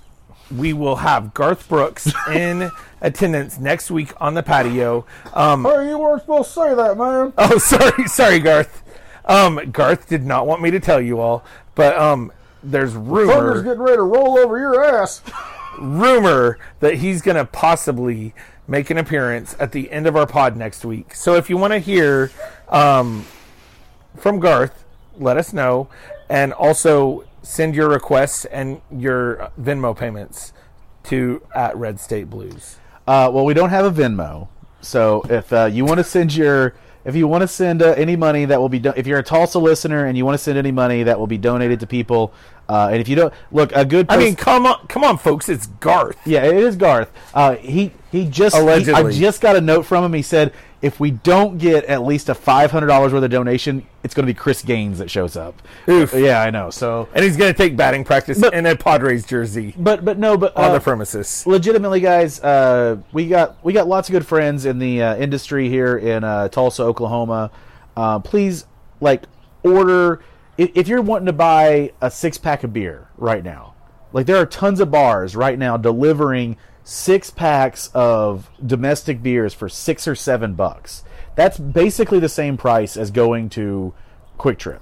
we 0.52 0.74
will 0.74 0.98
have 0.98 1.34
Garth 1.34 1.68
Brooks 1.68 2.12
in 2.32 2.70
attendance 3.02 3.60
next 3.60 3.92
week 3.92 4.14
on 4.22 4.34
the 4.34 4.44
patio. 4.44 5.06
Um, 5.34 5.64
hey, 5.64 5.90
you 5.90 5.98
weren't 6.00 6.22
supposed 6.22 6.54
to 6.54 6.60
say 6.60 6.76
that, 6.76 6.98
man. 6.98 7.34
Oh, 7.38 7.58
sorry, 7.60 8.08
sorry, 8.08 8.40
Garth. 8.40 8.84
Um, 9.26 9.72
Garth 9.72 10.08
did 10.08 10.24
not 10.24 10.46
want 10.48 10.62
me 10.62 10.72
to 10.72 10.80
tell 10.80 11.02
you 11.02 11.20
all, 11.20 11.44
but 11.74 11.98
um, 11.98 12.32
there's 12.64 12.94
rumor 12.94 13.34
Thunder's 13.34 13.64
getting 13.64 13.82
ready 13.82 13.98
to 13.98 14.04
roll 14.04 14.38
over 14.38 14.60
your 14.60 14.84
ass. 14.84 15.22
rumor 15.80 16.60
that 16.80 16.96
he's 16.96 17.22
going 17.22 17.38
to 17.38 17.46
possibly 17.46 18.34
make 18.68 18.90
an 18.90 18.98
appearance 18.98 19.56
at 19.60 19.72
the 19.72 19.92
end 19.92 20.08
of 20.08 20.16
our 20.16 20.26
pod 20.26 20.56
next 20.58 20.86
week. 20.86 21.14
So 21.16 21.36
if 21.36 21.50
you 21.50 21.58
want 21.58 21.74
to 21.74 21.80
hear 21.80 22.32
um, 22.70 23.26
from 24.18 24.40
Garth, 24.40 24.86
let 25.18 25.38
us 25.38 25.54
know, 25.54 25.88
and 26.30 26.54
also 26.54 27.26
send 27.46 27.76
your 27.76 27.88
requests 27.90 28.46
and 28.46 28.82
your 28.92 29.52
Venmo 29.60 29.96
payments 29.98 30.52
to 31.04 31.42
at 31.54 31.76
Red 31.78 32.00
State 32.00 32.30
Blues. 32.30 32.78
Uh, 33.08 33.30
well, 33.32 33.46
we 33.46 33.54
don't 33.54 33.70
have 33.70 33.86
a 33.86 33.92
Venmo, 33.92 34.48
so 34.82 35.22
if 35.30 35.54
uh, 35.54 35.66
you 35.72 35.86
want 35.86 36.00
to 36.00 36.04
send 36.04 36.36
your 36.36 36.74
if 37.06 37.16
you 37.16 37.28
want 37.28 37.44
to 37.44 37.48
send 37.48 37.84
uh, 37.84 37.90
any 37.98 38.16
money 38.16 38.46
that 38.46 38.60
will 38.60 38.68
be 38.70 38.80
do- 38.80 38.94
if 38.96 39.06
you're 39.06 39.20
a 39.20 39.24
Tulsa 39.24 39.60
listener 39.60 40.08
and 40.08 40.18
you 40.18 40.26
want 40.26 40.34
to 40.34 40.44
send 40.44 40.58
any 40.58 40.72
money 40.72 41.04
that 41.04 41.20
will 41.20 41.28
be 41.28 41.38
donated 41.38 41.80
to 41.82 41.88
people, 41.88 42.34
uh, 42.68 42.90
and 42.92 43.00
if 43.00 43.08
you 43.08 43.16
don't 43.16 43.34
look 43.52 43.72
a 43.76 43.86
good 43.86 44.08
I 44.10 44.18
mean, 44.18 44.36
come 44.36 44.66
on, 44.66 44.88
come 44.88 45.04
on, 45.04 45.20
folks, 45.20 45.48
it's 45.48 45.68
Garth. 45.68 46.18
Yeah, 46.26 46.46
it 46.46 46.56
is 46.56 46.76
Garth. 46.76 47.12
Uh, 47.36 47.58
he 47.58 47.92
he 48.12 48.26
just 48.28 48.56
he- 48.88 48.92
I 48.92 49.04
just 49.12 49.40
got 49.40 49.56
a 49.56 49.62
note 49.62 49.86
from 49.86 50.04
him. 50.04 50.14
He 50.14 50.24
said 50.24 50.52
if 50.86 51.00
we 51.00 51.10
don't 51.10 51.58
get 51.58 51.84
at 51.86 52.04
least 52.04 52.30
a 52.30 52.36
five 52.36 52.70
hundred 52.70 52.86
dollars 52.88 53.12
worth 53.12 53.24
of 53.24 53.32
donation, 53.32 53.88
it's 54.04 54.14
going 54.14 54.28
to 54.28 54.32
be 54.32 54.38
Chris 54.38 54.62
Gaines 54.62 55.00
that 55.00 55.10
shows 55.10 55.36
up. 55.36 55.60
Oof. 55.90 56.14
Yeah, 56.14 56.40
I 56.44 56.52
know. 56.52 56.70
So, 56.70 57.10
And 57.16 57.26
he's 57.26 57.36
going 57.38 57.52
to 57.52 57.58
take 57.58 57.76
batting 57.76 58.04
practice 58.04 58.40
But- 58.40 58.54
in 58.54 58.68
a 58.68 58.76
Padres 58.76 59.26
jersey 59.26 59.74
but 59.78 60.06
but 60.06 60.20
no, 60.20 60.38
but 60.38 60.56
on 60.56 60.66
uh, 60.66 60.74
the 60.74 60.80
premises. 60.80 61.44
legitimately, 61.48 62.02
guys, 62.02 62.40
uh, 62.40 62.98
we 63.12 63.28
got 63.28 63.58
we 63.66 63.74
got 63.74 63.88
lots 63.88 64.08
of 64.10 64.14
good 64.14 64.28
friends 64.28 64.66
in 64.66 64.78
the 64.78 65.02
uh, 65.02 65.16
industry 65.18 65.70
here 65.70 65.98
in 65.98 66.24
uh, 66.24 66.50
Tulsa, 66.50 66.84
Oklahoma. 66.84 67.50
Uh, 67.98 68.20
please, 68.20 68.68
like, 69.02 69.24
order 69.64 70.22
if, 70.58 70.70
if 70.76 70.88
you're 70.88 71.02
wanting 71.02 71.26
to 71.26 71.34
buy 71.34 71.92
a 72.00 72.12
six 72.12 72.38
pack 72.38 72.64
of 72.64 72.74
beer 72.74 73.08
right 73.18 73.44
now. 73.44 73.74
Like, 74.14 74.28
there 74.28 74.38
are 74.38 74.46
tons 74.46 74.80
of 74.80 74.92
bars 74.92 75.36
right 75.36 75.58
now 75.58 75.78
delivering 75.78 76.58
six 76.86 77.30
packs 77.30 77.90
of 77.94 78.50
domestic 78.66 79.22
beers 79.22 79.54
for 79.54 79.68
six 79.68 80.08
or 80.08 80.16
seven 80.16 80.54
bucks. 80.54 81.04
That's 81.36 81.58
basically 81.60 82.20
the 82.20 82.30
same 82.30 82.56
price 82.56 82.96
as 82.96 83.12
going 83.12 83.50
to 83.50 83.94
QuikTrip 84.40 84.80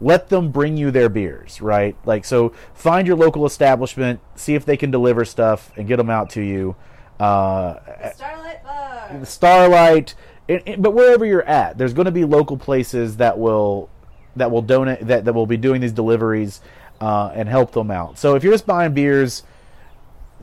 let 0.00 0.28
them 0.28 0.50
bring 0.50 0.76
you 0.76 0.90
their 0.90 1.08
beers, 1.08 1.62
right? 1.62 1.96
Like, 2.04 2.24
so 2.24 2.50
find 2.74 3.06
your 3.06 3.16
local 3.16 3.46
establishment, 3.46 4.20
see 4.34 4.54
if 4.54 4.66
they 4.66 4.76
can 4.76 4.90
deliver 4.90 5.24
stuff, 5.24 5.72
and 5.76 5.88
get 5.88 5.96
them 5.96 6.10
out 6.10 6.30
to 6.30 6.42
you. 6.42 6.76
Uh, 7.18 7.78
Starlight 8.14 8.62
Bar. 8.64 9.24
Starlight, 9.24 10.14
and, 10.48 10.62
and- 10.66 10.82
but 10.82 10.92
wherever 10.92 11.24
you're 11.24 11.44
at, 11.44 11.78
there's 11.78 11.94
going 11.94 12.06
to 12.06 12.10
be 12.12 12.24
local 12.24 12.56
places 12.58 13.16
that 13.18 13.38
will 13.38 13.88
that 14.36 14.50
will 14.50 14.62
donate 14.62 15.06
that, 15.06 15.24
that 15.24 15.32
will 15.32 15.46
be 15.46 15.56
doing 15.56 15.80
these 15.80 15.92
deliveries 15.92 16.60
uh, 17.00 17.30
and 17.34 17.48
help 17.48 17.70
them 17.70 17.90
out. 17.90 18.18
So 18.18 18.34
if 18.34 18.42
you're 18.42 18.52
just 18.52 18.66
buying 18.66 18.92
beers, 18.92 19.44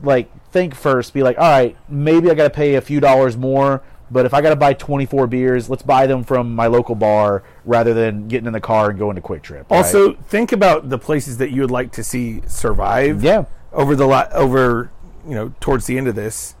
like 0.02 0.30
think 0.50 0.74
first, 0.74 1.14
be 1.14 1.22
like, 1.22 1.38
all 1.38 1.48
right, 1.48 1.76
maybe 1.88 2.30
I 2.30 2.34
got 2.34 2.44
to 2.44 2.50
pay 2.50 2.74
a 2.74 2.80
few 2.80 3.00
dollars 3.00 3.36
more. 3.36 3.82
But 4.10 4.26
if 4.26 4.34
I 4.34 4.42
got 4.42 4.50
to 4.50 4.56
buy 4.56 4.74
24 4.74 5.26
beers, 5.26 5.70
let's 5.70 5.82
buy 5.82 6.06
them 6.06 6.22
from 6.22 6.54
my 6.54 6.66
local 6.66 6.94
bar 6.94 7.42
rather 7.64 7.94
than 7.94 8.28
getting 8.28 8.46
in 8.46 8.52
the 8.52 8.60
car 8.60 8.90
and 8.90 8.98
going 8.98 9.16
to 9.16 9.22
QuikTrip. 9.22 9.70
right? 9.70 9.70
Also, 9.70 10.12
think 10.12 10.52
about 10.52 10.90
the 10.90 10.98
places 10.98 11.38
that 11.38 11.50
you 11.50 11.62
would 11.62 11.70
like 11.70 11.92
to 11.92 12.04
see 12.04 12.42
survive. 12.46 13.24
Yeah. 13.24 13.46
Over 13.72 13.96
the 13.96 14.06
la- 14.06 14.28
over 14.32 14.90
you 15.26 15.34
know 15.34 15.54
towards 15.60 15.86
the 15.86 15.96
end 15.96 16.08
of 16.08 16.14
this, 16.14 16.54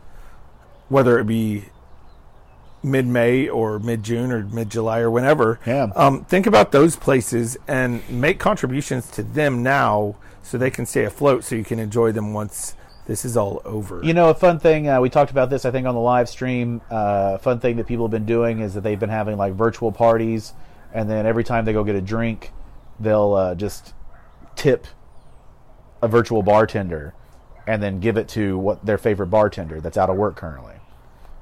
whether 0.88 1.18
it 1.18 1.26
be 1.26 1.66
mid 2.82 3.06
May 3.06 3.48
or 3.48 3.78
mid 3.78 4.02
June 4.02 4.32
or 4.32 4.44
mid 4.44 4.70
July 4.70 5.00
or 5.00 5.10
whenever. 5.10 5.60
Yeah. 5.66 5.92
Um, 5.94 6.24
think 6.24 6.46
about 6.46 6.72
those 6.72 6.96
places 6.96 7.58
and 7.68 8.08
make 8.08 8.38
contributions 8.38 9.10
to 9.10 9.22
them 9.22 9.62
now 9.62 10.16
so 10.42 10.56
they 10.56 10.70
can 10.70 10.86
stay 10.86 11.04
afloat 11.04 11.44
so 11.44 11.54
you 11.54 11.64
can 11.64 11.78
enjoy 11.78 12.12
them 12.12 12.32
once 12.32 12.74
this 13.06 13.24
is 13.24 13.36
all 13.36 13.60
over. 13.64 14.00
You 14.04 14.14
know, 14.14 14.28
a 14.30 14.34
fun 14.34 14.58
thing 14.58 14.88
uh, 14.88 15.00
we 15.00 15.10
talked 15.10 15.30
about 15.30 15.50
this, 15.50 15.64
I 15.64 15.70
think, 15.70 15.86
on 15.86 15.94
the 15.94 16.00
live 16.00 16.28
stream. 16.28 16.80
Uh, 16.90 17.32
a 17.34 17.38
fun 17.38 17.58
thing 17.60 17.76
that 17.76 17.86
people 17.86 18.04
have 18.06 18.12
been 18.12 18.26
doing 18.26 18.60
is 18.60 18.74
that 18.74 18.82
they've 18.82 19.00
been 19.00 19.10
having 19.10 19.36
like 19.36 19.54
virtual 19.54 19.90
parties, 19.92 20.52
and 20.92 21.10
then 21.10 21.26
every 21.26 21.44
time 21.44 21.64
they 21.64 21.72
go 21.72 21.84
get 21.84 21.96
a 21.96 22.00
drink, 22.00 22.52
they'll 23.00 23.34
uh, 23.34 23.54
just 23.54 23.94
tip 24.54 24.86
a 26.00 26.08
virtual 26.08 26.42
bartender, 26.42 27.14
and 27.66 27.82
then 27.82 28.00
give 28.00 28.16
it 28.16 28.28
to 28.28 28.58
what 28.58 28.84
their 28.84 28.98
favorite 28.98 29.28
bartender 29.28 29.80
that's 29.80 29.96
out 29.96 30.10
of 30.10 30.16
work 30.16 30.36
currently. 30.36 30.74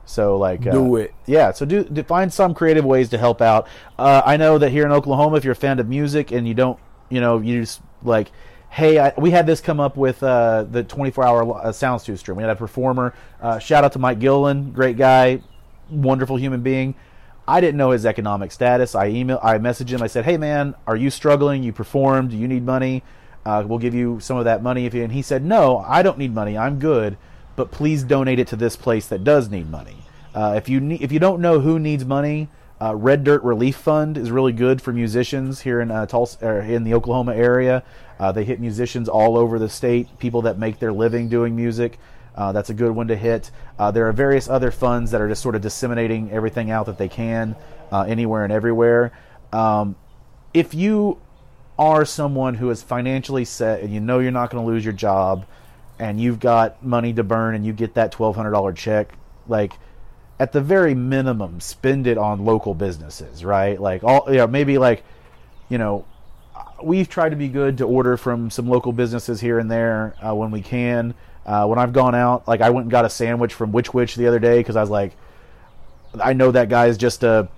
So 0.05 0.39
like, 0.39 0.67
uh, 0.67 0.73
Do 0.73 0.97
it. 0.97 1.15
yeah. 1.27 1.53
So 1.53 1.65
do, 1.65 1.85
do 1.85 2.03
find 2.03 2.33
some 2.33 2.53
creative 2.53 2.85
ways 2.85 3.09
to 3.11 3.19
help 3.19 3.41
out. 3.41 3.69
Uh, 3.99 4.23
I 4.25 4.37
know 4.37 4.59
that 4.59 4.71
here 4.71 4.85
in 4.85 4.93
Oklahoma, 4.93 5.37
if 5.37 5.45
you're 5.45 5.53
a 5.53 5.57
fan 5.57 5.79
of 5.79 5.89
music 5.89 6.33
and 6.33 6.49
you 6.49 6.55
don't, 6.55 6.79
you 7.11 7.21
know, 7.21 7.39
you 7.39 7.61
just 7.61 7.81
like, 8.03 8.33
hey, 8.71 8.99
I, 8.99 9.13
we 9.19 9.31
had 9.31 9.47
this 9.47 9.61
come 9.61 9.81
up 9.81 9.97
with 9.97 10.23
uh, 10.23 10.65
the 10.71 10.83
24 10.83 11.25
hour 11.25 11.43
uh, 11.43 11.67
Soundstooth 11.67 12.19
stream. 12.19 12.37
We 12.37 12.43
had 12.43 12.51
a 12.51 12.57
performer. 12.57 13.15
Uh, 13.41 13.59
shout 13.59 13.85
out 13.85 13.93
to 13.93 13.99
Mike 13.99 14.21
Gillen, 14.21 14.73
great 14.73 14.97
guy, 14.97 15.43
wonderful 15.91 16.37
human 16.37 16.63
being. 16.63 16.95
I 17.47 17.61
didn't 17.61 17.77
know 17.77 17.91
his 17.91 18.07
economic 18.07 18.53
status. 18.53 18.95
I 18.95 19.09
email, 19.09 19.41
I 19.43 19.59
messaged 19.59 19.91
him. 19.91 20.03
I 20.03 20.07
said, 20.07 20.25
"Hey 20.25 20.37
man, 20.37 20.75
are 20.87 20.97
you 20.97 21.11
struggling? 21.11 21.65
You 21.65 21.73
performed. 21.73 22.33
You 22.33 22.47
need 22.47 22.65
money? 22.65 23.03
Uh, 23.45 23.65
we'll 23.67 23.79
give 23.79 23.95
you 23.95 24.21
some 24.21 24.37
of 24.37 24.45
that 24.45 24.63
money 24.63 24.87
if 24.87 24.95
you." 24.95 25.03
And 25.03 25.13
he 25.13 25.23
said, 25.23 25.45
"No, 25.45 25.79
I 25.79 26.03
don't 26.03 26.19
need 26.19 26.33
money. 26.33 26.57
I'm 26.57 26.79
good, 26.79 27.17
but 27.57 27.73
please 27.73 28.05
donate 28.05 28.39
it 28.39 28.47
to 28.49 28.57
this 28.57 28.77
place 28.77 29.09
that 29.09 29.25
does 29.25 29.51
need 29.51 29.69
money. 29.69 29.97
Uh, 30.33 30.55
if 30.57 30.69
you 30.69 30.97
if 31.01 31.11
you 31.11 31.19
don't 31.19 31.41
know 31.41 31.59
who 31.59 31.81
needs 31.81 32.05
money, 32.05 32.49
uh, 32.81 32.95
Red 32.95 33.25
Dirt 33.25 33.43
Relief 33.43 33.77
Fund 33.77 34.17
is 34.17 34.31
really 34.31 34.53
good 34.53 34.81
for 34.81 34.93
musicians 34.93 35.61
here 35.61 35.81
in 35.81 35.91
uh, 35.91 36.07
Tulsa, 36.07 36.47
or 36.47 36.61
in 36.61 36.85
the 36.85 36.95
Oklahoma 36.95 37.35
area. 37.35 37.83
Uh, 38.21 38.31
they 38.31 38.45
hit 38.45 38.61
musicians 38.61 39.09
all 39.09 39.39
over 39.39 39.59
the 39.59 39.69
state, 39.69 40.19
people 40.19 40.43
that 40.43 40.59
make 40.59 40.79
their 40.79 40.93
living 40.93 41.31
doing 41.31 41.57
music. 41.57 41.99
Uh, 42.37 42.53
that's 42.53 42.69
a 42.69 42.75
good 42.75 42.93
one 42.93 43.09
to 43.09 43.17
hit. 43.17 43.51
Uh, 43.79 43.91
there 43.91 44.07
are 44.09 44.13
various 44.13 44.47
other 44.49 44.71
funds 44.71 45.11
that 45.11 45.23
are 45.23 45.29
just 45.29 45.43
sort 45.43 45.55
of 45.55 45.63
disseminating 45.63 46.31
everything 46.31 46.71
out 46.71 46.85
that 46.87 46.99
they 46.99 47.09
can 47.09 47.57
uh, 47.91 48.03
anywhere 48.03 48.45
and 48.45 48.53
everywhere. 48.53 49.13
Um, 49.53 49.97
if 50.53 50.75
you 50.75 51.19
are 51.79 52.05
someone 52.05 52.55
who 52.55 52.69
is 52.69 52.83
financially 52.83 53.47
set 53.47 53.81
and 53.81 53.93
you 53.93 54.01
know 54.01 54.19
you're 54.19 54.31
not 54.31 54.51
going 54.51 54.63
to 54.63 54.71
lose 54.71 54.85
your 54.85 54.93
job 54.93 55.47
and 55.99 56.21
you've 56.21 56.39
got 56.39 56.85
money 56.85 57.15
to 57.15 57.25
burn 57.25 57.55
and 57.55 57.65
you 57.65 57.73
get 57.73 57.95
that 57.95 58.13
$1200 58.13 58.77
check 58.77 59.13
like 59.49 59.73
at 60.39 60.53
the 60.53 60.61
very 60.61 60.95
minimum 60.95 61.59
spend 61.59 62.07
it 62.07 62.19
on 62.19 62.45
local 62.45 62.75
businesses 62.75 63.47
right 63.47 63.81
like 63.81 64.05
all 64.05 64.25
you 64.29 64.37
know 64.37 64.47
maybe 64.47 64.77
like 64.77 65.05
you 65.71 65.79
know 65.79 66.05
we've 66.83 67.09
tried 67.09 67.31
to 67.31 67.37
be 67.37 67.49
good 67.49 67.79
to 67.79 67.85
order 67.85 68.17
from 68.17 68.51
some 68.51 68.69
local 68.69 68.93
businesses 68.93 69.41
here 69.41 69.59
and 69.59 69.71
there 69.71 70.15
uh, 70.25 70.35
when 70.35 70.51
we 70.51 70.63
can. 70.63 71.15
Uh, 71.47 71.67
when 71.67 71.79
i've 71.79 71.95
gone 71.95 72.15
out 72.15 72.47
like 72.47 72.61
i 72.61 72.69
went 72.69 72.85
and 72.85 72.91
got 72.91 73.07
a 73.07 73.11
sandwich 73.11 73.55
from 73.55 73.73
Which 73.73 73.95
Wich 73.95 74.15
the 74.15 74.27
other 74.27 74.39
day 74.39 74.59
because 74.59 74.77
i 74.77 74.81
was 74.83 74.91
like 74.91 75.17
i 76.23 76.35
know 76.35 76.51
that 76.51 76.69
guy's 76.69 76.99
just 76.99 77.25
a 77.25 77.49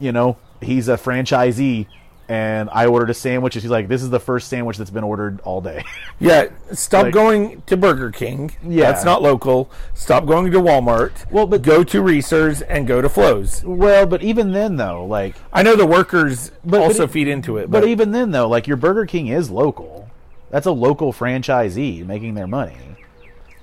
you 0.00 0.10
know 0.10 0.36
he's 0.60 0.88
a 0.88 0.96
franchisee 0.96 1.86
and 2.28 2.70
I 2.72 2.86
ordered 2.86 3.10
a 3.10 3.14
sandwich, 3.14 3.54
and 3.56 3.62
she's 3.62 3.70
like, 3.70 3.88
"This 3.88 4.02
is 4.02 4.10
the 4.10 4.20
first 4.20 4.48
sandwich 4.48 4.78
that's 4.78 4.90
been 4.90 5.04
ordered 5.04 5.40
all 5.42 5.60
day." 5.60 5.84
Yeah, 6.20 6.46
stop 6.72 7.04
Like- 7.06 7.12
going 7.14 7.62
to 7.66 7.76
Burger 7.76 8.10
King. 8.10 8.52
Yeah. 8.66 8.90
that's 8.92 9.04
not 9.04 9.20
local. 9.20 9.68
Stop 9.94 10.26
going 10.26 10.50
to 10.52 10.58
Walmart. 10.60 11.30
Well, 11.30 11.46
but- 11.46 11.62
go 11.62 11.82
to 11.84 12.00
Reasor's 12.02 12.62
and 12.62 12.86
go 12.86 13.02
to 13.02 13.08
Flo's. 13.08 13.62
well, 13.64 14.06
but 14.06 14.22
even 14.22 14.52
then, 14.52 14.76
though, 14.76 15.04
like, 15.04 15.34
I 15.52 15.62
know 15.62 15.74
the 15.76 15.86
workers 15.86 16.50
but 16.64 16.80
also 16.80 17.04
e- 17.04 17.08
feed 17.08 17.28
into 17.28 17.56
it, 17.58 17.70
but 17.70 17.80
but, 17.80 17.88
even 17.88 18.12
then, 18.12 18.30
though, 18.30 18.48
like, 18.48 18.66
your 18.66 18.76
Burger 18.76 19.06
King 19.06 19.26
is 19.26 19.50
local. 19.50 20.08
That's 20.50 20.66
a 20.66 20.72
local 20.72 21.12
franchisee 21.12 22.06
making 22.06 22.34
their 22.34 22.46
money. 22.46 22.76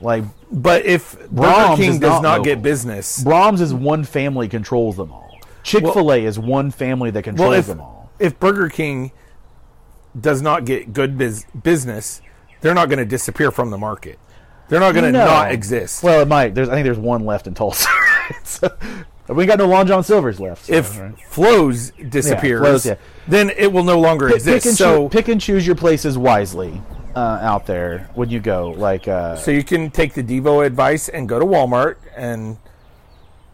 Like, 0.01 0.23
but 0.51 0.85
if 0.85 1.17
Burger 1.29 1.75
King 1.77 1.99
does 1.99 2.21
not 2.21 2.37
not, 2.39 2.43
get 2.43 2.61
business, 2.61 3.23
Braum's 3.23 3.61
is 3.61 3.73
one 3.73 4.03
family 4.03 4.49
controls 4.49 4.97
them 4.97 5.11
all. 5.11 5.39
Chick 5.63 5.83
Fil 5.83 6.11
A 6.11 6.25
is 6.25 6.37
one 6.39 6.71
family 6.71 7.11
that 7.11 7.21
controls 7.23 7.49
well, 7.49 7.59
if 7.59 7.67
them 7.67 7.81
all. 7.81 8.00
If 8.21 8.39
Burger 8.39 8.69
King 8.69 9.11
does 10.19 10.41
not 10.41 10.65
get 10.65 10.93
good 10.93 11.17
biz- 11.17 11.45
business, 11.63 12.21
they're 12.61 12.73
not 12.73 12.89
going 12.89 12.99
to 12.99 13.05
disappear 13.05 13.51
from 13.51 13.71
the 13.71 13.77
market. 13.77 14.19
They're 14.69 14.79
not 14.79 14.93
going 14.93 15.05
to 15.05 15.11
No. 15.11 15.25
not 15.25 15.51
exist. 15.51 16.01
Well, 16.03 16.21
it 16.21 16.27
might. 16.27 16.55
There's, 16.55 16.69
I 16.69 16.73
think 16.75 16.85
there's 16.85 16.97
one 16.99 17.25
left 17.25 17.47
in 17.47 17.53
Tulsa. 17.53 17.89
so, 18.43 18.69
we 19.27 19.45
got 19.45 19.57
no 19.57 19.65
Long 19.67 19.85
John 19.87 20.03
Silver's 20.03 20.39
left. 20.39 20.65
so, 20.65 20.73
if 20.73 20.99
right. 20.99 21.13
Flo's 21.27 21.91
disappears, 21.91 22.61
Flo's, 22.61 22.85
yeah. 22.85 22.95
then 23.27 23.49
it 23.57 23.71
will 23.73 23.83
no 23.83 23.99
longer 23.99 24.29
exist. 24.29 24.45
pick 24.63 24.65
and 24.65 24.77
so, 24.77 25.09
pick 25.09 25.27
and 25.27 25.41
choose 25.41 25.65
your 25.67 25.75
places 25.75 26.17
wisely 26.17 26.81
uh, 27.15 27.39
out 27.41 27.65
there 27.65 28.09
when 28.15 28.29
you 28.29 28.39
go. 28.39 28.69
Like, 28.71 29.07
uh, 29.07 29.35
so 29.35 29.51
you 29.51 29.63
can 29.63 29.91
take 29.91 30.13
the 30.13 30.23
Devo 30.23 30.65
advice 30.65 31.09
and 31.09 31.27
go 31.27 31.39
to 31.39 31.45
Walmart 31.45 31.97
and 32.15 32.57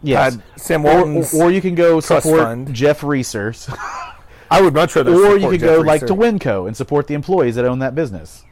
yes. 0.03 0.37
Sam 0.55 0.85
or, 0.85 0.95
Walton's 0.97 1.33
or 1.33 1.51
you 1.51 1.61
can 1.61 1.73
go 1.75 1.99
support 1.99 2.41
fund. 2.43 2.73
Jeff 2.73 3.01
Reasor's, 3.01 3.69
I 4.49 4.61
would 4.61 4.73
much 4.73 4.95
rather. 4.95 5.13
or 5.13 5.37
you 5.37 5.49
could 5.49 5.59
Jeff 5.59 5.77
go 5.77 5.81
like 5.81 6.01
Reasor. 6.01 6.07
to 6.07 6.13
Winco 6.15 6.67
and 6.67 6.75
support 6.75 7.07
the 7.07 7.13
employees 7.13 7.55
that 7.55 7.65
own 7.65 7.79
that 7.79 7.95
business. 7.95 8.43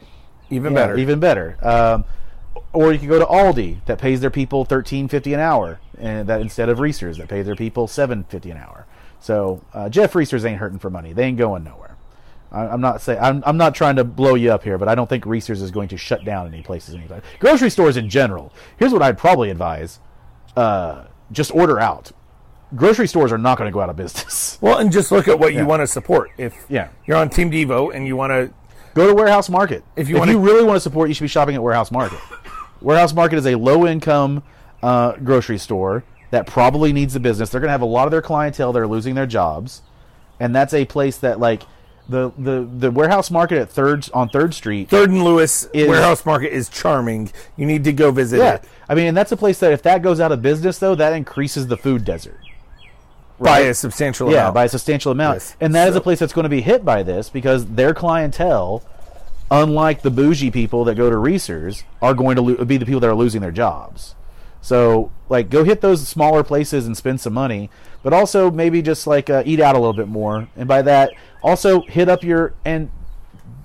even 0.49 0.73
Yeah, 0.73 0.79
better. 0.79 0.97
even 0.97 1.19
better. 1.19 1.57
Um, 1.61 2.05
or 2.73 2.91
you 2.93 2.99
could 2.99 3.09
go 3.09 3.19
to 3.19 3.25
Aldi 3.25 3.83
that 3.85 3.99
pays 3.99 4.21
their 4.21 4.29
people 4.29 4.65
thirteen 4.65 5.07
fifty 5.07 5.33
an 5.33 5.39
hour, 5.39 5.79
and 5.97 6.27
that 6.27 6.41
instead 6.41 6.69
of 6.69 6.79
Reasor's 6.79 7.17
that 7.17 7.27
pays 7.29 7.45
their 7.45 7.55
people 7.55 7.87
seven 7.87 8.23
fifty 8.25 8.51
an 8.51 8.57
hour. 8.57 8.85
So 9.19 9.63
uh, 9.73 9.89
Jeff 9.89 10.13
Reasor's 10.13 10.45
ain't 10.45 10.59
hurting 10.59 10.79
for 10.79 10.89
money; 10.89 11.13
they 11.13 11.23
ain't 11.23 11.37
going 11.37 11.63
nowhere. 11.63 11.95
I, 12.51 12.67
I'm 12.67 12.81
not 12.81 13.01
saying 13.01 13.19
I'm, 13.21 13.43
I'm 13.45 13.57
not 13.57 13.75
trying 13.75 13.95
to 13.95 14.03
blow 14.03 14.35
you 14.35 14.51
up 14.51 14.63
here, 14.63 14.77
but 14.77 14.87
I 14.87 14.95
don't 14.95 15.09
think 15.09 15.25
Reasor's 15.25 15.61
is 15.61 15.71
going 15.71 15.87
to 15.89 15.97
shut 15.97 16.23
down 16.25 16.47
any 16.47 16.61
places 16.61 16.95
anytime. 16.95 17.21
Grocery 17.39 17.69
stores 17.69 17.97
in 17.97 18.09
general. 18.09 18.53
Here's 18.77 18.93
what 18.93 19.01
I'd 19.01 19.17
probably 19.17 19.49
advise: 19.49 19.99
uh, 20.55 21.05
just 21.31 21.51
order 21.55 21.79
out. 21.79 22.11
Grocery 22.75 23.07
stores 23.07 23.31
are 23.31 23.37
not 23.37 23.57
going 23.57 23.67
to 23.69 23.73
go 23.73 23.79
out 23.81 23.89
of 23.89 23.95
business. 23.95 24.57
well, 24.61 24.77
and 24.79 24.91
just 24.91 25.11
look 25.11 25.27
at 25.27 25.37
what 25.39 25.53
Yeah. 25.53 25.61
you 25.61 25.65
want 25.67 25.81
to 25.81 25.87
support. 25.87 26.31
If 26.37 26.53
Yeah. 26.69 26.89
you're 27.05 27.17
on 27.17 27.29
Team 27.29 27.49
Devo 27.51 27.93
and 27.93 28.05
you 28.07 28.15
want 28.15 28.31
to, 28.31 28.51
Go 28.93 29.07
to 29.07 29.13
Warehouse 29.13 29.49
Market. 29.49 29.83
If 29.97 30.03
If 30.03 30.09
you 30.09 30.15
you, 30.15 30.19
wanna- 30.19 30.31
you 30.31 30.39
really 30.39 30.63
want 30.63 30.77
to 30.77 30.79
support, 30.79 31.09
you 31.09 31.13
should 31.15 31.23
be 31.23 31.27
shopping 31.27 31.53
at 31.55 31.61
Warehouse 31.61 31.91
Market. 31.91 32.17
Warehouse 32.81 33.13
Market 33.13 33.37
is 33.37 33.45
a 33.45 33.55
low 33.55 33.85
income 33.85 34.41
uh, 34.81 35.13
grocery 35.23 35.57
store 35.57 36.03
that 36.31 36.47
probably 36.47 36.93
needs 36.93 37.13
the 37.13 37.19
business. 37.19 37.49
They're 37.49 37.59
going 37.59 37.67
to 37.67 37.73
have 37.73 37.81
a 37.81 37.85
lot 37.85 38.05
of 38.07 38.11
their 38.11 38.21
clientele 38.21 38.71
that 38.71 38.79
are 38.79 38.87
losing 38.87 39.13
their 39.15 39.25
jobs, 39.25 39.81
and 40.39 40.55
that's 40.55 40.73
a 40.73 40.85
place 40.85 41.17
that 41.17 41.39
like 41.41 41.63
the 42.07 42.31
the 42.37 42.65
the 42.77 42.91
Warehouse 42.91 43.31
Market 43.31 43.57
at 43.57 43.69
Third 43.69 44.07
on 44.13 44.29
Third 44.29 44.53
Street. 44.53 44.89
Third 44.89 45.09
and 45.09 45.23
Lewis 45.23 45.67
Is- 45.73 45.89
Warehouse 45.89 46.25
Market 46.25 46.53
is 46.53 46.69
charming. 46.69 47.31
You 47.57 47.65
need 47.65 47.83
to 47.85 47.91
go 47.93 48.11
visit 48.11 48.37
Yeah, 48.39 48.53
it 48.55 48.63
I 48.87 48.95
mean, 48.95 49.07
and 49.07 49.17
that's 49.17 49.31
a 49.33 49.37
place 49.37 49.59
that 49.59 49.73
if 49.73 49.81
that 49.83 50.03
goes 50.03 50.19
out 50.21 50.31
of 50.31 50.41
business, 50.41 50.77
though, 50.79 50.95
that 50.95 51.11
increases 51.13 51.67
the 51.67 51.75
food 51.77 52.05
desert. 52.05 52.39
By 53.39 53.59
a 53.59 53.73
substantial 53.73 54.27
amount. 54.27 54.35
Yeah, 54.35 54.41
amount. 54.43 54.55
by 54.55 54.63
a 54.65 54.69
substantial 54.69 55.11
amount. 55.11 55.35
Yes. 55.35 55.55
And 55.59 55.75
that 55.75 55.87
is 55.89 55.93
So- 55.93 55.99
a 55.99 56.01
place 56.03 56.19
that's 56.19 56.33
going 56.33 56.43
to 56.43 56.49
be 56.49 56.61
hit 56.61 56.85
by 56.85 57.03
this 57.03 57.29
because 57.29 57.65
their 57.65 57.93
clientele, 57.93 58.81
unlike 59.51 60.01
the 60.01 60.11
bougie 60.11 60.51
people 60.51 60.83
that 60.85 60.95
go 60.95 61.09
to 61.09 61.17
Reasor's, 61.17 61.83
are 62.01 62.13
going 62.13 62.35
to 62.35 62.41
lo- 62.41 62.65
be 62.65 62.77
the 62.77 62.85
people 62.85 62.99
that 63.01 63.09
are 63.09 63.15
losing 63.15 63.41
their 63.41 63.51
jobs. 63.51 64.15
So, 64.61 65.11
like, 65.29 65.49
go 65.51 65.63
hit 65.63 65.81
those 65.81 66.07
smaller 66.07 66.43
places 66.43 66.87
and 66.87 66.97
spend 66.97 67.21
some 67.21 67.33
money, 67.33 67.69
but 68.01 68.13
also 68.13 68.49
maybe 68.49 68.81
just 68.81 69.05
like 69.05 69.29
uh, 69.29 69.43
eat 69.45 69.59
out 69.59 69.75
a 69.75 69.77
little 69.79 69.93
bit 69.93 70.07
more. 70.07 70.47
And 70.57 70.67
by 70.67 70.81
that, 70.81 71.11
also 71.43 71.81
hit 71.81 72.09
up 72.09 72.23
your 72.23 72.53
and 72.65 72.89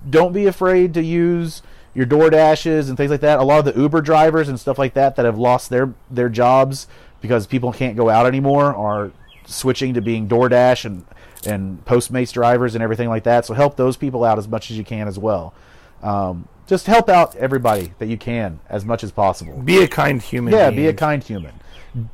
don't 0.08 0.32
be 0.32 0.46
afraid 0.46 0.92
to 0.94 1.02
use 1.02 1.62
your 1.94 2.06
Door 2.06 2.30
Dashes 2.30 2.88
and 2.88 2.96
things 2.98 3.10
like 3.10 3.20
that. 3.22 3.38
A 3.38 3.42
lot 3.42 3.66
of 3.66 3.74
the 3.74 3.80
Uber 3.80 4.02
drivers 4.02 4.48
and 4.48 4.60
stuff 4.60 4.78
like 4.78 4.94
that 4.94 5.16
that 5.16 5.24
have 5.24 5.38
lost 5.38 5.70
their 5.70 5.94
their 6.10 6.28
jobs 6.28 6.86
because 7.22 7.46
people 7.46 7.72
can't 7.72 7.96
go 7.96 8.08
out 8.10 8.26
anymore 8.26 8.74
are 8.74 9.10
switching 9.50 9.94
to 9.94 10.00
being 10.00 10.28
DoorDash 10.28 10.84
and 10.84 11.04
and 11.46 11.82
Postmates 11.86 12.32
drivers 12.32 12.74
and 12.74 12.84
everything 12.84 13.08
like 13.08 13.24
that. 13.24 13.46
So 13.46 13.54
help 13.54 13.76
those 13.76 13.96
people 13.96 14.24
out 14.24 14.38
as 14.38 14.46
much 14.46 14.70
as 14.70 14.76
you 14.76 14.84
can 14.84 15.08
as 15.08 15.18
well. 15.18 15.54
Um, 16.02 16.48
just 16.66 16.86
help 16.86 17.08
out 17.08 17.34
everybody 17.36 17.94
that 17.98 18.06
you 18.06 18.16
can 18.18 18.60
as 18.68 18.84
much 18.84 19.02
as 19.02 19.10
possible. 19.10 19.54
be 19.58 19.82
a 19.82 19.88
kind 19.88 20.20
human. 20.22 20.52
Yeah, 20.52 20.70
be 20.70 20.86
a 20.86 20.94
kind 20.94 21.22
human. 21.22 21.54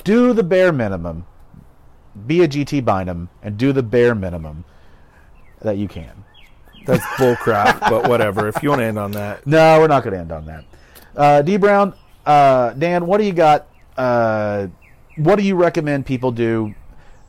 Do 0.04 0.32
the 0.32 0.42
bare 0.42 0.72
minimum. 0.72 1.26
Be 2.26 2.42
a 2.42 2.48
GT 2.48 2.84
Bynum 2.84 3.28
and 3.42 3.58
do 3.58 3.72
the 3.72 3.82
bare 3.82 4.14
minimum 4.14 4.64
that 5.60 5.76
you 5.76 5.88
can. 5.88 6.24
That's 6.86 7.04
bullcrap, 7.18 7.80
but 7.90 8.08
whatever. 8.08 8.48
If 8.48 8.62
you 8.62 8.70
want 8.70 8.80
to 8.80 8.84
end 8.84 8.98
on 8.98 9.10
that, 9.12 9.46
No, 9.46 9.78
we're 9.80 9.88
not 9.88 10.02
going 10.04 10.14
to 10.14 10.20
end 10.20 10.32
on 10.32 10.46
that. 10.46 10.64
Uh, 11.14 11.42
D 11.42 11.56
Brown, 11.56 11.94
uh, 12.24 12.70
Dan, 12.72 13.06
what 13.06 13.18
do 13.18 13.24
you 13.24 13.32
got? 13.32 13.66
Uh, 13.96 14.68
what 15.16 15.36
do 15.36 15.42
you 15.42 15.56
recommend 15.56 16.06
people 16.06 16.30
do? 16.30 16.74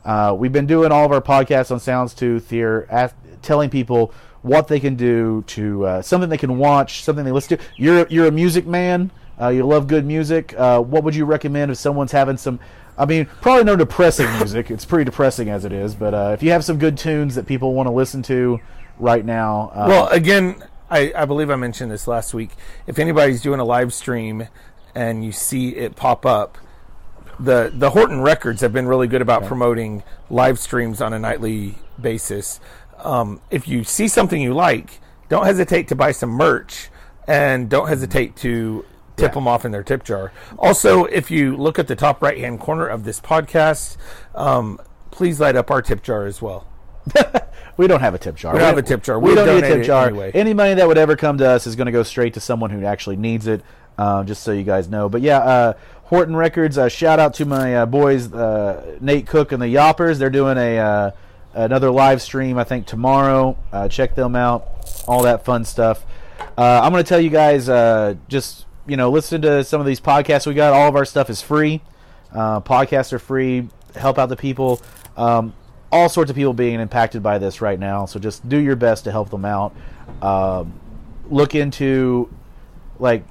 Uh, 0.08 0.32
we've 0.32 0.52
been 0.52 0.66
doing 0.66 0.90
all 0.90 1.04
of 1.04 1.12
our 1.12 1.20
podcasts 1.20 1.70
on 1.70 1.78
Soundstooth 1.78 2.48
here, 2.48 2.86
ask, 2.88 3.14
telling 3.42 3.68
people 3.68 4.10
what 4.40 4.66
they 4.66 4.80
can 4.80 4.94
do 4.94 5.44
to 5.48 5.84
uh, 5.84 6.00
something 6.00 6.30
they 6.30 6.38
can 6.38 6.56
watch, 6.56 7.02
something 7.02 7.26
they 7.26 7.30
listen 7.30 7.58
to. 7.58 7.64
You're 7.76 8.06
you're 8.08 8.26
a 8.26 8.30
music 8.30 8.66
man. 8.66 9.10
Uh, 9.38 9.48
you 9.48 9.66
love 9.66 9.86
good 9.86 10.06
music. 10.06 10.54
Uh, 10.56 10.80
what 10.80 11.04
would 11.04 11.14
you 11.14 11.26
recommend 11.26 11.70
if 11.70 11.76
someone's 11.76 12.12
having 12.12 12.38
some? 12.38 12.58
I 12.96 13.04
mean, 13.04 13.26
probably 13.42 13.64
no 13.64 13.76
depressing 13.76 14.32
music. 14.38 14.70
It's 14.70 14.86
pretty 14.86 15.04
depressing 15.04 15.50
as 15.50 15.66
it 15.66 15.74
is. 15.74 15.94
But 15.94 16.14
uh, 16.14 16.30
if 16.32 16.42
you 16.42 16.52
have 16.52 16.64
some 16.64 16.78
good 16.78 16.96
tunes 16.96 17.34
that 17.34 17.46
people 17.46 17.74
want 17.74 17.86
to 17.86 17.92
listen 17.92 18.22
to 18.22 18.60
right 18.98 19.22
now, 19.22 19.70
uh, 19.74 19.84
well, 19.88 20.08
again, 20.08 20.64
I, 20.88 21.12
I 21.14 21.26
believe 21.26 21.50
I 21.50 21.56
mentioned 21.56 21.90
this 21.90 22.08
last 22.08 22.32
week. 22.32 22.52
If 22.86 22.98
anybody's 22.98 23.42
doing 23.42 23.60
a 23.60 23.64
live 23.64 23.92
stream 23.92 24.48
and 24.94 25.22
you 25.22 25.32
see 25.32 25.76
it 25.76 25.96
pop 25.96 26.24
up, 26.24 26.56
the 27.40 27.70
the 27.74 27.90
Horton 27.90 28.20
Records 28.20 28.60
have 28.60 28.72
been 28.72 28.86
really 28.88 29.06
good 29.06 29.22
about 29.22 29.44
promoting 29.44 30.02
live 30.30 30.58
streams 30.58 31.00
on 31.00 31.12
a 31.12 31.18
nightly 31.18 31.76
basis. 32.00 32.60
Um, 32.98 33.40
if 33.50 33.68
you 33.68 33.84
see 33.84 34.08
something 34.08 34.40
you 34.40 34.54
like, 34.54 35.00
don't 35.28 35.44
hesitate 35.46 35.88
to 35.88 35.94
buy 35.94 36.10
some 36.12 36.30
merch, 36.30 36.90
and 37.26 37.68
don't 37.68 37.88
hesitate 37.88 38.34
to 38.36 38.84
tip 39.16 39.30
Yeah. 39.30 39.34
them 39.34 39.48
off 39.48 39.64
in 39.64 39.72
their 39.72 39.82
tip 39.84 40.02
jar. 40.04 40.32
Also, 40.58 41.04
if 41.04 41.30
you 41.30 41.56
look 41.56 41.78
at 41.78 41.86
the 41.88 41.96
top 41.96 42.22
right 42.22 42.38
hand 42.38 42.60
corner 42.60 42.86
of 42.86 43.04
this 43.04 43.20
podcast, 43.20 43.96
um, 44.34 44.80
please 45.10 45.38
light 45.40 45.54
up 45.56 45.70
our 45.70 45.82
tip 45.82 46.02
jar 46.02 46.26
as 46.26 46.40
well. 46.42 46.66
We 47.76 47.86
don't 47.86 48.00
have 48.00 48.12
a 48.12 48.18
tip 48.18 48.34
jar. 48.34 48.52
We 48.54 48.58
don't 48.58 48.70
have 48.70 48.78
a 48.78 48.82
tip 48.82 49.04
jar. 49.04 49.20
We, 49.20 49.28
We 49.30 49.34
don't 49.36 49.46
need 49.54 49.62
a 49.62 49.76
tip 49.76 49.84
jar. 49.86 50.08
anyway. 50.08 50.32
Any 50.34 50.52
money 50.52 50.74
that 50.74 50.88
would 50.88 50.98
ever 50.98 51.14
come 51.14 51.38
to 51.38 51.48
us 51.48 51.64
is 51.64 51.76
going 51.76 51.86
to 51.86 51.92
go 51.92 52.02
straight 52.02 52.34
to 52.34 52.40
someone 52.40 52.70
who 52.70 52.84
actually 52.84 53.14
needs 53.14 53.46
it. 53.46 53.62
Uh, 53.98 54.22
just 54.22 54.44
so 54.44 54.52
you 54.52 54.62
guys 54.62 54.88
know. 54.88 55.08
But 55.08 55.22
yeah, 55.22 55.38
uh, 55.38 55.72
Horton 56.04 56.36
Records. 56.36 56.78
Uh, 56.78 56.88
shout 56.88 57.18
out 57.18 57.34
to 57.34 57.44
my 57.44 57.78
uh, 57.78 57.86
boys, 57.86 58.32
uh, 58.32 58.96
Nate 59.00 59.26
Cook 59.26 59.50
and 59.50 59.60
the 59.60 59.68
Yoppers. 59.68 60.20
They're 60.20 60.30
doing 60.30 60.56
a 60.56 60.78
uh, 60.78 61.10
another 61.52 61.90
live 61.90 62.22
stream. 62.22 62.58
I 62.58 62.64
think 62.64 62.86
tomorrow. 62.86 63.58
Check 63.90 64.14
them 64.14 64.36
out. 64.36 64.68
All 65.08 65.24
that 65.24 65.44
fun 65.44 65.64
stuff. 65.64 66.06
I'm 66.56 66.92
to 66.92 67.02
tell 67.02 67.20
you 67.20 67.30
guys. 67.30 67.66
Just 68.28 68.66
you 68.86 68.96
know, 68.96 69.10
listen 69.10 69.42
to 69.42 69.64
some 69.64 69.80
of 69.80 69.86
these 69.86 70.00
podcasts 70.00 70.46
we 70.46 70.54
got. 70.54 70.72
All 70.72 70.88
of 70.88 70.94
our 70.94 71.04
stuff 71.04 71.28
is 71.28 71.42
free. 71.42 71.82
Podcasts 72.32 73.12
are 73.12 73.18
free. 73.18 73.68
Help 73.96 74.18
out 74.18 74.28
the 74.28 74.36
people. 74.36 74.80
Um, 75.16 75.54
all 75.90 76.08
sorts 76.08 76.30
of 76.30 76.36
people 76.36 76.52
being 76.52 76.78
impacted 76.78 77.22
by 77.22 77.38
this 77.38 77.60
right 77.60 77.80
now. 77.80 78.06
So 78.06 78.20
just 78.20 78.48
do 78.48 78.58
your 78.58 78.76
best 78.76 79.04
to 79.04 79.10
help 79.10 79.30
them 79.30 79.44
out. 79.44 79.74
Um, 80.22 80.78
look 81.30 81.54
into, 81.54 82.32
like, 82.98 83.24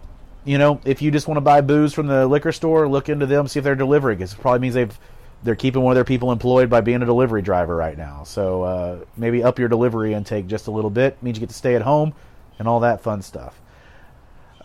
you 0.48 0.58
know, 0.58 0.80
if 0.86 1.02
you 1.02 1.12
just 1.12 1.28
want 1.28 1.36
to 1.36 1.42
buy 1.42 1.60
booze 1.60 1.94
from 1.94 2.08
the 2.08 2.26
liquor 2.26 2.54
store, 2.54 2.88
look 2.88 3.10
into 3.10 3.26
them, 3.26 3.50
see 3.50 3.60
if 3.60 3.66
they're 3.66 3.76
delivering. 3.76 4.22
It 4.22 4.34
probably 4.40 4.60
means 4.60 4.76
they've 4.76 4.98
they're 5.44 5.56
keeping 5.56 5.82
one 5.82 5.92
of 5.92 5.96
their 5.96 6.06
people 6.06 6.32
employed 6.32 6.70
by 6.70 6.82
being 6.82 7.02
a 7.04 7.06
delivery 7.06 7.42
driver 7.42 7.76
right 7.76 7.98
now. 7.98 8.24
So 8.24 8.64
uh, 8.64 9.00
maybe 9.18 9.44
up 9.44 9.60
your 9.60 9.68
delivery 9.68 10.14
intake 10.14 10.48
just 10.48 10.68
a 10.68 10.72
little 10.72 10.90
bit. 10.90 11.22
Means 11.22 11.38
you 11.38 11.42
get 11.42 11.50
to 11.50 11.56
stay 11.56 11.76
at 11.76 11.82
home 11.82 12.14
and 12.58 12.68
all 12.68 12.80
that 12.80 13.02
fun 13.02 13.22
stuff. 13.22 13.60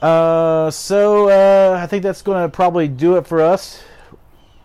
Uh, 0.01 0.71
so 0.71 1.29
uh, 1.29 1.79
I 1.81 1.87
think 1.87 2.03
that's 2.03 2.23
going 2.23 2.43
to 2.43 2.49
probably 2.49 2.89
do 2.89 3.17
it 3.17 3.27
for 3.27 3.43
us. 3.43 3.83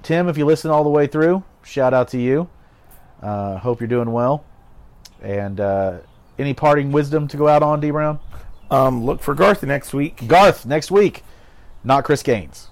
Tim, 0.03 0.29
if 0.29 0.37
you 0.37 0.45
listen 0.45 0.71
all 0.71 0.83
the 0.83 0.89
way 0.89 1.07
through, 1.07 1.43
shout 1.63 1.93
out 1.93 2.09
to 2.09 2.19
you. 2.19 2.47
Uh, 3.21 3.57
hope 3.57 3.81
you're 3.81 3.87
doing 3.87 4.11
well. 4.11 4.45
And 5.21 5.59
uh, 5.59 5.97
any 6.39 6.53
parting 6.53 6.91
wisdom 6.91 7.27
to 7.29 7.37
go 7.37 7.47
out 7.47 7.63
on, 7.63 7.81
D 7.81 7.91
Brown? 7.91 8.19
Um, 8.69 9.05
look 9.05 9.21
for 9.21 9.33
Garth 9.33 9.63
next 9.63 9.93
week. 9.93 10.27
Garth 10.27 10.65
next 10.65 10.91
week, 10.91 11.23
not 11.83 12.03
Chris 12.03 12.21
Gaines, 12.23 12.69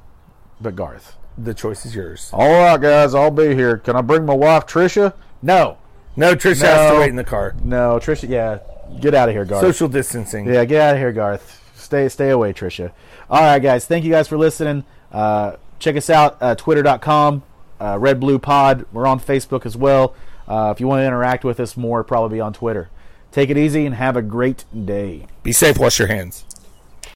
but 0.59 0.75
Garth. 0.75 1.15
The 1.37 1.53
choice 1.53 1.85
is 1.85 1.95
yours. 1.95 2.29
All 2.33 2.49
right, 2.49 2.79
guys, 2.79 3.13
I'll 3.13 3.31
be 3.31 3.53
here. 3.55 3.77
Can 3.77 3.95
I 3.95 4.01
bring 4.01 4.25
my 4.25 4.33
wife 4.33 4.65
Trisha? 4.65 5.13
No, 5.41 5.77
No, 6.15 6.33
Trish 6.35 6.61
has 6.61 6.91
to 6.93 6.99
wait 6.99 7.09
in 7.09 7.15
the 7.17 7.23
car. 7.23 7.55
no, 7.63 7.99
Trisha. 7.99 8.27
Yeah, 8.29 8.59
get 8.99 9.13
out 9.13 9.29
of 9.29 9.35
here, 9.35 9.45
Garth. 9.45 9.61
Social 9.61 9.87
distancing. 9.89 10.47
Yeah, 10.47 10.63
get 10.65 10.81
out 10.81 10.93
of 10.95 10.99
here, 10.99 11.11
Garth. 11.11 11.61
Stay 11.75 12.07
stay 12.09 12.29
away, 12.29 12.51
Trisha. 12.53 12.91
All 13.29 13.41
right, 13.41 13.59
guys. 13.59 13.85
Thank 13.85 14.05
you 14.05 14.11
guys 14.11 14.27
for 14.27 14.37
listening. 14.37 14.85
Uh, 15.11 15.57
check 15.79 15.95
us 15.97 16.09
out, 16.09 16.37
uh, 16.41 16.55
twitter.com, 16.55 17.43
uh, 17.81 17.97
Red 17.99 18.19
Blue 18.19 18.39
Pod. 18.39 18.85
We're 18.93 19.05
on 19.07 19.19
Facebook 19.19 19.65
as 19.65 19.75
well. 19.77 20.15
Uh, 20.47 20.71
if 20.73 20.79
you 20.79 20.87
want 20.87 21.01
to 21.01 21.05
interact 21.05 21.43
with 21.43 21.59
us 21.59 21.75
more, 21.75 22.03
probably 22.03 22.37
be 22.37 22.41
on 22.41 22.53
Twitter. 22.53 22.89
Take 23.35 23.49
it 23.49 23.57
easy 23.57 23.85
and 23.85 23.95
have 23.95 24.15
a 24.15 24.21
great 24.21 24.63
day. 24.85 25.27
Be 25.43 25.51
safe. 25.51 25.77
Wash 25.77 25.99
your 25.99 26.07
hands. 26.07 26.44